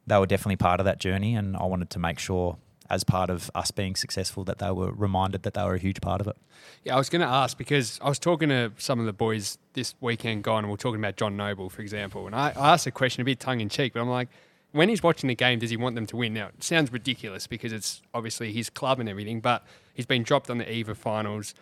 they 0.07 0.17
were 0.17 0.25
definitely 0.25 0.55
part 0.55 0.79
of 0.79 0.85
that 0.85 0.97
journey. 0.97 1.35
And 1.35 1.57
I 1.57 1.65
wanted 1.65 1.89
to 1.91 1.99
make 1.99 2.19
sure, 2.19 2.57
as 2.91 3.05
part 3.05 3.29
of 3.29 3.49
us 3.55 3.71
being 3.71 3.95
successful, 3.95 4.43
that 4.43 4.59
they 4.59 4.69
were 4.69 4.91
reminded 4.91 5.43
that 5.43 5.53
they 5.53 5.63
were 5.63 5.75
a 5.75 5.79
huge 5.79 6.01
part 6.01 6.19
of 6.19 6.27
it. 6.27 6.35
Yeah, 6.83 6.95
I 6.95 6.97
was 6.97 7.09
going 7.09 7.21
to 7.21 7.27
ask 7.27 7.57
because 7.57 7.99
I 8.03 8.09
was 8.09 8.19
talking 8.19 8.49
to 8.49 8.73
some 8.77 8.99
of 8.99 9.05
the 9.05 9.13
boys 9.13 9.57
this 9.73 9.95
weekend 10.01 10.43
gone, 10.43 10.65
and 10.65 10.67
we 10.67 10.73
are 10.73 10.77
talking 10.77 10.99
about 10.99 11.15
John 11.15 11.37
Noble, 11.37 11.69
for 11.69 11.81
example. 11.81 12.27
And 12.27 12.35
I, 12.35 12.51
I 12.55 12.73
asked 12.73 12.85
a 12.87 12.91
question 12.91 13.21
a 13.21 13.25
bit 13.25 13.39
tongue 13.39 13.61
in 13.61 13.69
cheek, 13.69 13.93
but 13.93 14.01
I'm 14.01 14.09
like, 14.09 14.27
when 14.73 14.89
he's 14.89 15.01
watching 15.01 15.29
the 15.29 15.35
game, 15.35 15.59
does 15.59 15.69
he 15.69 15.77
want 15.77 15.95
them 15.95 16.05
to 16.07 16.17
win? 16.17 16.33
Now, 16.33 16.47
it 16.47 16.63
sounds 16.63 16.91
ridiculous 16.91 17.47
because 17.47 17.71
it's 17.71 18.01
obviously 18.13 18.51
his 18.51 18.69
club 18.69 18.99
and 18.99 19.07
everything, 19.07 19.39
but 19.39 19.63
he's 19.93 20.05
been 20.05 20.23
dropped 20.23 20.49
on 20.49 20.57
the 20.57 20.69
eve 20.69 20.89
of 20.89 20.97
finals, 20.97 21.55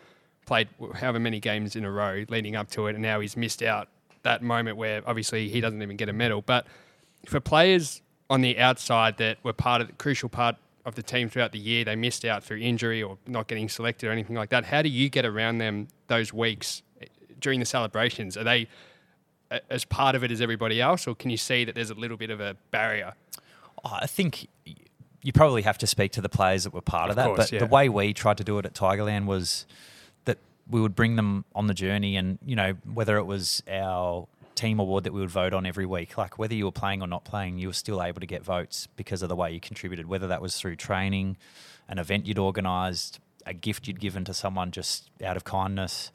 played 0.48 0.68
however 0.96 1.20
many 1.20 1.40
games 1.40 1.76
in 1.76 1.86
a 1.86 1.92
row 1.92 2.26
leading 2.30 2.56
up 2.56 2.72
to 2.72 2.88
it, 2.88 2.96
and 2.96 3.04
now 3.04 3.20
he's 3.20 3.38
missed 3.38 3.62
out 3.62 3.88
that 4.24 4.42
moment 4.42 4.78
where 4.78 5.04
obviously 5.06 5.48
he 5.48 5.62
doesn't 5.62 5.82
even 5.82 5.96
get 5.96 6.10
a 6.10 6.14
medal. 6.14 6.42
But 6.42 6.66
for 7.28 7.40
players 7.40 8.02
on 8.32 8.42
the 8.42 8.58
outside 8.58 9.18
that 9.18 9.38
were 9.44 9.54
part 9.54 9.82
of 9.82 9.88
the 9.88 9.94
crucial 9.94 10.30
part 10.30 10.56
of 10.90 10.96
the 10.96 11.04
team 11.04 11.30
throughout 11.30 11.54
the 11.54 11.60
year, 11.60 11.86
they 11.86 11.96
missed 11.96 12.26
out 12.26 12.44
through 12.44 12.58
injury 12.58 13.02
or 13.02 13.18
not 13.26 13.48
getting 13.48 13.70
selected 13.70 14.10
or 14.10 14.12
anything 14.12 14.36
like 14.36 14.50
that. 14.50 14.66
How 14.66 14.82
do 14.82 14.90
you 14.90 15.10
get 15.10 15.26
around 15.26 15.60
them 15.60 15.88
those 16.08 16.34
weeks 16.34 16.84
eh, 17.02 17.06
during 17.40 17.62
the 17.62 17.66
celebrations? 17.66 18.36
Are 18.36 18.44
they 18.44 18.68
as 19.70 19.86
part 19.86 20.16
of 20.16 20.24
it 20.24 20.32
as 20.32 20.42
everybody 20.42 20.82
else, 20.82 21.08
or 21.08 21.16
can 21.16 21.30
you 21.32 21.38
see 21.38 21.64
that 21.66 21.74
there's 21.76 21.90
a 21.90 21.96
little 21.96 22.18
bit 22.18 22.30
of 22.30 22.40
a 22.40 22.56
barrier? 22.72 23.14
I 23.84 24.06
think 24.06 24.48
you 25.22 25.34
probably 25.34 25.64
have 25.64 25.78
to 25.80 25.88
speak 25.88 26.12
to 26.14 26.22
the 26.22 26.30
players 26.30 26.66
that 26.66 26.74
were 26.74 26.82
part 26.82 27.06
of, 27.06 27.12
Of 27.12 27.16
that. 27.18 27.26
course, 27.26 27.38
but 27.38 27.52
yeah. 27.54 27.60
the 27.60 27.66
way 27.66 27.90
we 27.90 28.14
tried 28.14 28.38
to 28.38 28.44
do 28.44 28.58
it 28.60 28.66
at 28.66 28.74
Tigerland 28.74 29.26
was 29.26 29.66
that 30.26 30.38
we 30.70 30.80
would 30.82 30.96
bring 30.96 31.16
them 31.16 31.46
on 31.56 31.68
the 31.68 31.74
journey, 31.74 32.16
and 32.16 32.38
you 32.46 32.56
know 32.56 32.74
whether 32.94 33.18
it 33.18 33.24
was 33.24 33.64
our 33.70 34.28
team 34.60 34.80
award 34.80 35.06
that 35.06 35.14
we 35.14 35.22
would 35.22 35.30
vote 35.30 35.54
on 35.54 35.66
every 35.66 35.86
week, 35.86 36.18
like 36.18 36.38
whether 36.38 36.54
you 36.54 36.66
were 36.66 36.72
playing 36.72 37.02
or 37.02 37.08
not 37.08 37.24
playing, 37.24 37.58
you 37.58 37.68
were 37.68 37.74
still 37.74 38.04
able 38.04 38.20
to 38.20 38.28
get 38.28 38.44
votes 38.44 38.88
because 38.98 39.22
of 39.22 39.30
the 39.30 39.36
way 39.36 39.52
you 39.52 39.60
contributed. 39.60 40.08
Whether 40.08 40.28
that 40.28 40.42
was 40.42 40.58
through 40.60 40.76
training, 40.76 41.38
an 41.88 41.98
event 41.98 42.26
you'd 42.26 42.38
organised, 42.38 43.20
a 43.46 43.54
gift 43.54 43.88
you'd 43.88 44.02
given 44.02 44.26
to 44.26 44.34
someone 44.34 44.72
just 44.72 45.10
out 45.24 45.38
of 45.38 45.46
kindness. 45.46 46.12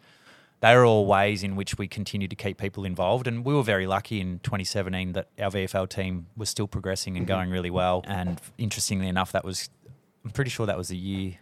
They 0.61 0.73
are 0.73 0.85
all 0.85 1.07
ways 1.07 1.43
in 1.43 1.57
which 1.57 1.79
we 1.79 1.89
continue 1.89 2.29
to 2.29 2.37
keep 2.37 2.59
people 2.59 2.85
involved. 2.85 3.27
And 3.27 3.45
we 3.45 3.55
were 3.55 3.63
very 3.63 3.87
lucky 3.87 4.21
in 4.21 4.41
2017 4.41 5.13
that 5.13 5.29
our 5.39 5.51
VFL 5.51 5.89
team 5.89 6.27
was 6.37 6.51
still 6.51 6.69
progressing 6.69 7.17
and 7.17 7.27
going 7.27 7.51
really 7.51 7.71
well. 7.71 8.03
And 8.07 8.41
interestingly 8.59 9.09
enough, 9.09 9.33
that 9.33 9.45
was, 9.45 9.71
I'm 10.25 10.31
pretty 10.31 10.51
sure 10.51 10.67
that 10.67 10.77
was 10.77 10.89
the 10.89 10.97
year 10.97 11.39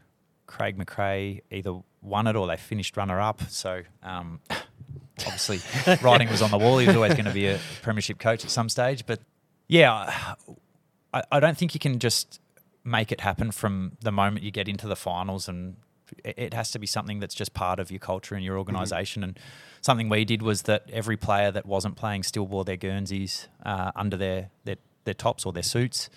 Craig 0.46 0.76
McRae 0.76 1.40
either 1.50 1.80
won 2.00 2.26
it 2.26 2.36
or 2.36 2.46
they 2.46 2.57
finished 2.57 2.96
runner 2.96 3.20
up. 3.20 3.42
So 3.48 3.82
um, 4.03 4.40
obviously, 5.26 5.60
writing 6.02 6.28
was 6.28 6.42
on 6.42 6.50
the 6.50 6.58
wall. 6.58 6.78
He 6.78 6.86
was 6.86 6.96
always 6.96 7.14
going 7.14 7.26
to 7.26 7.32
be 7.32 7.46
a 7.46 7.58
premiership 7.82 8.18
coach 8.18 8.44
at 8.44 8.50
some 8.50 8.68
stage. 8.68 9.06
But 9.06 9.20
yeah, 9.68 10.34
I, 11.12 11.22
I 11.30 11.40
don't 11.40 11.56
think 11.56 11.74
you 11.74 11.80
can 11.80 11.98
just 11.98 12.40
make 12.84 13.12
it 13.12 13.20
happen 13.20 13.50
from 13.52 13.92
the 14.00 14.12
moment 14.12 14.44
you 14.44 14.50
get 14.50 14.68
into 14.68 14.88
the 14.88 14.96
finals 14.96 15.48
and 15.48 15.76
it 16.24 16.34
it 16.36 16.54
has 16.54 16.70
to 16.72 16.78
be 16.78 16.86
something 16.86 17.20
that's 17.20 17.34
just 17.34 17.54
part 17.54 17.78
of 17.78 17.90
your 17.90 18.00
culture 18.00 18.34
and 18.34 18.44
your 18.44 18.58
organisation. 18.58 19.22
And 19.24 19.38
something 19.80 20.08
we 20.08 20.24
did 20.24 20.42
was 20.42 20.62
that 20.62 20.88
every 20.92 21.16
player 21.16 21.50
that 21.50 21.66
wasn't 21.66 21.96
playing 21.96 22.22
still 22.22 22.46
wore 22.46 22.64
their 22.64 22.76
Guernseys 22.76 23.48
uh, 23.64 23.92
under 23.94 24.16
their, 24.16 24.50
their 24.64 24.76
their 25.04 25.14
tops 25.14 25.44
or 25.44 25.52
their 25.52 25.62
suits, 25.64 26.08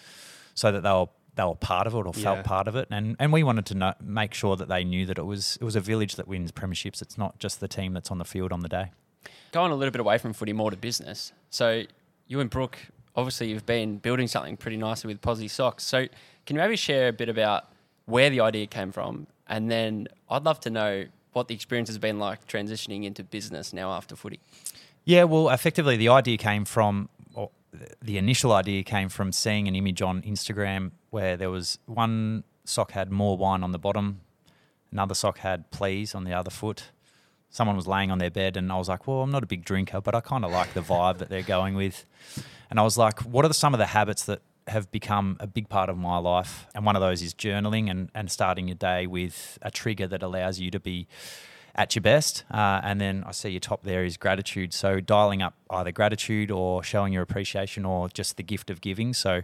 so 0.53 0.72
that 0.72 0.82
they 0.84 0.89
were 0.91 1.08
they 1.36 1.44
were 1.44 1.56
part 1.56 1.86
of 1.88 1.94
it 1.94 2.06
or 2.06 2.14
felt 2.14 2.38
Yeah. 2.38 2.42
part 2.44 2.68
of 2.68 2.76
it. 2.76 2.88
And 2.92 3.16
and 3.20 3.32
we 3.34 3.44
wanted 3.44 3.66
to 3.68 3.76
know, 3.76 3.94
make 4.02 4.34
sure 4.34 4.56
that 4.56 4.68
they 4.70 4.84
knew 4.84 5.06
that 5.06 5.18
it 5.18 5.26
was 5.26 5.58
it 5.62 5.64
was 5.64 5.76
a 5.76 5.82
village 5.82 6.16
that 6.16 6.28
wins 6.28 6.52
premierships. 6.52 7.02
It's 7.02 7.18
not 7.18 7.40
just 7.40 7.60
the 7.60 7.68
team 7.68 7.94
that's 7.94 8.10
on 8.12 8.18
the 8.18 8.26
field 8.26 8.52
on 8.52 8.62
the 8.62 8.70
day. 8.70 8.92
going 9.52 9.72
a 9.72 9.76
little 9.76 9.92
bit 9.92 10.02
away 10.02 10.18
from 10.18 10.34
footy, 10.34 10.54
more 10.54 10.72
to 10.72 10.78
business. 10.78 11.32
So 11.50 11.84
you 12.28 12.40
and 12.42 12.50
Brooke, 12.50 12.78
obviously, 13.16 13.50
you've 13.50 13.66
been 13.66 13.98
building 14.00 14.28
something 14.28 14.58
pretty 14.58 14.78
nicely 14.78 15.08
with 15.08 15.22
Posisocks. 15.22 15.82
So 15.82 16.08
can 16.46 16.56
you 16.56 16.62
maybe 16.62 16.76
share 16.76 17.08
a 17.10 17.14
bit 17.14 17.30
about 17.30 17.66
where 18.06 18.30
the 18.30 18.40
idea 18.42 18.68
came 18.68 18.92
from, 18.92 19.28
and 19.48 19.72
then 19.72 20.08
I'd 20.30 20.44
love 20.44 20.60
to 20.62 20.70
know 20.70 21.06
what 21.34 21.48
the 21.48 21.56
experience 21.56 21.90
has 21.90 21.98
been 21.98 22.20
like 22.20 22.48
transitioning 22.48 23.04
into 23.04 23.24
business 23.24 23.74
now 23.74 23.92
after 23.92 24.16
footy. 24.16 24.40
Yeah, 25.06 25.24
well, 25.26 25.50
effectively, 25.50 25.98
the 25.98 26.10
idea 26.10 26.38
came 26.38 26.66
from, 26.66 27.10
the 28.02 28.18
initial 28.18 28.54
idea 28.54 28.84
came 28.84 29.10
from 29.10 29.32
seeing 29.32 29.68
an 29.68 29.76
image 29.76 30.02
on 30.02 30.22
Instagram 30.22 30.92
where 31.10 31.38
there 31.38 31.50
was 31.50 31.80
one 31.86 32.44
sock 32.64 32.92
had 32.92 33.12
more 33.12 33.38
wine 33.38 33.64
on 33.64 33.72
the 33.72 33.80
bottom, 33.80 34.22
another 34.92 35.14
sock 35.14 35.40
had 35.40 35.70
please 35.72 36.16
on 36.16 36.24
the 36.24 36.34
other 36.34 36.50
foot, 36.52 36.92
someone 37.50 37.76
was 37.76 37.88
laying 37.88 38.12
on 38.12 38.18
their 38.18 38.32
bed, 38.32 38.58
and 38.58 38.72
I 38.72 38.78
was 38.78 38.90
like, 38.90 39.08
well, 39.08 39.22
I'm 39.22 39.32
not 39.32 39.44
a 39.44 39.48
big 39.48 39.64
drinker, 39.64 40.02
but 40.02 40.14
I 40.14 40.22
kind 40.22 40.44
of 40.44 40.52
like 40.52 40.74
the 40.74 40.82
vibe 40.82 41.20
that 41.20 41.30
they're 41.30 41.42
going 41.42 41.76
with. 41.76 42.06
And 42.70 42.80
I 42.80 42.84
was 42.84 42.98
like, 42.98 43.20
what 43.22 43.46
are 43.46 43.54
some 43.54 43.74
of 43.74 43.78
the 43.78 43.86
habits 43.88 44.26
that 44.26 44.42
have 44.68 44.92
become 44.92 45.38
a 45.40 45.48
big 45.48 45.70
part 45.70 45.90
of 45.90 45.98
my 45.98 46.18
life? 46.18 46.68
And 46.76 46.86
one 46.86 46.96
of 46.96 47.02
those 47.02 47.22
is 47.22 47.34
journaling 47.34 47.90
and, 47.90 48.10
and 48.14 48.30
starting 48.32 48.68
your 48.68 48.76
day 48.76 49.08
with 49.08 49.58
a 49.62 49.72
trigger 49.72 50.08
that 50.08 50.24
allows 50.24 50.60
you 50.60 50.72
to 50.72 50.80
be 50.80 51.08
at 51.76 51.94
your 51.96 52.02
best. 52.02 52.46
Uh, 52.50 52.80
and 52.84 53.00
then 53.00 53.24
I 53.28 53.32
see 53.32 53.50
your 53.50 53.60
top 53.60 53.84
there 53.84 54.06
is 54.06 54.18
gratitude. 54.18 54.74
So 54.74 55.00
dialing 55.00 55.42
up 55.42 55.54
either 55.70 55.92
gratitude 55.92 56.50
or 56.50 56.82
showing 56.84 57.14
your 57.14 57.22
appreciation 57.22 57.86
or 57.86 58.10
just 58.10 58.38
the 58.38 58.44
gift 58.44 58.70
of 58.70 58.82
giving. 58.82 59.14
So 59.14 59.42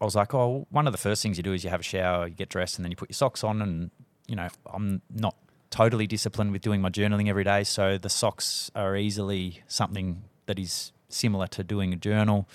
I 0.00 0.04
was 0.04 0.16
like, 0.16 0.34
oh, 0.34 0.66
one 0.70 0.86
of 0.86 0.92
the 0.92 0.98
first 0.98 1.22
things 1.22 1.36
you 1.36 1.42
do 1.42 1.52
is 1.52 1.62
you 1.62 1.70
have 1.70 1.80
a 1.80 1.84
shower, 1.84 2.26
you 2.26 2.34
get 2.34 2.48
dressed, 2.48 2.78
and 2.78 2.84
then 2.84 2.90
you 2.90 2.96
put 2.96 3.10
your 3.10 3.14
socks 3.14 3.44
on. 3.44 3.60
And, 3.60 3.90
you 4.26 4.36
know, 4.36 4.48
I'm 4.72 5.02
not 5.14 5.36
totally 5.68 6.06
disciplined 6.06 6.52
with 6.52 6.62
doing 6.62 6.80
my 6.80 6.88
journaling 6.88 7.28
every 7.28 7.44
day. 7.44 7.64
So 7.64 7.98
the 7.98 8.08
socks 8.08 8.70
are 8.74 8.96
easily 8.96 9.62
something 9.68 10.24
that 10.46 10.58
is 10.58 10.92
similar 11.10 11.46
to 11.48 11.62
doing 11.62 11.92
a 11.92 11.96
journal. 11.96 12.48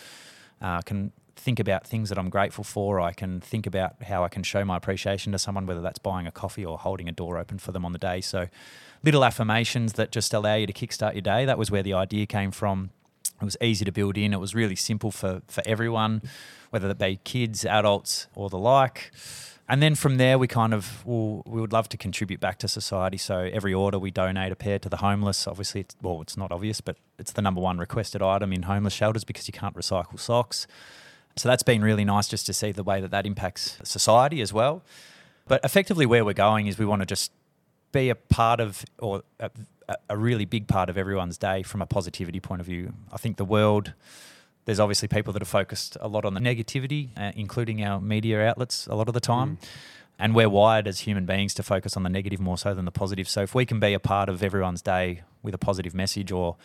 Uh, 0.60 0.82
can 0.82 1.12
think 1.46 1.60
about 1.60 1.86
things 1.86 2.10
that 2.10 2.18
I'm 2.18 2.30
grateful 2.30 2.64
for. 2.64 3.00
I 3.00 3.14
can 3.14 3.40
think 3.40 3.68
about 3.68 4.02
how 4.04 4.24
I 4.24 4.30
can 4.30 4.42
show 4.42 4.66
my 4.66 4.78
appreciation 4.78 5.32
to 5.32 5.40
someone, 5.40 5.68
whether 5.68 5.80
that's 5.80 6.00
buying 6.00 6.26
a 6.26 6.32
coffee 6.32 6.66
or 6.66 6.78
holding 6.78 7.08
a 7.08 7.12
door 7.12 7.38
open 7.38 7.60
for 7.60 7.72
them 7.72 7.86
on 7.86 7.94
the 7.94 8.00
day. 8.00 8.20
So 8.20 8.48
little 9.04 9.24
affirmations 9.24 9.94
that 9.94 10.12
just 10.12 10.34
allow 10.34 10.56
you 10.56 10.66
to 10.66 10.74
kickstart 10.74 11.14
your 11.14 11.22
day. 11.22 11.46
That 11.46 11.58
was 11.58 11.70
where 11.70 11.84
the 11.84 11.94
idea 11.94 12.26
came 12.26 12.50
from. 12.52 12.90
It 13.40 13.46
was 13.46 13.58
easy 13.62 13.86
to 13.86 13.92
build 13.92 14.18
in. 14.18 14.34
It 14.34 14.40
was 14.40 14.56
really 14.56 14.76
simple 14.76 15.12
for, 15.12 15.44
for 15.48 15.62
everyone, 15.66 16.24
whether 16.72 16.90
it 16.90 16.98
be 16.98 17.20
kids, 17.24 17.64
adults, 17.64 18.28
or 18.34 18.50
the 18.50 18.58
like 18.58 19.12
and 19.68 19.82
then 19.82 19.96
from 19.96 20.18
there, 20.18 20.38
we 20.38 20.48
kind 20.48 20.74
of 20.74 21.04
well, 21.06 21.42
we 21.48 21.60
would 21.60 21.74
love 21.74 21.90
to 21.90 21.98
contribute 21.98 22.40
back 22.40 22.60
to 22.60 22.68
society. 22.68 23.18
So 23.18 23.50
every 23.52 23.74
order 23.74 23.98
we 23.98 24.12
donate 24.12 24.52
a 24.52 24.56
pair 24.56 24.78
to 24.80 24.90
the 24.90 24.98
homeless. 24.98 25.48
Obviously, 25.48 25.82
it's, 25.82 25.96
well, 26.02 26.22
it's 26.22 26.38
not 26.38 26.52
obvious, 26.52 26.82
but 26.82 26.98
it's 27.18 27.32
the 27.32 27.42
number 27.42 27.62
one 27.62 27.80
requested 27.80 28.22
item 28.22 28.54
in 28.54 28.64
homeless 28.64 28.94
shelters 28.94 29.24
because 29.24 29.48
you 29.48 29.54
can't 29.54 29.76
recycle 29.76 30.20
socks. 30.20 30.68
So 31.38 31.50
that's 31.50 31.64
been 31.64 31.84
really 31.84 32.06
nice 32.06 32.28
just 32.28 32.46
to 32.46 32.54
see 32.54 32.72
the 32.72 32.84
way 32.84 33.02
that 33.02 33.12
that 33.12 33.26
impacts 33.26 33.78
society 33.84 34.42
as 34.42 34.54
well. 34.54 34.84
But 35.48 35.64
effectively, 35.64 36.06
where 36.06 36.24
we're 36.24 36.34
going 36.34 36.68
is 36.68 36.78
we 36.78 36.86
want 36.86 37.02
to 37.02 37.06
just 37.06 37.32
be 37.92 38.10
a 38.10 38.16
part 38.16 38.60
of, 38.60 38.84
or 39.00 39.24
a, 39.40 39.50
a 40.10 40.18
really 40.18 40.46
big 40.46 40.68
part 40.68 40.90
of 40.90 40.98
everyone's 40.98 41.38
day 41.38 41.62
from 41.62 41.82
a 41.82 41.86
positivity 41.86 42.40
point 42.40 42.62
of 42.62 42.66
view. 42.66 42.94
I 43.12 43.18
think 43.18 43.38
the 43.38 43.46
world 43.46 43.94
there's 44.66 44.80
obviously 44.80 45.08
people 45.08 45.32
that 45.34 45.42
are 45.42 45.46
focused 45.46 45.96
a 46.02 46.08
lot 46.08 46.26
on 46.26 46.34
the 46.34 46.40
negativity, 46.40 47.10
uh, 47.18 47.32
including 47.36 47.84
our 47.84 48.02
media 48.02 48.46
outlets 48.46 48.88
a 48.88 48.96
lot 48.96 49.08
of 49.08 49.14
the 49.14 49.20
time. 49.20 49.58
Mm. 49.58 49.68
And 50.18 50.36
we're 50.36 50.50
wired 50.50 50.88
as 50.88 51.02
human 51.02 51.26
beings 51.26 51.54
to 51.56 51.64
focus 51.64 51.96
on 51.98 52.04
the 52.04 52.10
negative 52.10 52.40
more 52.40 52.58
so 52.58 52.74
than 52.74 52.86
the 52.86 52.92
positive. 52.92 53.28
So 53.28 53.42
if 53.42 53.54
we 53.54 53.66
can 53.66 53.80
be 53.80 53.94
a 53.94 54.00
part 54.00 54.30
of 54.30 54.42
everyone's 54.42 54.82
day 54.82 55.22
with 55.44 55.54
a 55.54 55.58
positive 55.58 55.94
message 55.94 56.32
or 56.32 56.56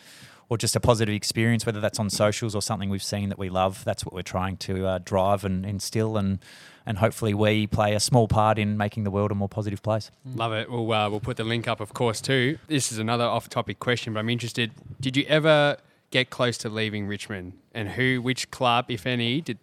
or 0.51 0.57
just 0.57 0.75
a 0.75 0.81
positive 0.81 1.15
experience, 1.15 1.65
whether 1.65 1.79
that's 1.79 1.97
on 1.97 2.09
socials 2.09 2.53
or 2.53 2.61
something 2.61 2.89
we've 2.89 3.01
seen 3.01 3.29
that 3.29 3.39
we 3.39 3.47
love, 3.49 3.85
that's 3.85 4.05
what 4.05 4.13
we're 4.13 4.21
trying 4.21 4.57
to 4.57 4.85
uh, 4.85 4.99
drive 5.01 5.45
and 5.45 5.65
instill 5.65 6.17
and 6.17 6.39
and 6.85 6.97
hopefully 6.97 7.33
we 7.33 7.67
play 7.67 7.93
a 7.93 7.99
small 8.01 8.27
part 8.27 8.57
in 8.59 8.75
making 8.75 9.05
the 9.05 9.11
world 9.11 9.31
a 9.31 9.35
more 9.35 9.47
positive 9.47 9.81
place. 9.81 10.11
Love 10.25 10.51
it. 10.51 10.69
Well, 10.69 10.91
uh, 10.91 11.09
we'll 11.09 11.19
put 11.21 11.37
the 11.37 11.43
link 11.43 11.67
up, 11.67 11.79
of 11.79 11.93
course, 11.93 12.19
too. 12.19 12.57
This 12.67 12.91
is 12.91 12.97
another 12.97 13.23
off-topic 13.23 13.79
question, 13.79 14.13
but 14.13 14.19
I'm 14.19 14.29
interested. 14.29 14.71
Did 14.99 15.15
you 15.15 15.23
ever 15.29 15.77
get 16.09 16.31
close 16.31 16.57
to 16.57 16.69
leaving 16.69 17.05
Richmond, 17.05 17.53
and 17.73 17.89
who, 17.89 18.19
which 18.21 18.49
club, 18.49 18.85
if 18.89 19.05
any, 19.05 19.41
did 19.41 19.59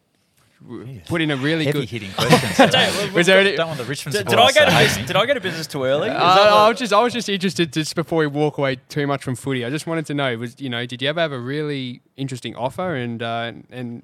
put 1.07 1.21
in 1.21 1.31
a 1.31 1.37
really 1.37 1.65
Heavy 1.65 1.81
good 1.81 1.89
hitting 1.89 2.11
questions. 2.13 2.59
Was 3.15 3.27
there 3.27 3.39
any- 3.39 3.57
don't 3.57 3.69
want 3.69 3.79
the 3.79 3.85
Richmond 3.85 4.17
Did, 4.17 4.27
did 4.27 4.39
I 4.39 4.51
supporters 4.51 4.55
go 4.57 4.65
to 4.65 4.71
to 4.71 4.77
business, 4.85 5.07
did 5.07 5.17
I 5.17 5.27
go 5.27 5.35
to 5.35 5.41
business 5.41 5.67
too 5.67 5.85
early? 5.85 6.09
Uh, 6.11 6.15
I 6.15 6.69
was 6.69 6.79
just 6.79 6.93
I 6.93 7.01
was 7.03 7.13
just 7.13 7.29
interested 7.29 7.73
just 7.73 7.95
before 7.95 8.19
we 8.19 8.27
walk 8.27 8.59
away 8.59 8.77
too 8.89 9.07
much 9.07 9.23
from 9.23 9.37
footy. 9.37 9.65
I 9.65 9.71
just 9.71 9.87
wanted 9.87 10.07
to 10.07 10.15
know 10.15 10.37
was 10.37 10.61
you 10.61 10.69
know 10.69 10.85
did 10.87 11.01
you 11.03 11.09
ever 11.09 11.21
have 11.21 11.33
a 11.33 11.39
really 11.39 12.01
interesting 12.17 12.57
offer 12.57 12.95
and 12.95 13.23
uh, 13.23 13.53
and 13.71 14.03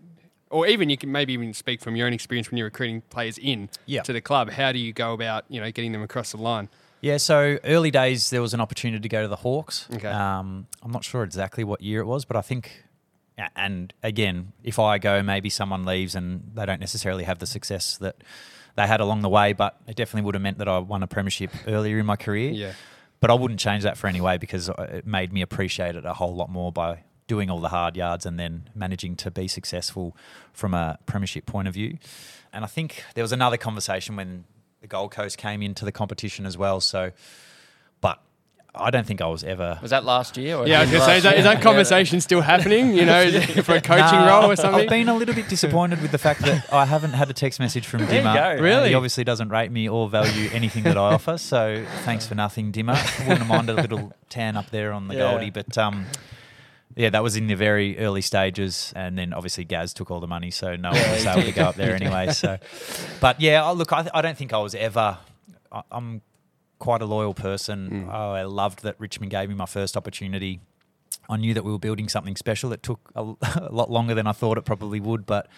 or 0.51 0.67
even 0.69 0.89
you 0.89 0.97
can 0.97 1.11
maybe 1.11 1.33
even 1.33 1.53
speak 1.53 1.81
from 1.81 1.97
your 1.97 2.07
own 2.07 2.13
experience 2.13 2.51
when 2.51 2.59
you're 2.59 2.67
recruiting 2.67 3.01
players 3.11 3.39
in 3.39 3.69
Yeah. 3.87 4.03
to 4.03 4.13
the 4.13 4.21
club. 4.21 4.51
How 4.51 4.71
do 4.71 4.79
you 4.79 4.93
go 4.93 5.13
about 5.13 5.45
you 5.49 5.61
know 5.61 5.71
getting 5.73 5.91
them 5.93 6.03
across 6.03 6.31
the 6.31 6.39
line? 6.39 6.69
Yeah, 7.01 7.19
so 7.19 7.59
early 7.65 7.91
days 7.91 8.31
there 8.31 8.41
was 8.41 8.55
an 8.55 8.61
opportunity 8.63 9.03
to 9.03 9.09
go 9.11 9.21
to 9.21 9.29
the 9.29 9.37
Hawks. 9.37 9.89
Okay. 9.93 10.09
Um, 10.09 10.67
I'm 10.83 10.91
not 10.93 11.05
sure 11.05 11.23
exactly 11.23 11.63
what 11.63 11.83
year 11.83 12.01
it 12.01 12.07
was, 12.07 12.25
but 12.25 12.35
I 12.35 12.41
think, 12.41 12.71
yeah, 12.71 12.84
and 13.57 13.93
again, 14.03 14.53
if 14.63 14.79
I 14.79 14.99
go, 14.99 15.23
maybe 15.23 15.51
someone 15.51 15.85
leaves 15.85 16.15
and 16.15 16.53
they 16.55 16.67
don't 16.67 16.81
necessarily 16.81 17.25
have 17.25 17.39
the 17.39 17.47
success 17.47 17.97
that 17.99 18.17
they 18.77 18.87
had 18.87 19.01
along 19.01 19.23
the 19.23 19.29
way, 19.29 19.53
but 19.53 19.81
it 19.87 19.97
definitely 19.97 20.25
would 20.27 20.35
have 20.35 20.43
meant 20.43 20.59
that 20.59 20.69
I 20.69 20.79
won 20.79 21.03
a 21.03 21.07
premiership 21.07 21.51
earlier 21.67 21.99
in 21.99 22.07
my 22.07 22.17
career. 22.17 22.51
Yeah. 22.51 22.73
But 23.21 23.31
I 23.31 23.35
wouldn't 23.35 23.61
change 23.61 23.85
that 23.85 23.97
for 23.97 24.07
any 24.07 24.21
way 24.21 24.37
because 24.39 24.69
it 24.69 25.07
made 25.07 25.33
me 25.33 25.43
appreciate 25.43 25.97
it 25.97 26.05
a 26.05 26.15
whole 26.15 26.35
lot 26.35 26.51
more 26.51 26.71
by 26.71 27.05
doing 27.27 27.49
all 27.49 27.61
the 27.61 27.71
hard 27.71 27.97
yards 27.97 28.27
and 28.27 28.39
then 28.39 28.69
managing 28.75 29.17
to 29.17 29.31
be 29.31 29.49
successful 29.49 30.17
from 30.53 30.75
a 30.75 30.99
premiership 31.07 31.47
point 31.47 31.67
of 31.67 31.75
view. 31.75 31.99
And 32.53 32.65
I 32.65 32.69
think 32.69 33.03
there 33.15 33.25
was 33.25 33.33
another 33.33 33.57
conversation 33.57 34.17
when 34.17 34.45
the 34.81 34.87
Gold 34.87 35.11
Coast 35.11 35.39
came 35.39 35.63
into 35.63 35.85
the 35.85 35.93
competition 35.93 36.45
as 36.45 36.59
well. 36.59 36.81
So, 36.81 37.13
I 38.77 38.91
don't 38.91 39.07
think 39.07 39.21
I 39.21 39.27
was 39.27 39.45
ever. 39.45 39.79
was 39.81 39.91
that 39.93 40.05
last 40.05 40.37
year? 40.37 40.57
Or 40.57 40.67
Yeah, 40.67 40.79
I 40.79 40.83
was 40.83 40.91
gonna 40.91 41.05
say 41.05 41.17
is 41.19 41.23
that, 41.23 41.39
is 41.39 41.45
that 41.45 41.63
conversation 41.63 42.21
still 42.21 42.41
happening? 42.41 42.95
You 42.95 43.05
know, 43.05 43.31
for 43.63 43.77
a 43.77 43.81
coaching 43.81 44.19
Nah, 44.19 44.41
role 44.41 44.51
or 44.51 44.57
something? 44.57 44.83
I've 44.83 44.89
been 44.89 45.09
a 45.09 45.15
little 45.15 45.35
bit 45.35 45.49
disappointed 45.49 46.03
with 46.03 46.11
the 46.11 46.19
fact 46.19 46.41
that 46.41 46.73
I 46.73 46.85
haven't 46.85 47.13
had 47.13 47.31
a 47.31 47.33
text 47.33 47.61
message 47.61 47.87
from 47.87 48.05
There 48.07 48.21
you 48.21 48.27
Dimma. 48.27 48.57
go. 48.57 48.63
Really? 48.63 48.89
he 48.89 48.95
obviously 48.95 49.23
doesn't 49.23 49.49
rate 49.51 49.71
me 49.71 49.89
or 49.89 50.09
value 50.09 50.51
anything 50.53 50.83
that 50.85 50.97
I 50.97 51.15
offer. 51.15 51.39
So 51.39 51.85
thanks 52.05 52.27
for 52.27 52.35
nothing, 52.35 52.73
Dimma. 52.73 52.99
Wouldn't 53.29 53.47
mind 53.47 53.71
a 53.71 53.75
little 53.75 54.13
tan 54.29 54.57
up 54.57 54.71
there 54.71 54.93
on 54.93 55.07
the 55.09 55.15
Yeah. 55.15 55.31
Goldie, 55.31 55.51
but 55.51 55.79
um, 55.79 56.07
yeah, 56.97 57.11
that 57.11 57.23
was 57.23 57.37
in 57.37 57.47
the 57.47 57.55
very 57.55 57.99
early 57.99 58.23
stages, 58.23 58.93
and 58.97 59.17
then 59.19 59.33
obviously 59.33 59.65
Gaz 59.65 59.93
took 59.95 60.11
all 60.11 60.21
the 60.21 60.27
money, 60.29 60.51
so 60.51 60.75
no 60.77 60.91
one 60.91 61.11
was 61.11 61.27
able 61.27 61.43
to 61.43 61.53
go 61.53 61.63
up 61.65 61.75
there 61.77 61.95
anyway. 61.95 62.33
So, 62.33 62.59
but 63.21 63.41
yeah, 63.41 63.69
look, 63.71 63.93
I, 63.93 64.09
I 64.15 64.21
don't 64.23 64.37
think 64.37 64.53
I 64.53 64.59
was 64.59 64.75
ever. 64.75 65.19
I, 65.73 65.83
I'm 65.91 66.23
quite 66.79 67.03
a 67.03 67.07
loyal 67.07 67.35
person. 67.35 68.09
Oh, 68.11 68.33
I 68.33 68.43
loved 68.43 68.83
that 68.83 68.97
Richmond 68.99 69.31
gave 69.31 69.49
me 69.49 69.55
my 69.55 69.67
first 69.67 69.97
opportunity. 69.97 70.61
I 71.29 71.37
knew 71.37 71.55
that 71.55 71.65
we 71.65 71.73
were 71.73 71.79
building 71.79 72.09
something 72.09 72.37
special. 72.37 72.73
It 72.73 72.83
took 72.83 73.01
a, 73.15 73.23
a 73.57 73.69
lot 73.73 73.91
longer 73.91 74.15
than 74.15 74.27
I 74.27 74.33
thought 74.33 74.59
it 74.59 74.65
probably 74.65 75.01
would, 75.01 75.25
but 75.27 75.49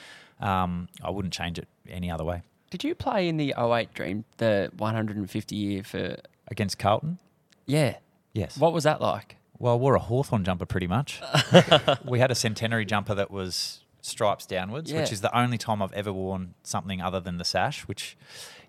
um, 0.41 0.89
I 1.03 1.11
wouldn't 1.11 1.35
change 1.35 1.59
it 1.59 1.67
any 1.89 2.11
other 2.11 2.25
way. 2.25 2.43
Did 2.71 2.85
you 2.85 2.95
play 2.95 3.29
in 3.29 3.37
the 3.37 3.55
08 3.59 3.95
Dream, 3.95 4.25
the 4.39 4.71
150 4.77 5.57
year 5.57 5.83
for? 5.83 6.17
Against 6.49 6.79
Carlton, 6.79 7.19
Yeah. 7.67 7.97
yes. 8.33 8.57
What 8.59 8.73
was 8.73 8.85
that 8.85 9.01
like? 9.01 9.37
Well, 9.59 9.73
I 9.73 9.77
wore 9.77 9.95
a 9.95 10.01
Hawthorn 10.01 10.45
jumper 10.45 10.67
pretty 10.67 10.87
much. 10.87 11.21
we 12.05 12.19
had 12.21 12.31
a 12.31 12.35
centenary 12.35 12.85
jumper 12.85 13.15
that 13.15 13.31
was 13.31 13.81
stripes 14.07 14.47
downwards, 14.47 14.91
Yeah. 14.91 15.01
which 15.01 15.13
is 15.13 15.21
the 15.21 15.37
only 15.37 15.59
time 15.59 15.83
I've 15.83 15.93
ever 15.93 16.13
worn 16.13 16.55
something 16.63 17.01
other 17.01 17.21
than 17.21 17.39
the 17.39 17.45
sash, 17.45 17.83
which 17.89 18.17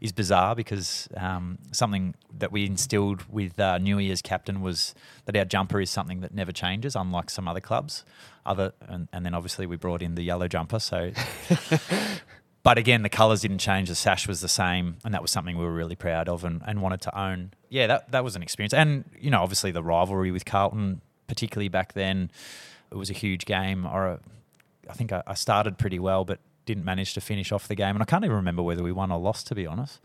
is 0.02 0.12
bizarre 0.12 0.56
because 0.56 1.08
um, 1.18 1.58
something 1.72 2.14
that 2.38 2.52
we 2.52 2.66
instilled 2.66 3.24
with 3.30 3.60
uh, 3.60 3.78
Newey 3.80 4.12
as 4.12 4.22
captain 4.22 4.62
was 4.62 4.94
that 5.26 5.36
our 5.36 5.46
jumper 5.46 5.82
is 5.82 5.90
something 5.90 6.20
that 6.22 6.34
never 6.34 6.52
changes, 6.52 6.96
unlike 6.96 7.30
some 7.30 7.48
other 7.48 7.62
clubs. 7.62 8.04
Other 8.46 8.74
and, 8.88 9.08
and 9.12 9.26
then 9.26 9.34
obviously 9.34 9.66
we 9.66 9.76
brought 9.76 10.02
in 10.02 10.16
the 10.16 10.24
yellow 10.24 10.48
jumper, 10.48 10.80
so. 10.80 11.12
But 12.64 12.78
again, 12.78 13.02
the 13.02 13.08
colours 13.10 13.42
didn't 13.44 13.60
change. 13.60 13.88
The 13.88 13.96
sash 13.96 14.28
was 14.28 14.42
the 14.42 14.50
same, 14.50 14.98
and 15.06 15.14
that 15.14 15.22
was 15.22 15.32
something 15.32 15.58
we 15.58 15.64
were 15.64 15.72
really 15.72 15.96
proud 15.96 16.28
of 16.28 16.44
and, 16.44 16.62
and 16.68 16.82
wanted 16.82 17.00
to 17.02 17.18
own. 17.18 17.54
Yeah, 17.70 17.88
that 17.88 18.12
that 18.12 18.26
was 18.26 18.36
an 18.36 18.42
experience, 18.44 18.74
and 18.74 19.06
you 19.18 19.32
know, 19.32 19.42
obviously 19.42 19.72
the 19.72 19.82
rivalry 19.82 20.32
with 20.32 20.44
Carlton, 20.44 21.00
particularly 21.28 21.70
back 21.70 21.94
then, 21.94 22.30
it 22.92 22.96
was 22.96 23.10
a 23.10 23.14
huge 23.14 23.46
game. 23.46 23.86
Or 23.86 24.20
I 24.90 24.94
think 24.94 25.12
I, 25.12 25.24
I 25.28 25.34
started 25.34 25.78
pretty 25.78 26.00
well, 26.00 26.26
but 26.26 26.40
didn't 26.66 26.86
manage 26.86 27.14
to 27.14 27.22
finish 27.22 27.52
off 27.52 27.68
the 27.68 27.76
game, 27.76 27.96
and 27.96 28.02
I 28.02 28.06
can't 28.06 28.24
even 28.24 28.36
remember 28.36 28.62
whether 28.62 28.84
we 28.84 28.92
won 28.92 29.12
or 29.12 29.20
lost, 29.20 29.48
to 29.48 29.56
be 29.56 29.66
honest. 29.66 30.00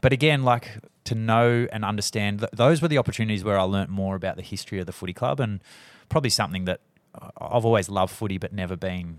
But 0.00 0.12
again, 0.12 0.42
like 0.44 0.78
to 1.04 1.14
know 1.14 1.66
and 1.72 1.84
understand, 1.84 2.40
th- 2.40 2.50
those 2.52 2.82
were 2.82 2.88
the 2.88 2.98
opportunities 2.98 3.44
where 3.44 3.58
I 3.58 3.62
learnt 3.62 3.90
more 3.90 4.16
about 4.16 4.36
the 4.36 4.42
history 4.42 4.80
of 4.80 4.86
the 4.86 4.92
footy 4.92 5.12
club, 5.12 5.40
and 5.40 5.60
probably 6.08 6.30
something 6.30 6.64
that 6.64 6.80
I've 7.14 7.64
always 7.64 7.88
loved 7.88 8.12
footy, 8.12 8.38
but 8.38 8.52
never 8.52 8.76
been 8.76 9.18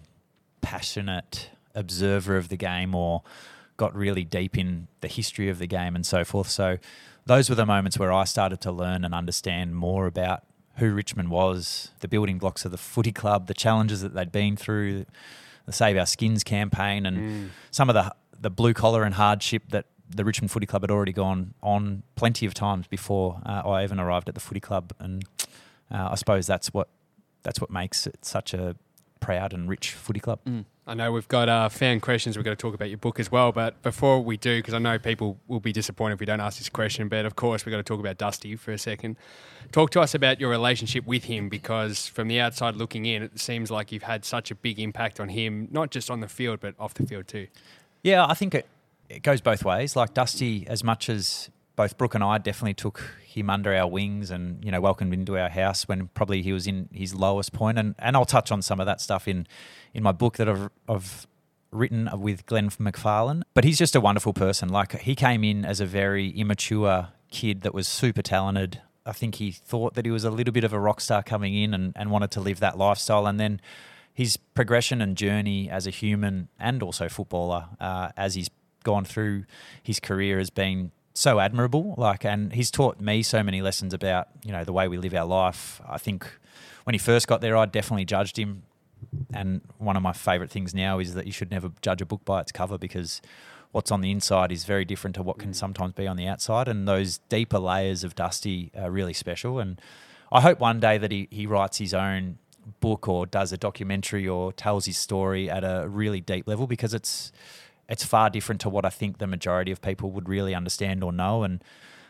passionate 0.62 1.50
observer 1.74 2.38
of 2.38 2.50
the 2.50 2.58
game 2.58 2.94
or 2.94 3.24
got 3.78 3.96
really 3.96 4.24
deep 4.24 4.58
in 4.58 4.88
the 5.02 5.08
history 5.08 5.50
of 5.50 5.58
the 5.58 5.68
game 5.68 5.96
and 5.96 6.06
so 6.06 6.24
forth. 6.24 6.50
So 6.50 6.78
those 7.26 7.50
were 7.50 7.56
the 7.56 7.66
moments 7.66 7.98
where 7.98 8.12
I 8.12 8.26
started 8.26 8.62
to 8.62 8.72
learn 8.72 9.04
and 9.06 9.14
understand 9.14 9.76
more 9.76 10.06
about 10.06 10.44
who 10.82 10.94
Richmond 10.94 11.30
was, 11.30 11.92
the 12.02 12.08
building 12.08 12.38
blocks 12.38 12.66
of 12.66 12.72
the 12.72 12.78
footy 12.78 13.12
club, 13.12 13.48
the 13.48 13.54
challenges 13.54 14.02
that 14.02 14.14
they'd 14.14 14.32
been 14.32 14.58
through, 14.58 15.06
the 15.66 15.72
Save 15.72 15.96
Our 15.98 16.06
Skins 16.06 16.44
campaign, 16.44 17.06
and 17.06 17.52
some 17.72 17.90
of 17.90 17.94
the 17.94 18.14
the 18.40 18.50
blue 18.50 18.74
collar 18.74 19.04
and 19.04 19.14
hardship 19.16 19.64
that 19.70 19.86
the 20.10 20.26
Richmond 20.26 20.50
Footy 20.50 20.66
Club 20.66 20.82
had 20.82 20.90
already 20.90 21.14
gone 21.14 21.54
on 21.62 22.02
plenty 22.16 22.48
of 22.48 22.56
times 22.56 22.88
before 22.88 23.40
uh, 23.46 23.62
I 23.64 23.84
even 23.84 24.00
arrived 24.00 24.28
at 24.28 24.34
the 24.34 24.42
footy 24.42 24.60
club, 24.60 24.92
and 25.00 25.24
uh, 25.92 26.10
I 26.12 26.16
suppose 26.16 26.48
that's 26.48 26.74
what 26.74 26.88
that's 27.44 27.62
what 27.62 27.70
makes 27.70 28.08
it 28.08 28.26
such 28.26 28.54
a 28.56 28.76
proud 29.20 29.54
and 29.54 29.70
rich 29.70 29.92
footy 29.94 30.20
club. 30.20 30.40
I 30.81 30.81
I 30.92 30.94
know 30.94 31.14
we've 31.14 31.28
got 31.30 31.48
uh, 31.48 31.70
fan 31.70 32.02
questions. 32.02 32.36
We've 32.36 32.44
got 32.44 32.52
to 32.52 32.58
talk 32.58 32.76
about 32.76 32.90
your 32.90 32.98
book 32.98 33.18
as 33.18 33.32
well. 33.32 33.54
But 33.54 33.82
before 33.82 34.20
we 34.20 34.36
do, 34.36 34.58
because 34.58 34.74
I 34.74 34.78
know 34.78 35.00
people 35.00 35.38
will 35.48 35.62
be 35.62 35.72
disappointed 35.72 36.16
if 36.16 36.20
we 36.20 36.26
don't 36.26 36.42
ask 36.42 36.58
this 36.58 36.68
question, 36.68 37.08
but 37.08 37.26
of 37.26 37.38
course, 37.38 37.66
we've 37.66 37.72
got 37.72 37.78
to 37.78 37.84
talk 37.84 38.02
about 38.02 38.18
Dusty 38.18 38.58
for 38.58 38.74
a 38.74 38.78
second. 38.78 39.16
Talk 39.72 39.92
to 39.92 40.02
us 40.02 40.14
about 40.14 40.42
your 40.42 40.50
relationship 40.50 41.08
with 41.08 41.24
him, 41.24 41.48
because 41.48 42.08
from 42.08 42.28
the 42.28 42.42
outside 42.42 42.76
looking 42.76 43.06
in, 43.06 43.24
it 43.24 43.40
seems 43.40 43.72
like 43.72 43.94
you've 43.94 44.04
had 44.04 44.26
such 44.26 44.52
a 44.52 44.56
big 44.56 44.82
impact 44.82 45.22
on 45.22 45.30
him, 45.30 45.70
not 45.72 45.92
just 45.92 46.12
on 46.12 46.20
the 46.20 46.28
field, 46.28 46.60
but 46.60 46.76
off 46.78 46.94
the 46.94 47.08
field 47.08 47.26
too. 47.26 47.48
Yeah, 48.04 48.26
I 48.26 48.34
think 48.34 48.54
it, 48.54 48.68
it 49.08 49.24
goes 49.24 49.40
both 49.40 49.64
ways. 49.64 49.96
Like 49.96 50.14
Dusty, 50.14 50.68
as 50.68 50.84
much 50.84 51.08
as 51.08 51.50
both 51.76 51.98
Brooke 51.98 52.16
and 52.16 52.24
I 52.24 52.38
definitely 52.38 52.74
took 52.74 53.02
him 53.24 53.50
under 53.50 53.74
our 53.74 53.88
wings 53.88 54.30
and 54.30 54.64
you 54.64 54.72
know 54.72 54.82
welcomed 54.82 55.14
him 55.14 55.22
into 55.22 55.38
our 55.38 55.50
house 55.50 55.88
when 55.88 56.10
probably 56.10 56.42
he 56.42 56.54
was 56.54 56.68
in 56.68 56.90
his 56.92 57.16
lowest 57.16 57.54
point, 57.54 57.78
and 57.78 57.96
and 58.00 58.16
I'll 58.16 58.26
touch 58.26 58.52
on 58.52 58.62
some 58.62 58.80
of 58.80 58.86
that 58.86 59.02
stuff 59.02 59.28
in 59.28 59.48
in 59.94 60.04
my 60.04 60.12
book 60.12 60.38
that 60.38 60.48
I've, 60.50 60.70
I've 60.88 61.28
written 61.72 62.10
with 62.14 62.46
Glenn 62.46 62.70
McFarlane. 62.70 63.44
But 63.54 63.64
he's 63.64 63.78
just 63.78 63.96
a 63.96 64.02
wonderful 64.02 64.34
person. 64.34 64.70
Like 64.70 65.00
he 65.02 65.16
came 65.16 65.44
in 65.44 65.66
as 65.66 65.80
a 65.80 65.86
very 65.86 66.30
immature 66.30 67.10
kid 67.30 67.62
that 67.62 67.74
was 67.74 67.88
super 67.88 68.22
talented. 68.22 68.82
I 69.06 69.14
think 69.14 69.36
he 69.36 69.52
thought 69.52 69.96
that 69.96 70.06
he 70.06 70.12
was 70.12 70.24
a 70.24 70.30
little 70.30 70.52
bit 70.52 70.64
of 70.64 70.74
a 70.74 70.80
rock 70.80 71.02
star 71.02 71.24
coming 71.24 71.56
in 71.56 71.74
and, 71.74 71.94
and 71.96 72.12
wanted 72.12 72.32
to 72.32 72.40
live 72.40 72.60
that 72.60 72.78
lifestyle. 72.78 73.26
And 73.26 73.40
then 73.40 73.60
his 74.14 74.38
progression 74.38 75.02
and 75.02 75.18
journey 75.18 75.70
as 75.70 75.88
a 75.88 75.90
human 75.90 76.50
and 76.60 76.84
also 76.84 77.10
footballer, 77.10 77.70
uh, 77.80 78.10
as 78.16 78.36
he's 78.36 78.50
gone 78.84 79.06
through 79.06 79.46
his 79.82 80.00
career, 80.00 80.38
has 80.38 80.50
been 80.50 80.92
so 81.14 81.40
admirable. 81.40 81.96
Like, 81.98 82.26
and 82.26 82.54
he's 82.54 82.72
taught 82.72 83.00
me 83.00 83.24
so 83.24 83.44
many 83.44 83.62
lessons 83.62 83.94
about 83.94 84.28
you 84.44 84.52
know 84.52 84.64
the 84.64 84.74
way 84.74 84.88
we 84.88 84.98
live 84.98 85.14
our 85.14 85.26
life. 85.26 85.82
I 85.88 85.98
think 85.98 86.28
when 86.84 86.94
he 86.94 87.00
first 87.00 87.28
got 87.28 87.42
there, 87.42 87.56
I 87.58 87.66
definitely 87.66 88.06
judged 88.06 88.38
him 88.38 88.64
and 89.34 89.62
one 89.78 89.96
of 89.96 90.04
my 90.04 90.14
favourite 90.14 90.52
things 90.52 90.74
now 90.74 91.00
is 91.00 91.14
that 91.14 91.26
you 91.26 91.32
should 91.32 91.52
never 91.52 91.72
judge 91.82 92.02
a 92.02 92.06
book 92.06 92.24
by 92.26 92.42
its 92.42 92.52
cover 92.52 92.78
because 92.78 93.22
what's 93.72 93.92
on 93.92 94.02
the 94.02 94.12
inside 94.12 94.52
is 94.52 94.66
very 94.66 94.86
different 94.86 95.16
to 95.16 95.24
what 95.24 95.38
can 95.38 95.52
mm. 95.52 95.56
sometimes 95.56 95.94
be 95.94 96.08
on 96.08 96.18
the 96.18 96.28
outside. 96.28 96.68
And 96.68 96.88
those 96.88 97.20
deeper 97.30 97.60
layers 97.60 98.04
of 98.04 98.16
Dusty 98.16 98.72
are 98.78 98.92
really 98.92 99.14
special. 99.14 99.60
And 99.60 99.80
I 100.32 100.42
hope 100.42 100.60
one 100.60 100.80
day 100.80 100.98
that 100.98 101.12
he, 101.12 101.28
he 101.32 101.46
writes 101.46 101.78
his 101.78 101.94
own 101.94 102.38
book 102.80 103.08
or 103.08 103.26
does 103.26 103.52
a 103.52 103.58
documentary 103.58 104.28
or 104.28 104.54
tells 104.54 104.86
his 104.86 104.98
story 104.98 105.50
at 105.50 105.64
a 105.64 105.88
really 105.88 106.22
deep 106.22 106.48
level 106.48 106.68
because 106.68 106.94
it's 106.94 107.32
it's 107.90 108.04
far 108.06 108.30
different 108.30 108.62
to 108.62 108.70
what 108.70 108.86
I 108.86 108.90
think 108.90 109.18
the 109.18 109.28
majority 109.28 109.72
of 109.72 109.82
people 109.82 110.12
would 110.12 110.30
really 110.30 110.56
understand 110.56 111.04
or 111.04 111.12
know. 111.12 111.44
And 111.44 111.64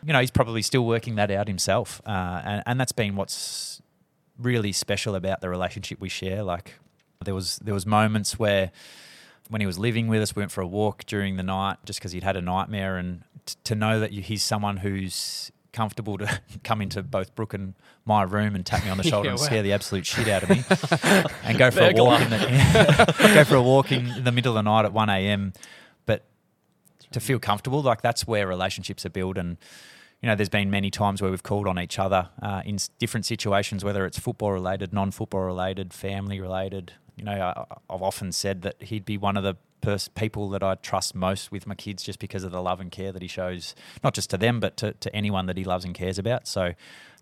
you 0.04 0.12
know, 0.12 0.20
he's 0.20 0.30
probably 0.30 0.62
still 0.62 0.84
working 0.84 1.14
that 1.16 1.30
out 1.30 1.48
himself, 1.48 2.00
uh, 2.06 2.42
and, 2.44 2.62
and 2.66 2.80
that's 2.80 2.92
been 2.92 3.14
what's 3.14 3.80
really 4.38 4.72
special 4.72 5.14
about 5.14 5.40
the 5.40 5.48
relationship 5.48 6.00
we 6.00 6.08
share. 6.08 6.42
Like 6.42 6.74
there 7.24 7.34
was 7.34 7.58
there 7.58 7.74
was 7.74 7.86
moments 7.86 8.38
where 8.38 8.72
when 9.48 9.60
he 9.60 9.66
was 9.66 9.78
living 9.78 10.08
with 10.08 10.22
us, 10.22 10.34
we 10.34 10.40
went 10.40 10.50
for 10.50 10.60
a 10.60 10.66
walk 10.66 11.04
during 11.06 11.36
the 11.36 11.42
night 11.42 11.76
just 11.84 11.98
because 11.98 12.12
he'd 12.12 12.22
had 12.24 12.36
a 12.36 12.40
nightmare, 12.40 12.96
and 12.96 13.22
t- 13.46 13.54
to 13.64 13.74
know 13.74 14.00
that 14.00 14.10
he's 14.10 14.42
someone 14.42 14.78
who's 14.78 15.52
comfortable 15.72 16.18
to 16.18 16.40
come 16.64 16.80
into 16.80 17.02
both 17.02 17.34
Brooke 17.34 17.54
and 17.54 17.74
my 18.04 18.22
room 18.22 18.54
and 18.54 18.64
tap 18.64 18.84
me 18.84 18.90
on 18.90 18.98
the 18.98 19.02
shoulder 19.08 19.28
yeah, 19.28 19.32
and 19.32 19.40
wow. 19.40 19.46
scare 19.46 19.62
the 19.62 19.72
absolute 19.72 20.06
shit 20.06 20.28
out 20.28 20.42
of 20.42 20.50
me, 20.50 20.64
and 21.44 21.58
go 21.58 21.70
for 21.70 21.82
a 21.82 21.92
walk 21.92 22.20
in 22.20 22.30
the 22.30 23.30
go 23.34 23.44
for 23.44 23.56
a 23.56 23.62
walk 23.62 23.92
in 23.92 24.24
the 24.24 24.32
middle 24.32 24.52
of 24.52 24.64
the 24.64 24.70
night 24.70 24.84
at 24.84 24.92
one 24.92 25.08
a.m. 25.08 25.52
But 26.06 26.24
to 27.12 27.20
feel 27.20 27.38
comfortable, 27.38 27.82
like 27.82 28.02
that's 28.02 28.26
where 28.26 28.46
relationships 28.46 29.06
are 29.06 29.10
built, 29.10 29.38
and 29.38 29.56
you 30.20 30.28
know, 30.28 30.36
there's 30.36 30.48
been 30.48 30.70
many 30.70 30.90
times 30.90 31.20
where 31.20 31.30
we've 31.30 31.42
called 31.42 31.66
on 31.66 31.78
each 31.78 31.98
other 31.98 32.28
uh, 32.40 32.62
in 32.64 32.78
different 32.98 33.26
situations, 33.26 33.84
whether 33.84 34.06
it's 34.06 34.18
football 34.18 34.52
related, 34.52 34.92
non-football 34.92 35.40
related, 35.40 35.92
family 35.92 36.40
related, 36.40 36.92
you 37.16 37.24
know, 37.24 37.32
I, 37.32 37.92
have 37.92 38.02
often 38.02 38.32
said 38.32 38.62
that 38.62 38.82
he'd 38.82 39.04
be 39.04 39.18
one 39.18 39.36
of 39.36 39.42
the 39.42 39.56
pers- 39.82 40.08
people 40.08 40.48
that 40.50 40.62
I 40.62 40.76
trust 40.76 41.14
most 41.14 41.52
with 41.52 41.66
my 41.66 41.74
kids 41.74 42.02
just 42.02 42.18
because 42.18 42.44
of 42.44 42.52
the 42.52 42.62
love 42.62 42.80
and 42.80 42.90
care 42.90 43.12
that 43.12 43.20
he 43.20 43.28
shows, 43.28 43.74
not 44.02 44.14
just 44.14 44.30
to 44.30 44.38
them, 44.38 44.60
but 44.60 44.76
to, 44.78 44.92
to 44.92 45.14
anyone 45.14 45.46
that 45.46 45.58
he 45.58 45.64
loves 45.64 45.84
and 45.84 45.94
cares 45.94 46.18
about. 46.18 46.46
So, 46.48 46.72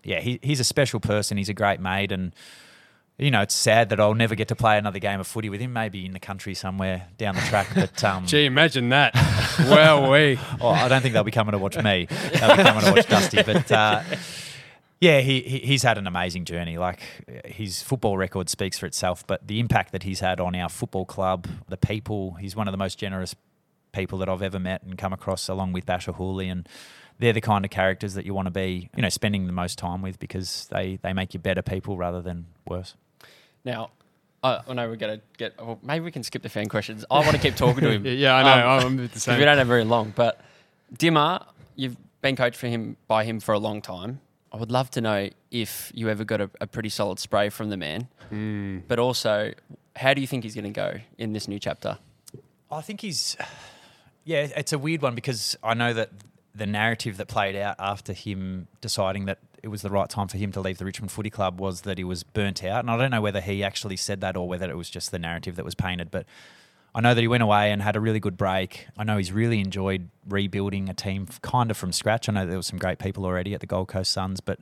yeah, 0.03 0.19
he, 0.21 0.39
he's 0.41 0.59
a 0.59 0.63
special 0.63 0.99
person. 0.99 1.37
He's 1.37 1.49
a 1.49 1.53
great 1.53 1.79
mate. 1.79 2.11
And, 2.11 2.33
you 3.17 3.29
know, 3.31 3.41
it's 3.41 3.53
sad 3.53 3.89
that 3.89 3.99
I'll 3.99 4.13
never 4.15 4.35
get 4.35 4.47
to 4.47 4.55
play 4.55 4.77
another 4.77 4.99
game 4.99 5.19
of 5.19 5.27
footy 5.27 5.49
with 5.49 5.59
him, 5.59 5.73
maybe 5.73 6.05
in 6.05 6.13
the 6.13 6.19
country 6.19 6.53
somewhere 6.53 7.07
down 7.17 7.35
the 7.35 7.41
track. 7.41 7.67
But 7.75 8.03
um, 8.05 8.25
Gee, 8.25 8.45
imagine 8.45 8.89
that. 8.89 9.13
well, 9.59 10.09
we. 10.09 10.39
oh, 10.61 10.69
I 10.69 10.87
don't 10.87 11.01
think 11.01 11.13
they'll 11.13 11.23
be 11.23 11.31
coming 11.31 11.51
to 11.51 11.57
watch 11.57 11.75
me. 11.77 12.07
They'll 12.09 12.55
be 12.55 12.63
coming 12.63 12.83
to 12.83 12.91
watch 12.91 13.07
Dusty. 13.09 13.43
But, 13.43 13.71
uh, 13.71 14.03
yeah, 15.01 15.19
he, 15.21 15.41
he's 15.41 15.81
had 15.81 15.97
an 15.97 16.05
amazing 16.05 16.45
journey. 16.45 16.77
Like 16.77 17.01
his 17.43 17.81
football 17.81 18.17
record 18.17 18.49
speaks 18.49 18.77
for 18.77 18.85
itself, 18.85 19.25
but 19.25 19.47
the 19.47 19.59
impact 19.59 19.91
that 19.93 20.03
he's 20.03 20.19
had 20.19 20.39
on 20.39 20.55
our 20.55 20.69
football 20.69 21.05
club, 21.05 21.47
the 21.67 21.75
people, 21.75 22.33
he's 22.35 22.55
one 22.55 22.67
of 22.67 22.71
the 22.71 22.77
most 22.77 22.99
generous 22.99 23.35
people 23.93 24.19
that 24.19 24.29
I've 24.29 24.43
ever 24.43 24.59
met 24.59 24.83
and 24.83 24.97
come 24.97 25.11
across, 25.11 25.49
along 25.49 25.73
with 25.73 25.87
Bachar 25.87 26.15
Houli, 26.15 26.51
and 26.51 26.69
they're 27.17 27.33
the 27.33 27.41
kind 27.41 27.65
of 27.65 27.71
characters 27.71 28.13
that 28.13 28.25
you 28.27 28.35
want 28.35 28.45
to 28.45 28.51
be, 28.51 28.89
you 28.95 29.01
know, 29.01 29.09
spending 29.09 29.47
the 29.47 29.53
most 29.53 29.79
time 29.79 30.03
with 30.03 30.19
because 30.19 30.67
they 30.71 30.97
they 31.01 31.13
make 31.13 31.33
you 31.33 31.39
better 31.39 31.63
people 31.63 31.97
rather 31.97 32.21
than 32.21 32.45
worse. 32.67 32.95
Now, 33.65 33.89
I 34.43 34.61
know 34.73 34.87
we're 34.87 34.95
to 34.97 35.21
get. 35.37 35.57
Well, 35.57 35.79
maybe 35.81 36.05
we 36.05 36.11
can 36.11 36.23
skip 36.23 36.43
the 36.43 36.49
fan 36.49 36.67
questions. 36.67 37.05
I 37.09 37.19
want 37.19 37.31
to 37.31 37.37
keep 37.39 37.55
talking 37.55 37.81
to 37.81 37.89
him. 37.95 38.05
yeah, 38.05 38.35
I 38.35 38.43
know. 38.43 38.69
Um, 38.69 38.99
I'm 38.99 39.07
the 39.07 39.19
same. 39.19 39.39
We 39.39 39.45
don't 39.45 39.57
have 39.57 39.67
very 39.67 39.83
long, 39.83 40.13
but 40.15 40.39
Dimma, 40.95 41.45
you've 41.75 41.97
been 42.21 42.35
coached 42.35 42.57
for 42.57 42.67
him 42.67 42.97
by 43.07 43.23
him 43.23 43.39
for 43.39 43.53
a 43.53 43.59
long 43.59 43.81
time. 43.81 44.19
I 44.51 44.57
would 44.57 44.71
love 44.71 44.91
to 44.91 45.01
know 45.01 45.29
if 45.49 45.91
you 45.95 46.09
ever 46.09 46.23
got 46.23 46.41
a, 46.41 46.49
a 46.59 46.67
pretty 46.67 46.89
solid 46.89 47.19
spray 47.19 47.49
from 47.49 47.69
the 47.69 47.77
man, 47.77 48.07
mm. 48.31 48.81
but 48.87 48.99
also 48.99 49.53
how 49.95 50.13
do 50.13 50.21
you 50.21 50.27
think 50.27 50.43
he's 50.43 50.55
going 50.55 50.65
to 50.65 50.69
go 50.71 50.99
in 51.17 51.33
this 51.33 51.47
new 51.47 51.59
chapter? 51.59 51.97
I 52.69 52.81
think 52.81 53.01
he's, 53.01 53.37
yeah, 54.23 54.47
it's 54.55 54.73
a 54.73 54.79
weird 54.79 55.01
one 55.01 55.15
because 55.15 55.57
I 55.63 55.73
know 55.73 55.93
that 55.93 56.09
the 56.53 56.65
narrative 56.65 57.17
that 57.17 57.27
played 57.27 57.55
out 57.55 57.75
after 57.79 58.13
him 58.13 58.67
deciding 58.81 59.25
that 59.25 59.39
it 59.63 59.69
was 59.69 59.83
the 59.83 59.89
right 59.89 60.09
time 60.09 60.27
for 60.27 60.37
him 60.37 60.51
to 60.51 60.59
leave 60.59 60.79
the 60.79 60.85
Richmond 60.85 61.11
Footy 61.11 61.29
Club 61.29 61.59
was 61.59 61.81
that 61.81 61.97
he 61.97 62.03
was 62.03 62.23
burnt 62.23 62.63
out, 62.63 62.79
and 62.79 62.89
I 62.89 62.97
don't 62.97 63.11
know 63.11 63.21
whether 63.21 63.41
he 63.41 63.63
actually 63.63 63.95
said 63.95 64.21
that 64.21 64.35
or 64.35 64.47
whether 64.47 64.69
it 64.69 64.75
was 64.75 64.89
just 64.89 65.11
the 65.11 65.19
narrative 65.19 65.55
that 65.55 65.65
was 65.65 65.75
painted, 65.75 66.11
but 66.11 66.25
I 66.93 67.01
know 67.01 67.13
that 67.13 67.21
he 67.21 67.27
went 67.27 67.43
away 67.43 67.71
and 67.71 67.81
had 67.81 67.95
a 67.95 68.01
really 68.01 68.19
good 68.19 68.35
break. 68.35 68.87
I 68.97 69.03
know 69.03 69.17
he's 69.17 69.31
really 69.31 69.59
enjoyed 69.59 70.09
rebuilding 70.27 70.89
a 70.89 70.93
team 70.93 71.27
kind 71.41 71.71
of 71.71 71.77
from 71.77 71.91
scratch. 71.91 72.27
I 72.27 72.33
know 72.33 72.45
there 72.45 72.57
were 72.57 72.63
some 72.63 72.79
great 72.79 72.99
people 72.99 73.25
already 73.25 73.53
at 73.53 73.61
the 73.61 73.67
Gold 73.67 73.87
Coast 73.87 74.11
Suns, 74.11 74.41
but 74.41 74.59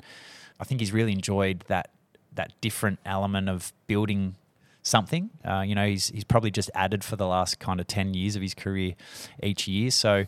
I 0.60 0.64
think 0.64 0.80
he's 0.80 0.92
really 0.92 1.12
enjoyed 1.12 1.64
that 1.68 1.90
that 2.34 2.54
different 2.62 3.00
element 3.06 3.50
of 3.50 3.74
building 3.88 4.36
something. 4.84 5.32
Uh, 5.44 5.62
you 5.62 5.74
know, 5.74 5.88
he's 5.88 6.10
he's 6.10 6.24
probably 6.24 6.52
just 6.52 6.70
added 6.76 7.04
for 7.04 7.16
the 7.16 7.26
last 7.26 7.60
kind 7.60 7.80
of 7.80 7.88
ten 7.88 8.14
years 8.14 8.36
of 8.36 8.42
his 8.42 8.54
career 8.54 8.94
each 9.42 9.68
year, 9.68 9.90
so 9.90 10.26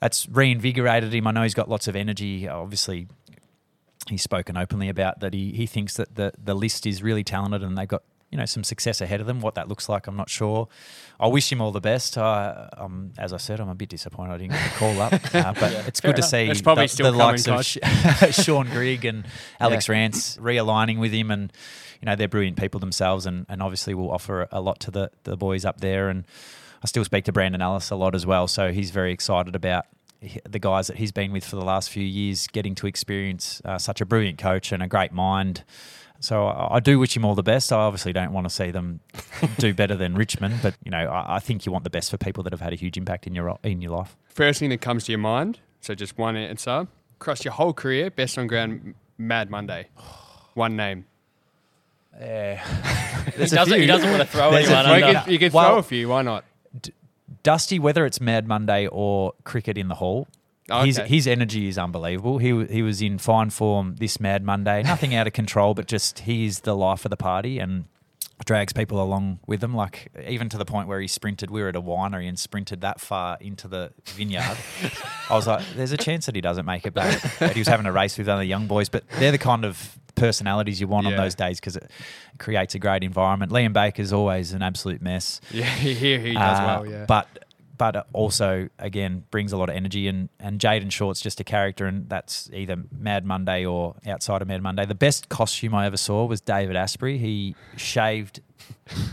that's 0.00 0.28
reinvigorated 0.28 1.14
him. 1.14 1.26
I 1.26 1.30
know 1.30 1.42
he's 1.42 1.54
got 1.54 1.68
lots 1.68 1.86
of 1.86 1.94
energy. 1.94 2.48
Obviously, 2.48 3.06
he's 4.08 4.22
spoken 4.22 4.56
openly 4.56 4.88
about 4.88 5.20
that. 5.20 5.32
He 5.32 5.52
he 5.52 5.66
thinks 5.66 5.96
that 5.96 6.16
the 6.16 6.32
the 6.42 6.54
list 6.54 6.86
is 6.86 7.02
really 7.02 7.22
talented 7.24 7.62
and 7.62 7.78
they've 7.78 7.86
got 7.86 8.02
you 8.30 8.38
know 8.38 8.44
some 8.44 8.64
success 8.64 9.00
ahead 9.00 9.20
of 9.20 9.26
them. 9.26 9.40
What 9.40 9.56
that 9.56 9.68
looks 9.68 9.88
like, 9.88 10.06
I'm 10.06 10.16
not 10.16 10.30
sure. 10.30 10.68
I 11.18 11.26
wish 11.26 11.50
him 11.50 11.60
all 11.60 11.72
the 11.72 11.80
best. 11.80 12.16
Uh, 12.16 12.68
um, 12.76 13.12
as 13.18 13.32
I 13.32 13.36
said, 13.38 13.60
I'm 13.60 13.68
a 13.68 13.74
bit 13.74 13.88
disappointed 13.88 14.32
I 14.32 14.38
didn't 14.38 14.52
get 14.52 14.66
a 14.66 14.74
call 14.74 15.00
up, 15.00 15.12
uh, 15.34 15.52
but 15.58 15.72
yeah, 15.72 15.86
it's 15.86 16.00
good 16.00 16.10
enough. 16.10 16.20
to 16.20 16.22
see 16.22 16.48
it's 16.48 16.62
probably 16.62 16.84
the, 16.84 16.88
still 16.88 17.12
the 17.12 17.18
likes 17.18 17.48
of 17.48 17.64
Shaun 18.34 18.68
Grigg 18.68 19.04
and 19.04 19.26
Alex 19.58 19.88
yeah. 19.88 19.92
Rance 19.92 20.36
realigning 20.36 20.98
with 20.98 21.12
him, 21.12 21.30
and 21.30 21.52
you 22.00 22.06
know 22.06 22.14
they're 22.14 22.28
brilliant 22.28 22.56
people 22.56 22.78
themselves, 22.80 23.26
and, 23.26 23.46
and 23.48 23.62
obviously 23.62 23.94
will 23.94 24.10
offer 24.10 24.48
a 24.52 24.60
lot 24.60 24.80
to 24.80 24.90
the 24.90 25.10
the 25.24 25.36
boys 25.36 25.64
up 25.64 25.80
there. 25.80 26.08
And 26.08 26.24
I 26.82 26.86
still 26.86 27.04
speak 27.04 27.24
to 27.24 27.32
Brandon 27.32 27.60
Ellis 27.60 27.90
a 27.90 27.96
lot 27.96 28.14
as 28.14 28.24
well, 28.24 28.46
so 28.46 28.72
he's 28.72 28.90
very 28.90 29.12
excited 29.12 29.56
about 29.56 29.86
the 30.48 30.58
guys 30.58 30.86
that 30.88 30.98
he's 30.98 31.12
been 31.12 31.32
with 31.32 31.44
for 31.44 31.56
the 31.56 31.64
last 31.64 31.90
few 31.90 32.04
years, 32.04 32.46
getting 32.46 32.74
to 32.76 32.86
experience 32.86 33.62
uh, 33.64 33.78
such 33.78 34.00
a 34.00 34.06
brilliant 34.06 34.38
coach 34.38 34.70
and 34.70 34.82
a 34.82 34.86
great 34.86 35.12
mind. 35.12 35.64
So 36.20 36.46
I, 36.46 36.76
I, 36.76 36.80
do 36.80 36.98
wish 36.98 37.16
him 37.16 37.24
all 37.24 37.34
the 37.34 37.42
best. 37.42 37.72
I 37.72 37.76
obviously 37.76 38.12
don't 38.12 38.32
want 38.32 38.46
to 38.46 38.54
see 38.54 38.70
them 38.70 39.00
do 39.58 39.72
better 39.80 39.96
than 39.96 40.14
Richmond, 40.14 40.60
but 40.62 40.76
you 40.84 40.90
know 40.90 40.98
I, 40.98 41.36
I, 41.36 41.38
think 41.40 41.64
you 41.64 41.72
want 41.72 41.84
the 41.84 41.90
best 41.90 42.10
for 42.10 42.18
people 42.18 42.42
that 42.44 42.52
have 42.52 42.60
had 42.60 42.72
a 42.72 42.76
huge 42.76 42.96
impact 42.96 43.26
in 43.26 43.34
your 43.34 43.58
in 43.62 43.80
your 43.80 43.92
life. 43.92 44.16
First 44.26 44.60
thing 44.60 44.68
that 44.68 44.80
comes 44.80 45.04
to 45.04 45.12
your 45.12 45.18
mind, 45.18 45.60
so 45.80 45.94
just 45.94 46.18
one 46.18 46.36
answer 46.36 46.86
across 47.20 47.44
your 47.44 47.52
whole 47.52 47.72
career, 47.72 48.10
best 48.10 48.38
on 48.38 48.46
ground, 48.46 48.94
Mad 49.18 49.50
Monday, 49.50 49.88
one 50.54 50.76
name. 50.76 51.06
Yeah, 52.18 52.56
he, 53.36 53.46
doesn't, 53.46 53.80
he 53.80 53.86
doesn't 53.86 54.10
want 54.10 54.22
to 54.22 54.28
throw 54.28 54.50
There's 54.50 54.68
anyone. 54.68 55.02
A, 55.02 55.06
you 55.06 55.18
could, 55.18 55.32
you 55.32 55.38
could 55.38 55.52
well, 55.52 55.70
throw 55.70 55.78
a 55.78 55.82
few. 55.82 56.08
Why 56.08 56.22
not? 56.22 56.44
D- 56.82 56.92
Dusty, 57.42 57.78
whether 57.78 58.04
it's 58.04 58.20
Mad 58.20 58.46
Monday 58.46 58.86
or 58.88 59.32
cricket 59.44 59.78
in 59.78 59.88
the 59.88 59.94
hall, 59.94 60.28
Okay. 60.70 60.86
His 60.86 60.96
his 60.98 61.26
energy 61.26 61.68
is 61.68 61.78
unbelievable. 61.78 62.38
He 62.38 62.64
he 62.66 62.82
was 62.82 63.00
in 63.02 63.18
fine 63.18 63.50
form 63.50 63.96
this 63.96 64.20
Mad 64.20 64.42
Monday. 64.44 64.82
Nothing 64.82 65.14
out 65.14 65.26
of 65.26 65.32
control, 65.32 65.74
but 65.74 65.86
just 65.86 66.20
he's 66.20 66.60
the 66.60 66.74
life 66.76 67.04
of 67.04 67.10
the 67.10 67.16
party 67.16 67.58
and 67.58 67.84
drags 68.46 68.72
people 68.72 69.02
along 69.02 69.38
with 69.46 69.62
him. 69.62 69.74
Like 69.74 70.10
even 70.26 70.48
to 70.48 70.56
the 70.58 70.64
point 70.64 70.88
where 70.88 71.00
he 71.00 71.06
sprinted. 71.06 71.50
We 71.50 71.60
were 71.62 71.68
at 71.68 71.76
a 71.76 71.82
winery 71.82 72.28
and 72.28 72.38
sprinted 72.38 72.80
that 72.80 73.00
far 73.00 73.36
into 73.40 73.68
the 73.68 73.92
vineyard. 74.06 74.56
I 75.28 75.34
was 75.34 75.46
like, 75.46 75.64
"There's 75.76 75.92
a 75.92 75.96
chance 75.98 76.26
that 76.26 76.34
he 76.34 76.40
doesn't 76.40 76.64
make 76.66 76.86
it 76.86 76.94
back." 76.94 77.20
But 77.38 77.52
he 77.52 77.60
was 77.60 77.68
having 77.68 77.86
a 77.86 77.92
race 77.92 78.16
with 78.18 78.28
other 78.28 78.42
young 78.42 78.66
boys. 78.66 78.88
But 78.88 79.04
they're 79.18 79.32
the 79.32 79.38
kind 79.38 79.64
of 79.64 79.98
personalities 80.14 80.80
you 80.80 80.86
want 80.86 81.06
on 81.06 81.16
those 81.16 81.34
days 81.34 81.58
because 81.60 81.76
it 81.76 81.90
creates 82.38 82.74
a 82.74 82.78
great 82.78 83.02
environment. 83.02 83.50
Liam 83.52 83.72
Baker's 83.72 84.12
always 84.12 84.52
an 84.52 84.62
absolute 84.62 85.00
mess. 85.00 85.40
Yeah, 85.50 85.64
here 85.64 86.18
he 86.18 86.34
does 86.34 86.58
Uh, 86.58 86.64
well. 86.66 86.86
Yeah, 86.86 87.04
But 87.06 87.26
but 87.80 88.06
also 88.12 88.68
again 88.78 89.24
brings 89.30 89.54
a 89.54 89.56
lot 89.56 89.70
of 89.70 89.74
energy 89.74 90.06
and 90.06 90.28
and 90.38 90.60
Jayden 90.60 90.92
Short's 90.92 91.18
just 91.18 91.40
a 91.40 91.44
character 91.44 91.86
and 91.86 92.06
that's 92.10 92.50
either 92.52 92.76
Mad 92.92 93.24
Monday 93.24 93.64
or 93.64 93.94
outside 94.06 94.42
of 94.42 94.48
Mad 94.48 94.62
Monday. 94.62 94.84
The 94.84 94.94
best 94.94 95.30
costume 95.30 95.74
I 95.74 95.86
ever 95.86 95.96
saw 95.96 96.26
was 96.26 96.42
David 96.42 96.76
Astbury. 96.76 97.18
He 97.18 97.56
shaved 97.78 98.42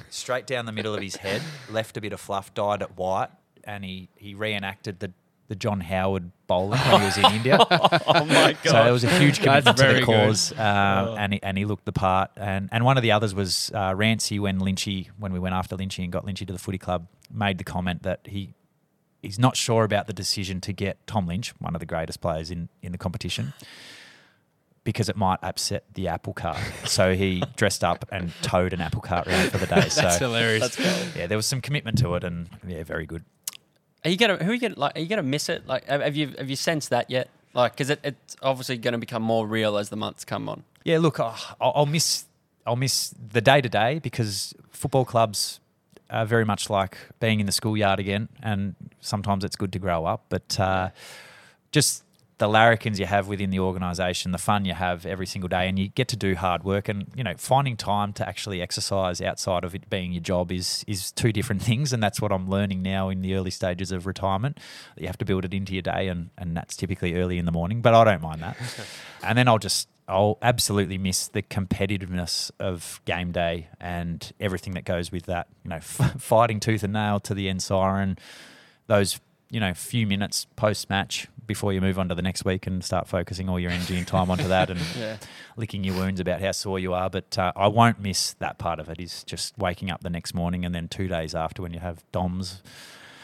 straight 0.10 0.46
down 0.46 0.66
the 0.66 0.74
middle 0.74 0.94
of 0.94 1.02
his 1.02 1.16
head, 1.16 1.42
left 1.72 1.96
a 1.96 2.02
bit 2.02 2.12
of 2.12 2.20
fluff, 2.20 2.54
dyed 2.54 2.82
it 2.82 2.98
white, 2.98 3.30
and 3.64 3.86
he 3.86 4.10
he 4.18 4.36
reenacted 4.36 5.00
the 5.00 5.14
the 5.48 5.56
John 5.56 5.80
Howard 5.80 6.32
bowling 6.46 6.80
when 6.80 7.00
he 7.02 7.06
was 7.06 7.18
in 7.18 7.26
India. 7.26 7.58
oh 7.70 8.26
my 8.26 8.56
god! 8.64 8.72
So 8.72 8.88
it 8.88 8.92
was 8.92 9.04
a 9.04 9.20
huge 9.20 9.40
That's 9.40 9.66
commitment 9.66 9.78
to 9.78 9.88
the 9.88 9.94
good. 10.00 10.06
cause, 10.06 10.52
uh, 10.54 11.16
and 11.18 11.34
he, 11.34 11.44
and 11.44 11.58
he 11.58 11.66
looked 11.66 11.86
the 11.86 11.92
part. 11.94 12.32
And 12.36 12.70
and 12.72 12.84
one 12.84 12.98
of 12.98 13.04
the 13.04 13.12
others 13.12 13.34
was 13.34 13.72
uh, 13.74 13.94
Rancy 13.96 14.40
when 14.40 14.60
Lynchy, 14.60 15.10
when 15.18 15.34
we 15.34 15.40
went 15.40 15.56
after 15.56 15.76
Lynchy 15.76 16.04
and 16.04 16.12
got 16.12 16.26
Lynchy 16.26 16.46
to 16.48 16.54
the 16.54 16.60
footy 16.60 16.78
club, 16.78 17.08
made 17.32 17.58
the 17.58 17.64
comment 17.64 18.04
that 18.04 18.22
he 18.26 18.54
he's 19.22 19.40
not 19.40 19.56
sure 19.56 19.84
about 19.84 20.08
the 20.08 20.14
decision 20.14 20.62
to 20.62 20.74
get 20.74 21.06
Tom 21.08 21.28
Lynch, 21.28 21.54
one 21.60 21.76
of 21.76 21.80
the 21.80 21.86
greatest 21.86 22.22
players 22.22 22.52
in 22.52 22.70
in 22.82 22.92
the 22.92 22.98
competition. 22.98 23.54
Because 24.84 25.10
it 25.10 25.18
might 25.18 25.40
upset 25.44 25.84
the 25.96 26.08
apple 26.08 26.34
cart, 26.34 26.60
so 26.86 27.14
he 27.14 27.44
dressed 27.58 27.84
up 27.84 28.06
and 28.10 28.32
towed 28.42 28.72
an 28.72 28.80
apple 28.80 29.02
cart 29.02 29.28
around 29.28 29.50
for 29.52 29.58
the 29.58 29.66
day. 29.68 29.82
So 29.90 30.02
that's 30.02 30.18
hilarious. 30.18 30.62
Let's 30.62 31.16
yeah, 31.16 31.28
there 31.28 31.38
was 31.38 31.46
some 31.46 31.60
commitment 31.60 31.98
to 31.98 32.16
it, 32.16 32.24
and 32.24 32.50
yeah, 32.66 32.84
very 32.84 33.06
good. 33.06 33.26
Are 34.08 34.10
you 34.10 34.16
gonna 34.16 34.42
who 34.42 34.52
are 34.52 34.54
you 34.54 34.62
gonna 34.62 34.80
like? 34.80 34.96
Are 34.96 35.02
you 35.02 35.08
gonna 35.08 35.22
miss 35.22 35.50
it? 35.50 35.68
Like, 35.68 35.84
have 35.84 36.16
you 36.16 36.34
have 36.38 36.50
you 36.50 36.56
sensed 36.56 36.92
that 36.92 37.10
yet? 37.10 37.30
Like, 37.54 37.74
because 37.74 37.90
it, 37.90 38.00
it's 38.06 38.38
obviously 38.42 38.78
going 38.78 38.94
to 38.94 38.98
become 38.98 39.22
more 39.22 39.46
real 39.46 39.78
as 39.78 39.90
the 39.90 39.98
months 39.98 40.24
come 40.24 40.48
on. 40.48 40.64
Yeah, 40.86 41.00
look, 41.00 41.20
uh, 41.20 41.34
I'll, 41.60 41.74
I'll 41.76 41.86
miss 41.86 42.24
I'll 42.66 42.78
miss 42.78 43.14
the 43.34 43.42
day 43.42 43.60
to 43.60 43.68
day 43.68 44.00
because 44.00 44.54
football 44.70 45.04
clubs 45.04 45.60
are 46.10 46.26
very 46.26 46.46
much 46.46 46.70
like 46.70 46.98
being 47.20 47.42
in 47.42 47.48
the 47.48 47.52
schoolyard 47.52 48.00
again, 48.00 48.30
and 48.42 48.76
sometimes 49.02 49.44
it's 49.44 49.58
good 49.58 49.74
to 49.74 49.80
grow 49.80 50.06
up. 50.06 50.24
But 50.30 50.58
uh, 50.58 50.92
just 51.74 52.06
the 52.40 52.48
larrikins 52.48 53.00
you 53.00 53.08
have 53.08 53.28
within 53.28 53.50
the 53.50 53.60
organisation, 53.60 54.32
the 54.32 54.38
fun 54.38 54.64
you 54.64 54.74
have 54.74 55.06
every 55.06 55.26
single 55.26 55.48
day, 55.48 55.68
and 55.68 55.80
you 55.80 55.88
get 55.90 56.08
to 56.10 56.16
do 56.16 56.36
hard 56.36 56.64
work, 56.64 56.88
and 56.88 57.08
you 57.16 57.24
know 57.24 57.34
finding 57.38 57.76
time 57.76 58.14
to 58.14 58.28
actually 58.28 58.62
exercise 58.62 59.22
outside 59.22 59.64
of 59.64 59.74
it 59.74 59.90
being 59.90 60.12
your 60.12 60.22
job 60.22 60.52
is 60.52 60.84
is 60.88 61.12
two 61.12 61.32
different 61.32 61.62
things, 61.70 61.94
and 61.94 62.02
that's 62.02 62.22
what 62.22 62.32
I'm 62.32 62.50
learning 62.50 62.84
now 62.84 63.10
in 63.10 63.22
the 63.22 63.34
early 63.36 63.52
stages 63.52 63.92
of 63.92 64.06
retirement. 64.06 64.60
You 64.98 65.08
have 65.08 65.18
to 65.18 65.26
build 65.26 65.46
it 65.46 65.54
into 65.54 65.74
your 65.74 65.82
day, 65.82 66.08
and 66.08 66.30
and 66.38 66.56
that's 66.56 66.76
typically 66.76 67.16
early 67.16 67.38
in 67.38 67.46
the 67.46 67.52
morning, 67.52 67.82
but 67.82 67.94
I 67.94 68.04
don't 68.04 68.22
mind 68.22 68.42
that. 68.44 68.58
and 69.24 69.38
then 69.38 69.48
I'll 69.48 69.60
just 69.60 69.88
I'll 70.08 70.38
absolutely 70.42 70.98
miss 70.98 71.28
the 71.28 71.42
competitiveness 71.42 72.52
of 72.60 73.02
game 73.06 73.32
day 73.32 73.68
and 73.80 74.32
everything 74.40 74.74
that 74.74 74.86
goes 74.86 75.12
with 75.12 75.26
that. 75.26 75.48
You 75.64 75.72
know, 75.72 75.78
f- 75.78 76.16
fighting 76.22 76.60
tooth 76.60 76.84
and 76.84 76.94
nail 76.94 77.20
to 77.22 77.34
the 77.34 77.50
end 77.50 77.62
siren, 77.62 78.18
those 78.86 79.20
you 79.50 79.60
know 79.60 79.70
a 79.70 79.74
few 79.76 80.06
minutes 80.08 80.46
post 80.56 80.90
match 80.90 81.28
before 81.46 81.72
you 81.72 81.80
move 81.80 81.98
on 81.98 82.10
to 82.10 82.16
the 82.16 82.22
next 82.22 82.44
week 82.44 82.68
and 82.68 82.84
start 82.84 83.08
focusing 83.08 83.48
all 83.48 83.58
your 83.58 83.72
energy 83.72 83.98
and 83.98 84.06
time 84.06 84.30
onto 84.30 84.48
that 84.50 84.70
and 84.70 84.80
Yeah. 85.00 85.16
licking 85.56 85.84
your 85.86 85.96
wounds 85.96 86.20
about 86.20 86.42
how 86.42 86.52
sore 86.52 86.78
you 86.78 86.94
are. 86.94 87.10
But 87.10 87.38
uh, 87.38 87.54
I 87.56 87.68
won't 87.68 88.02
miss 88.02 88.34
that 88.40 88.58
part 88.58 88.80
of 88.80 88.90
it. 88.90 89.00
Is 89.00 89.24
just 89.24 89.58
waking 89.58 89.90
up 89.90 90.04
the 90.04 90.10
next 90.10 90.34
morning 90.34 90.66
and 90.66 90.76
then 90.76 90.90
two 90.90 91.08
days 91.08 91.34
after 91.34 91.62
when 91.62 91.72
you 91.74 91.80
have 91.80 92.04
DOMs 92.12 92.62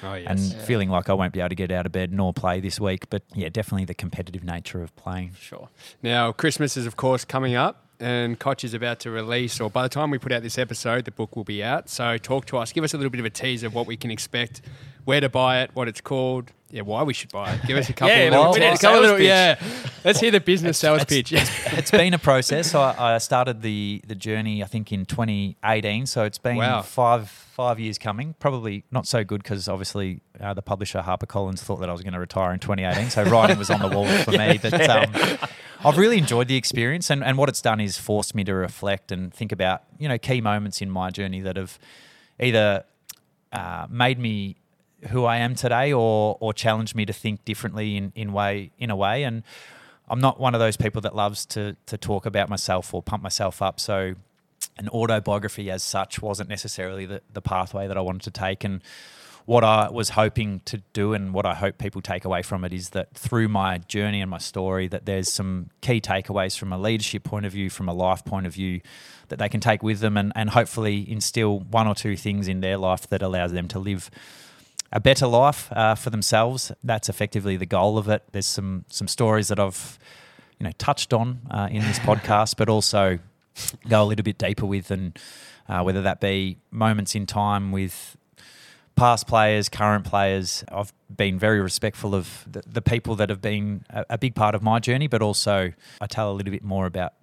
oh 0.04 0.14
yes. 0.14 0.28
and 0.30 0.40
Yeah. 0.40 0.64
feeling 0.64 0.90
like 0.90 1.10
I 1.10 1.14
won't 1.14 1.34
be 1.34 1.42
able 1.42 1.50
to 1.50 1.56
get 1.56 1.70
out 1.72 1.86
of 1.86 1.92
bed 1.92 2.14
nor 2.14 2.32
play 2.32 2.62
this 2.62 2.80
week. 2.80 3.10
But 3.10 3.24
yeah, 3.36 3.50
definitely 3.50 3.84
the 3.86 3.94
competitive 3.94 4.44
nature 4.46 4.82
of 4.82 4.96
playing. 4.96 5.34
Sure. 5.38 5.68
Now, 6.02 6.32
Christmas 6.32 6.78
is, 6.78 6.86
of 6.86 6.96
course, 6.96 7.26
coming 7.26 7.56
up, 7.56 7.82
and 8.00 8.40
Cotch 8.40 8.64
is 8.64 8.74
about 8.74 9.00
to 9.02 9.12
release, 9.12 9.60
or 9.60 9.70
by 9.70 9.84
the 9.84 9.90
time 9.90 10.12
we 10.12 10.18
put 10.18 10.32
out 10.32 10.44
this 10.44 10.58
episode, 10.58 11.04
the 11.06 11.12
book 11.12 11.36
will 11.36 11.44
be 11.44 11.62
out. 11.62 11.90
So, 11.90 12.18
talk 12.18 12.46
to 12.48 12.58
us. 12.58 12.72
Give 12.72 12.84
us 12.86 12.94
a 12.94 12.98
little 12.98 13.12
bit 13.12 13.20
of 13.20 13.26
a 13.26 13.30
tease 13.30 13.64
of 13.64 13.74
what 13.76 13.86
we 13.88 13.96
can 13.98 14.12
expect, 14.12 14.62
where 15.06 15.20
to 15.22 15.30
buy 15.30 15.62
it, 15.62 15.72
what 15.74 15.88
it's 15.88 16.02
called, 16.02 16.52
yeah, 16.70 16.82
why 16.82 17.04
we 17.04 17.14
should 17.14 17.32
buy 17.32 17.54
it. 17.54 17.62
Give 17.68 17.78
us 17.78 17.90
a 17.90 17.94
couple 17.94 18.16
Yeah, 18.16 18.24
of 18.24 18.34
little, 18.34 18.54
we 18.54 18.60
need 18.60 18.66
a 18.74 18.78
couple 18.78 19.02
little 19.02 19.18
pitch. 19.18 19.28
yeah. 19.28 19.60
Let's 20.04 20.20
hear 20.20 20.32
the 20.32 20.40
business 20.40 20.78
sales 20.80 21.02
It's- 21.04 21.30
pitch. 21.30 21.34
it's 21.78 21.92
been 22.02 22.14
a 22.14 22.20
process. 22.20 22.72
So 22.72 22.82
I, 22.82 23.16
I 23.16 23.18
started 23.20 23.62
the 23.62 24.02
the 24.08 24.16
journey, 24.16 24.64
I 24.64 24.66
think, 24.66 24.92
in 24.92 25.06
2018. 25.06 26.08
So 26.08 26.24
it's 26.24 26.40
been 26.40 26.56
Wow. 26.58 26.82
five 26.82 27.30
five 27.30 27.80
years 27.80 28.00
coming. 28.00 28.34
Probably 28.40 28.84
not 28.92 29.06
so 29.06 29.24
good 29.24 29.44
because 29.44 29.68
obviously 29.70 30.22
uh, 30.40 30.54
the 30.56 30.64
publisher 30.64 31.02
HarperCollins 31.06 31.60
thought 31.60 31.78
that 31.82 31.90
I 31.90 31.92
was 31.92 32.02
going 32.02 32.14
to 32.14 32.20
retire 32.20 32.52
in 32.54 32.60
2018. 32.60 33.12
So 33.12 33.24
writing 33.24 33.60
was 33.60 33.70
on 33.70 33.80
the 33.80 33.90
wall 33.96 34.08
for 34.24 34.32
me. 34.32 34.58
But 34.62 34.90
um, 34.90 35.38
I've 35.86 35.98
really 35.98 36.18
enjoyed 36.18 36.48
the 36.48 36.56
experience, 36.56 37.10
and, 37.12 37.24
and 37.24 37.38
what 37.38 37.50
it's 37.50 37.62
done 37.62 37.80
is 37.82 37.98
forced 37.98 38.34
me 38.34 38.44
to 38.46 38.54
reflect 38.56 39.12
and 39.12 39.32
think 39.34 39.52
about 39.52 39.84
you 40.00 40.08
know 40.08 40.18
key 40.18 40.42
moments 40.42 40.82
in 40.82 40.90
my 40.90 41.12
journey 41.12 41.42
that 41.42 41.56
have 41.58 41.78
either 42.40 42.86
uh, 43.52 43.86
made 43.90 44.18
me 44.18 44.56
who 45.10 45.26
I 45.26 45.38
am 45.38 45.56
today 45.56 45.94
or 45.94 46.38
or 46.40 46.54
challenged 46.54 46.96
me 46.96 47.06
to 47.06 47.14
think 47.14 47.46
differently 47.46 47.98
in, 47.98 48.12
in 48.16 48.34
way 48.34 48.72
in 48.78 48.90
a 48.90 48.96
way. 48.96 49.24
And 49.24 49.44
I'm 50.10 50.20
not 50.20 50.40
one 50.40 50.54
of 50.54 50.60
those 50.60 50.78
people 50.78 51.02
that 51.02 51.16
loves 51.16 51.46
to 51.48 51.76
to 51.88 51.98
talk 51.98 52.26
about 52.26 52.50
myself 52.50 52.94
or 52.94 53.02
pump 53.02 53.24
myself 53.24 53.62
up. 53.62 53.80
So 53.80 54.16
an 54.78 54.90
autobiography 54.90 55.70
as 55.70 55.84
such 55.84 56.22
wasn't 56.22 56.50
necessarily 56.50 57.06
the, 57.06 57.22
the 57.32 57.42
pathway 57.42 57.88
that 57.88 57.98
I 57.98 58.02
wanted 58.02 58.24
to 58.24 58.32
take. 58.32 58.64
And 58.64 58.82
what 59.46 59.64
I 59.64 59.90
was 59.90 60.10
hoping 60.10 60.62
to 60.66 60.78
do 60.94 61.14
and 61.14 61.34
what 61.34 61.46
I 61.46 61.54
hope 61.54 61.78
people 61.78 62.02
take 62.02 62.24
away 62.24 62.42
from 62.44 62.64
it 62.64 62.72
is 62.72 62.92
that 62.92 63.14
through 63.14 63.50
my 63.50 63.80
journey 63.80 64.22
and 64.22 64.32
my 64.32 64.38
story 64.38 64.88
that 64.88 65.06
there's 65.06 65.32
some 65.32 65.70
key 65.82 66.00
takeaways 66.00 66.58
from 66.58 66.72
a 66.72 66.78
leadership 66.78 67.24
point 67.24 67.46
of 67.46 67.52
view, 67.52 67.70
from 67.70 67.90
a 67.90 67.94
life 67.94 68.24
point 68.24 68.48
of 68.48 68.54
view 68.54 68.80
that 69.28 69.40
they 69.40 69.50
can 69.50 69.60
take 69.60 69.84
with 69.84 70.00
them 70.00 70.16
and, 70.16 70.32
and 70.36 70.52
hopefully 70.52 71.10
instill 71.10 71.60
one 71.60 71.88
or 71.88 71.96
two 71.96 72.16
things 72.16 72.48
in 72.48 72.62
their 72.62 72.78
life 72.78 73.08
that 73.08 73.22
allows 73.22 73.52
them 73.52 73.68
to 73.68 73.80
live 73.80 74.10
a 74.94 75.00
better 75.00 75.28
life 75.28 75.70
uh, 75.74 75.96
for 75.96 76.12
themselves. 76.12 76.72
That's 76.84 77.10
effectively 77.10 77.58
the 77.58 77.66
goal 77.66 77.98
of 77.98 78.08
it. 78.08 78.24
There's 78.32 78.46
some 78.46 78.86
some 78.88 79.08
stories 79.08 79.50
that 79.50 79.60
I've 79.60 80.00
you 80.60 80.64
know 80.64 80.72
touched 80.78 81.12
on 81.14 81.42
uh, 81.52 81.68
in 81.70 81.82
this 81.82 82.00
podcast, 82.08 82.56
but 82.58 82.70
also 82.70 83.20
go 83.90 84.04
a 84.04 84.06
little 84.06 84.24
bit 84.24 84.38
deeper 84.38 84.66
with, 84.66 84.92
and 84.92 85.20
uh, 85.68 85.82
whether 85.82 86.02
that 86.04 86.22
be 86.22 86.58
moments 86.72 87.16
in 87.16 87.26
time 87.26 87.72
with 87.72 88.16
past 88.96 89.28
players, 89.28 89.68
current 89.68 90.06
players. 90.06 90.64
I've 90.72 90.94
been 91.16 91.40
very 91.40 91.60
respectful 91.60 92.14
of 92.14 92.46
the, 92.50 92.62
the 92.68 92.82
people 92.82 93.16
that 93.16 93.30
have 93.30 93.42
been 93.42 93.84
a, 93.90 94.06
a 94.12 94.18
big 94.20 94.36
part 94.36 94.54
of 94.54 94.62
my 94.62 94.80
journey, 94.80 95.08
but 95.08 95.24
also 95.24 95.74
I 96.00 96.06
tell 96.06 96.32
a 96.32 96.34
little 96.34 96.52
bit 96.52 96.64
more 96.64 96.86
about 96.86 97.14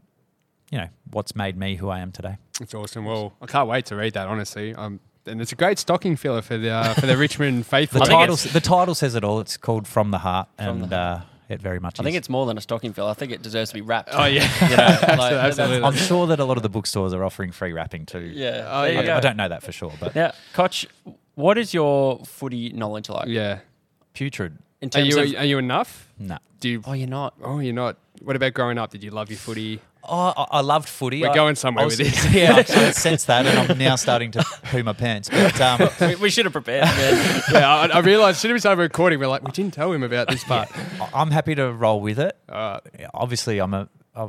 you 0.72 0.78
know 0.78 0.88
what's 1.12 1.36
made 1.36 1.56
me 1.56 1.76
who 1.76 1.88
I 1.88 2.00
am 2.00 2.10
today. 2.10 2.36
It's 2.60 2.74
awesome. 2.74 3.04
Well, 3.04 3.32
I 3.40 3.46
can't 3.46 3.68
wait 3.68 3.86
to 3.86 3.96
read 3.96 4.14
that, 4.14 4.26
honestly. 4.26 4.74
Um, 4.74 5.00
and 5.26 5.40
it's 5.40 5.52
a 5.52 5.56
great 5.56 5.78
stocking 5.78 6.16
filler 6.16 6.42
for 6.42 6.56
the 6.58 6.70
uh, 6.70 6.94
for 6.94 7.06
the 7.06 7.16
Richmond 7.16 7.66
faithful. 7.66 8.00
The 8.04 8.06
title 8.06 8.36
the 8.36 8.60
title 8.60 8.94
says 8.94 9.14
it 9.14 9.24
all. 9.24 9.40
It's 9.40 9.56
called 9.56 9.86
From 9.86 10.10
the 10.10 10.18
Heart, 10.18 10.48
From 10.56 10.82
and 10.82 10.90
the 10.90 10.96
Uh, 10.96 11.20
it 11.48 11.60
very 11.60 11.80
much. 11.80 11.98
I 11.98 12.04
think 12.04 12.16
it's 12.16 12.28
more 12.28 12.46
than 12.46 12.56
a 12.56 12.60
stocking 12.60 12.92
filler. 12.92 13.10
I 13.10 13.14
think 13.14 13.32
it 13.32 13.42
deserves 13.42 13.70
to 13.70 13.74
be 13.74 13.80
wrapped. 13.80 14.10
Oh 14.12 14.24
yeah, 14.24 14.48
You 14.70 14.76
know, 14.76 15.16
like, 15.18 15.32
Absolutely. 15.32 15.82
I'm 15.84 15.94
sure 15.96 16.26
that 16.28 16.38
a 16.38 16.44
lot 16.44 16.56
of 16.56 16.62
the 16.62 16.68
bookstores 16.68 17.12
are 17.12 17.24
offering 17.24 17.50
free 17.50 17.72
wrapping 17.72 18.06
too. 18.06 18.20
Yeah. 18.20 18.68
Oh, 18.70 18.84
yeah. 18.84 19.14
I. 19.14 19.16
I 19.16 19.20
don't 19.20 19.36
know 19.36 19.48
that 19.48 19.62
for 19.64 19.72
sure, 19.72 19.92
but 19.98 20.14
Now, 20.14 20.32
Cotch, 20.52 20.86
what 21.34 21.58
is 21.58 21.74
your 21.74 22.20
footy 22.24 22.72
knowledge 22.72 23.08
like? 23.08 23.26
yeah. 23.28 23.60
putrid. 24.14 24.58
In 24.80 24.86
Are 24.86 24.90
terms 24.90 25.08
you 25.08 25.22
of, 25.22 25.34
are 25.36 25.44
you 25.44 25.58
enough? 25.58 26.08
No. 26.18 26.38
Do 26.60 26.68
you? 26.68 26.82
oh, 26.86 26.92
you're 26.92 27.08
not. 27.08 27.34
Oh, 27.42 27.58
you're 27.58 27.74
not. 27.74 27.96
What 28.22 28.36
about 28.36 28.54
growing 28.54 28.78
up? 28.78 28.90
Did 28.90 29.02
you 29.02 29.10
love 29.10 29.28
your 29.28 29.38
footy? 29.38 29.80
Oh, 30.02 30.32
I, 30.36 30.46
I 30.58 30.60
loved 30.62 30.88
footy. 30.88 31.22
We're 31.22 31.28
I- 31.30 31.34
going 31.34 31.54
somewhere 31.56 31.82
I 31.82 31.86
was- 31.86 31.98
with 31.98 32.10
this. 32.12 32.32
yeah, 32.34 32.54
I, 32.56 32.58
I 32.88 32.90
sense 32.92 33.24
that, 33.24 33.46
and 33.46 33.70
I'm 33.72 33.78
now 33.78 33.96
starting 33.96 34.30
to 34.32 34.44
poo 34.64 34.82
my 34.82 34.92
pants. 34.92 35.28
But 35.28 35.60
um, 35.60 35.88
we, 36.00 36.14
we 36.16 36.30
should 36.30 36.46
have 36.46 36.52
prepared. 36.52 36.84
Man. 36.84 37.42
yeah, 37.52 37.68
I, 37.68 37.86
I 37.86 37.98
realised 38.00 38.36
as 38.36 38.40
soon 38.40 38.50
as 38.52 38.54
we 38.54 38.60
started 38.60 38.80
recording, 38.80 39.18
we're 39.18 39.26
like, 39.28 39.42
we 39.44 39.52
didn't 39.52 39.74
tell 39.74 39.92
him 39.92 40.02
about 40.02 40.28
this 40.28 40.42
part. 40.44 40.68
I- 41.00 41.10
I'm 41.14 41.30
happy 41.30 41.54
to 41.54 41.70
roll 41.72 42.00
with 42.00 42.18
it. 42.18 42.36
Uh, 42.48 42.80
Obviously, 43.14 43.58
I'm 43.58 43.74
a. 43.74 43.88
I 44.14 44.28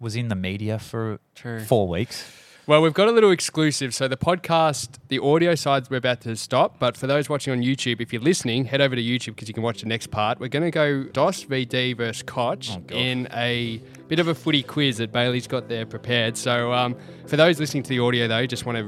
was 0.00 0.16
in 0.16 0.28
the 0.28 0.34
media 0.34 0.78
for 0.78 1.20
True. 1.36 1.60
four 1.60 1.86
weeks. 1.88 2.24
Well, 2.64 2.80
we've 2.80 2.94
got 2.94 3.08
a 3.08 3.10
little 3.10 3.32
exclusive. 3.32 3.92
So 3.92 4.06
the 4.06 4.16
podcast, 4.16 4.98
the 5.08 5.18
audio 5.18 5.56
side, 5.56 5.90
we're 5.90 5.96
about 5.96 6.20
to 6.20 6.36
stop. 6.36 6.78
But 6.78 6.96
for 6.96 7.08
those 7.08 7.28
watching 7.28 7.52
on 7.52 7.60
YouTube, 7.60 8.00
if 8.00 8.12
you're 8.12 8.22
listening, 8.22 8.66
head 8.66 8.80
over 8.80 8.94
to 8.94 9.02
YouTube 9.02 9.34
because 9.34 9.48
you 9.48 9.54
can 9.54 9.64
watch 9.64 9.80
the 9.80 9.88
next 9.88 10.12
part. 10.12 10.38
We're 10.38 10.46
going 10.46 10.62
to 10.62 10.70
go 10.70 11.02
Dos 11.02 11.44
and 11.44 11.68
D 11.68 11.92
versus 11.92 12.22
Cotch 12.22 12.70
Oh, 12.70 12.82
in 12.94 13.26
a 13.32 13.82
bit 14.06 14.20
of 14.20 14.28
a 14.28 14.34
footy 14.34 14.62
quiz 14.62 14.98
that 14.98 15.10
Bailey's 15.10 15.48
got 15.48 15.68
there 15.68 15.84
prepared. 15.84 16.36
So 16.36 16.72
um, 16.72 16.96
for 17.26 17.36
those 17.36 17.58
listening 17.58 17.82
to 17.82 17.88
the 17.88 17.98
audio, 17.98 18.28
though, 18.28 18.46
just 18.46 18.64
want 18.64 18.78
to 18.78 18.84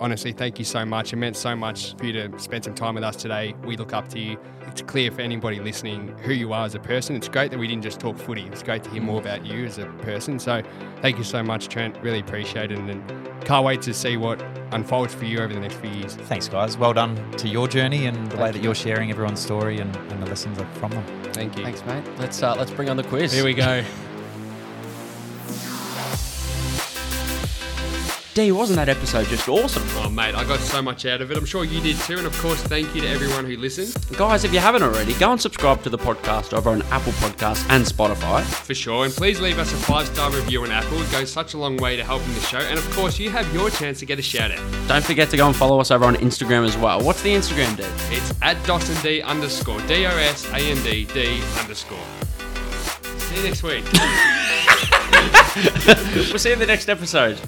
honestly 0.00 0.32
thank 0.32 0.58
you 0.58 0.64
so 0.64 0.84
much. 0.84 1.12
It 1.12 1.16
meant 1.16 1.36
so 1.36 1.54
much 1.54 1.94
for 1.96 2.06
you 2.06 2.12
to 2.12 2.38
spend 2.38 2.64
some 2.64 2.74
time 2.74 2.94
with 2.94 3.04
us 3.04 3.16
today. 3.16 3.54
We 3.64 3.76
look 3.76 3.92
up 3.92 4.08
to 4.10 4.18
you. 4.18 4.38
It's 4.66 4.82
clear 4.82 5.10
for 5.10 5.20
anybody 5.20 5.60
listening 5.60 6.08
who 6.18 6.32
you 6.32 6.52
are 6.52 6.64
as 6.64 6.74
a 6.74 6.80
person. 6.80 7.14
It's 7.16 7.28
great 7.28 7.50
that 7.50 7.58
we 7.58 7.68
didn't 7.68 7.82
just 7.82 8.00
talk 8.00 8.16
footy. 8.16 8.44
It's 8.46 8.62
great 8.62 8.82
to 8.84 8.90
hear 8.90 9.02
more 9.02 9.20
about 9.20 9.46
you 9.46 9.64
as 9.66 9.78
a 9.78 9.86
person. 10.02 10.38
So 10.38 10.62
thank 11.00 11.18
you 11.18 11.24
so 11.24 11.42
much, 11.42 11.68
Trent. 11.68 11.96
Really 12.02 12.20
appreciate 12.20 12.72
it. 12.72 12.78
And 12.78 13.44
can't 13.44 13.64
wait 13.64 13.82
to 13.82 13.94
see 13.94 14.16
what 14.16 14.42
unfolds 14.72 15.14
for 15.14 15.26
you 15.26 15.38
over 15.38 15.52
the 15.52 15.60
next 15.60 15.76
few 15.76 15.90
years. 15.90 16.14
Thanks, 16.16 16.48
guys. 16.48 16.76
Well 16.76 16.94
done 16.94 17.30
to 17.32 17.48
your 17.48 17.68
journey 17.68 18.06
and 18.06 18.16
the 18.16 18.36
way 18.36 18.44
Thank 18.44 18.52
that 18.54 18.58
you. 18.60 18.64
you're 18.64 18.74
sharing 18.74 19.10
everyone's 19.10 19.40
story 19.40 19.78
and, 19.78 19.94
and 19.96 20.22
the 20.22 20.26
lessons 20.26 20.58
from 20.78 20.90
them. 20.92 21.04
Thank 21.32 21.56
you. 21.56 21.64
Thanks, 21.64 21.84
mate. 21.84 22.04
Let's 22.18 22.42
uh, 22.42 22.54
let's 22.56 22.70
bring 22.70 22.88
on 22.88 22.96
the 22.96 23.04
quiz. 23.04 23.32
Here 23.32 23.44
we 23.44 23.54
go. 23.54 23.84
D, 28.34 28.50
wasn't 28.50 28.78
that 28.78 28.88
episode 28.88 29.28
just 29.28 29.48
awesome? 29.48 29.84
Oh, 29.98 30.10
mate, 30.10 30.34
I 30.34 30.42
got 30.42 30.58
so 30.58 30.82
much 30.82 31.06
out 31.06 31.20
of 31.20 31.30
it. 31.30 31.36
I'm 31.36 31.44
sure 31.44 31.64
you 31.64 31.80
did 31.80 31.96
too. 31.98 32.18
And 32.18 32.26
of 32.26 32.36
course, 32.40 32.60
thank 32.64 32.92
you 32.92 33.00
to 33.02 33.06
everyone 33.08 33.44
who 33.44 33.56
listened. 33.56 33.94
Guys, 34.18 34.42
if 34.42 34.52
you 34.52 34.58
haven't 34.58 34.82
already, 34.82 35.14
go 35.14 35.30
and 35.30 35.40
subscribe 35.40 35.84
to 35.84 35.88
the 35.90 35.98
podcast 35.98 36.52
over 36.52 36.70
on 36.70 36.82
Apple 36.90 37.12
Podcasts 37.12 37.64
and 37.70 37.84
Spotify. 37.84 38.42
For 38.42 38.74
sure. 38.74 39.04
And 39.04 39.14
please 39.14 39.40
leave 39.40 39.60
us 39.60 39.72
a 39.72 39.76
five 39.76 40.08
star 40.08 40.32
review 40.32 40.64
on 40.64 40.72
Apple. 40.72 41.00
It 41.00 41.12
goes 41.12 41.30
such 41.30 41.54
a 41.54 41.58
long 41.58 41.76
way 41.76 41.96
to 41.96 42.02
helping 42.02 42.34
the 42.34 42.40
show. 42.40 42.58
And 42.58 42.76
of 42.76 42.90
course, 42.90 43.20
you 43.20 43.30
have 43.30 43.52
your 43.54 43.70
chance 43.70 44.00
to 44.00 44.06
get 44.06 44.18
a 44.18 44.22
shout 44.22 44.50
out. 44.50 44.88
Don't 44.88 45.04
forget 45.04 45.30
to 45.30 45.36
go 45.36 45.46
and 45.46 45.54
follow 45.54 45.78
us 45.78 45.92
over 45.92 46.04
on 46.04 46.16
Instagram 46.16 46.66
as 46.66 46.76
well. 46.76 47.00
What's 47.00 47.22
the 47.22 47.32
Instagram, 47.32 47.76
D? 47.76 47.84
It's 48.16 48.34
at 48.42 48.56
DosandD 48.64 49.22
underscore 49.22 49.80
D 49.82 50.06
O 50.06 50.10
S 50.10 50.44
A 50.50 50.56
N 50.56 50.82
D 50.82 51.04
D 51.04 51.40
underscore. 51.60 51.98
See 53.18 53.36
you 53.36 53.42
next 53.44 53.62
week. 53.62 53.84
We'll 56.16 56.38
see 56.40 56.48
you 56.48 56.54
in 56.54 56.58
the 56.58 56.66
next 56.66 56.88
episode. 56.88 57.38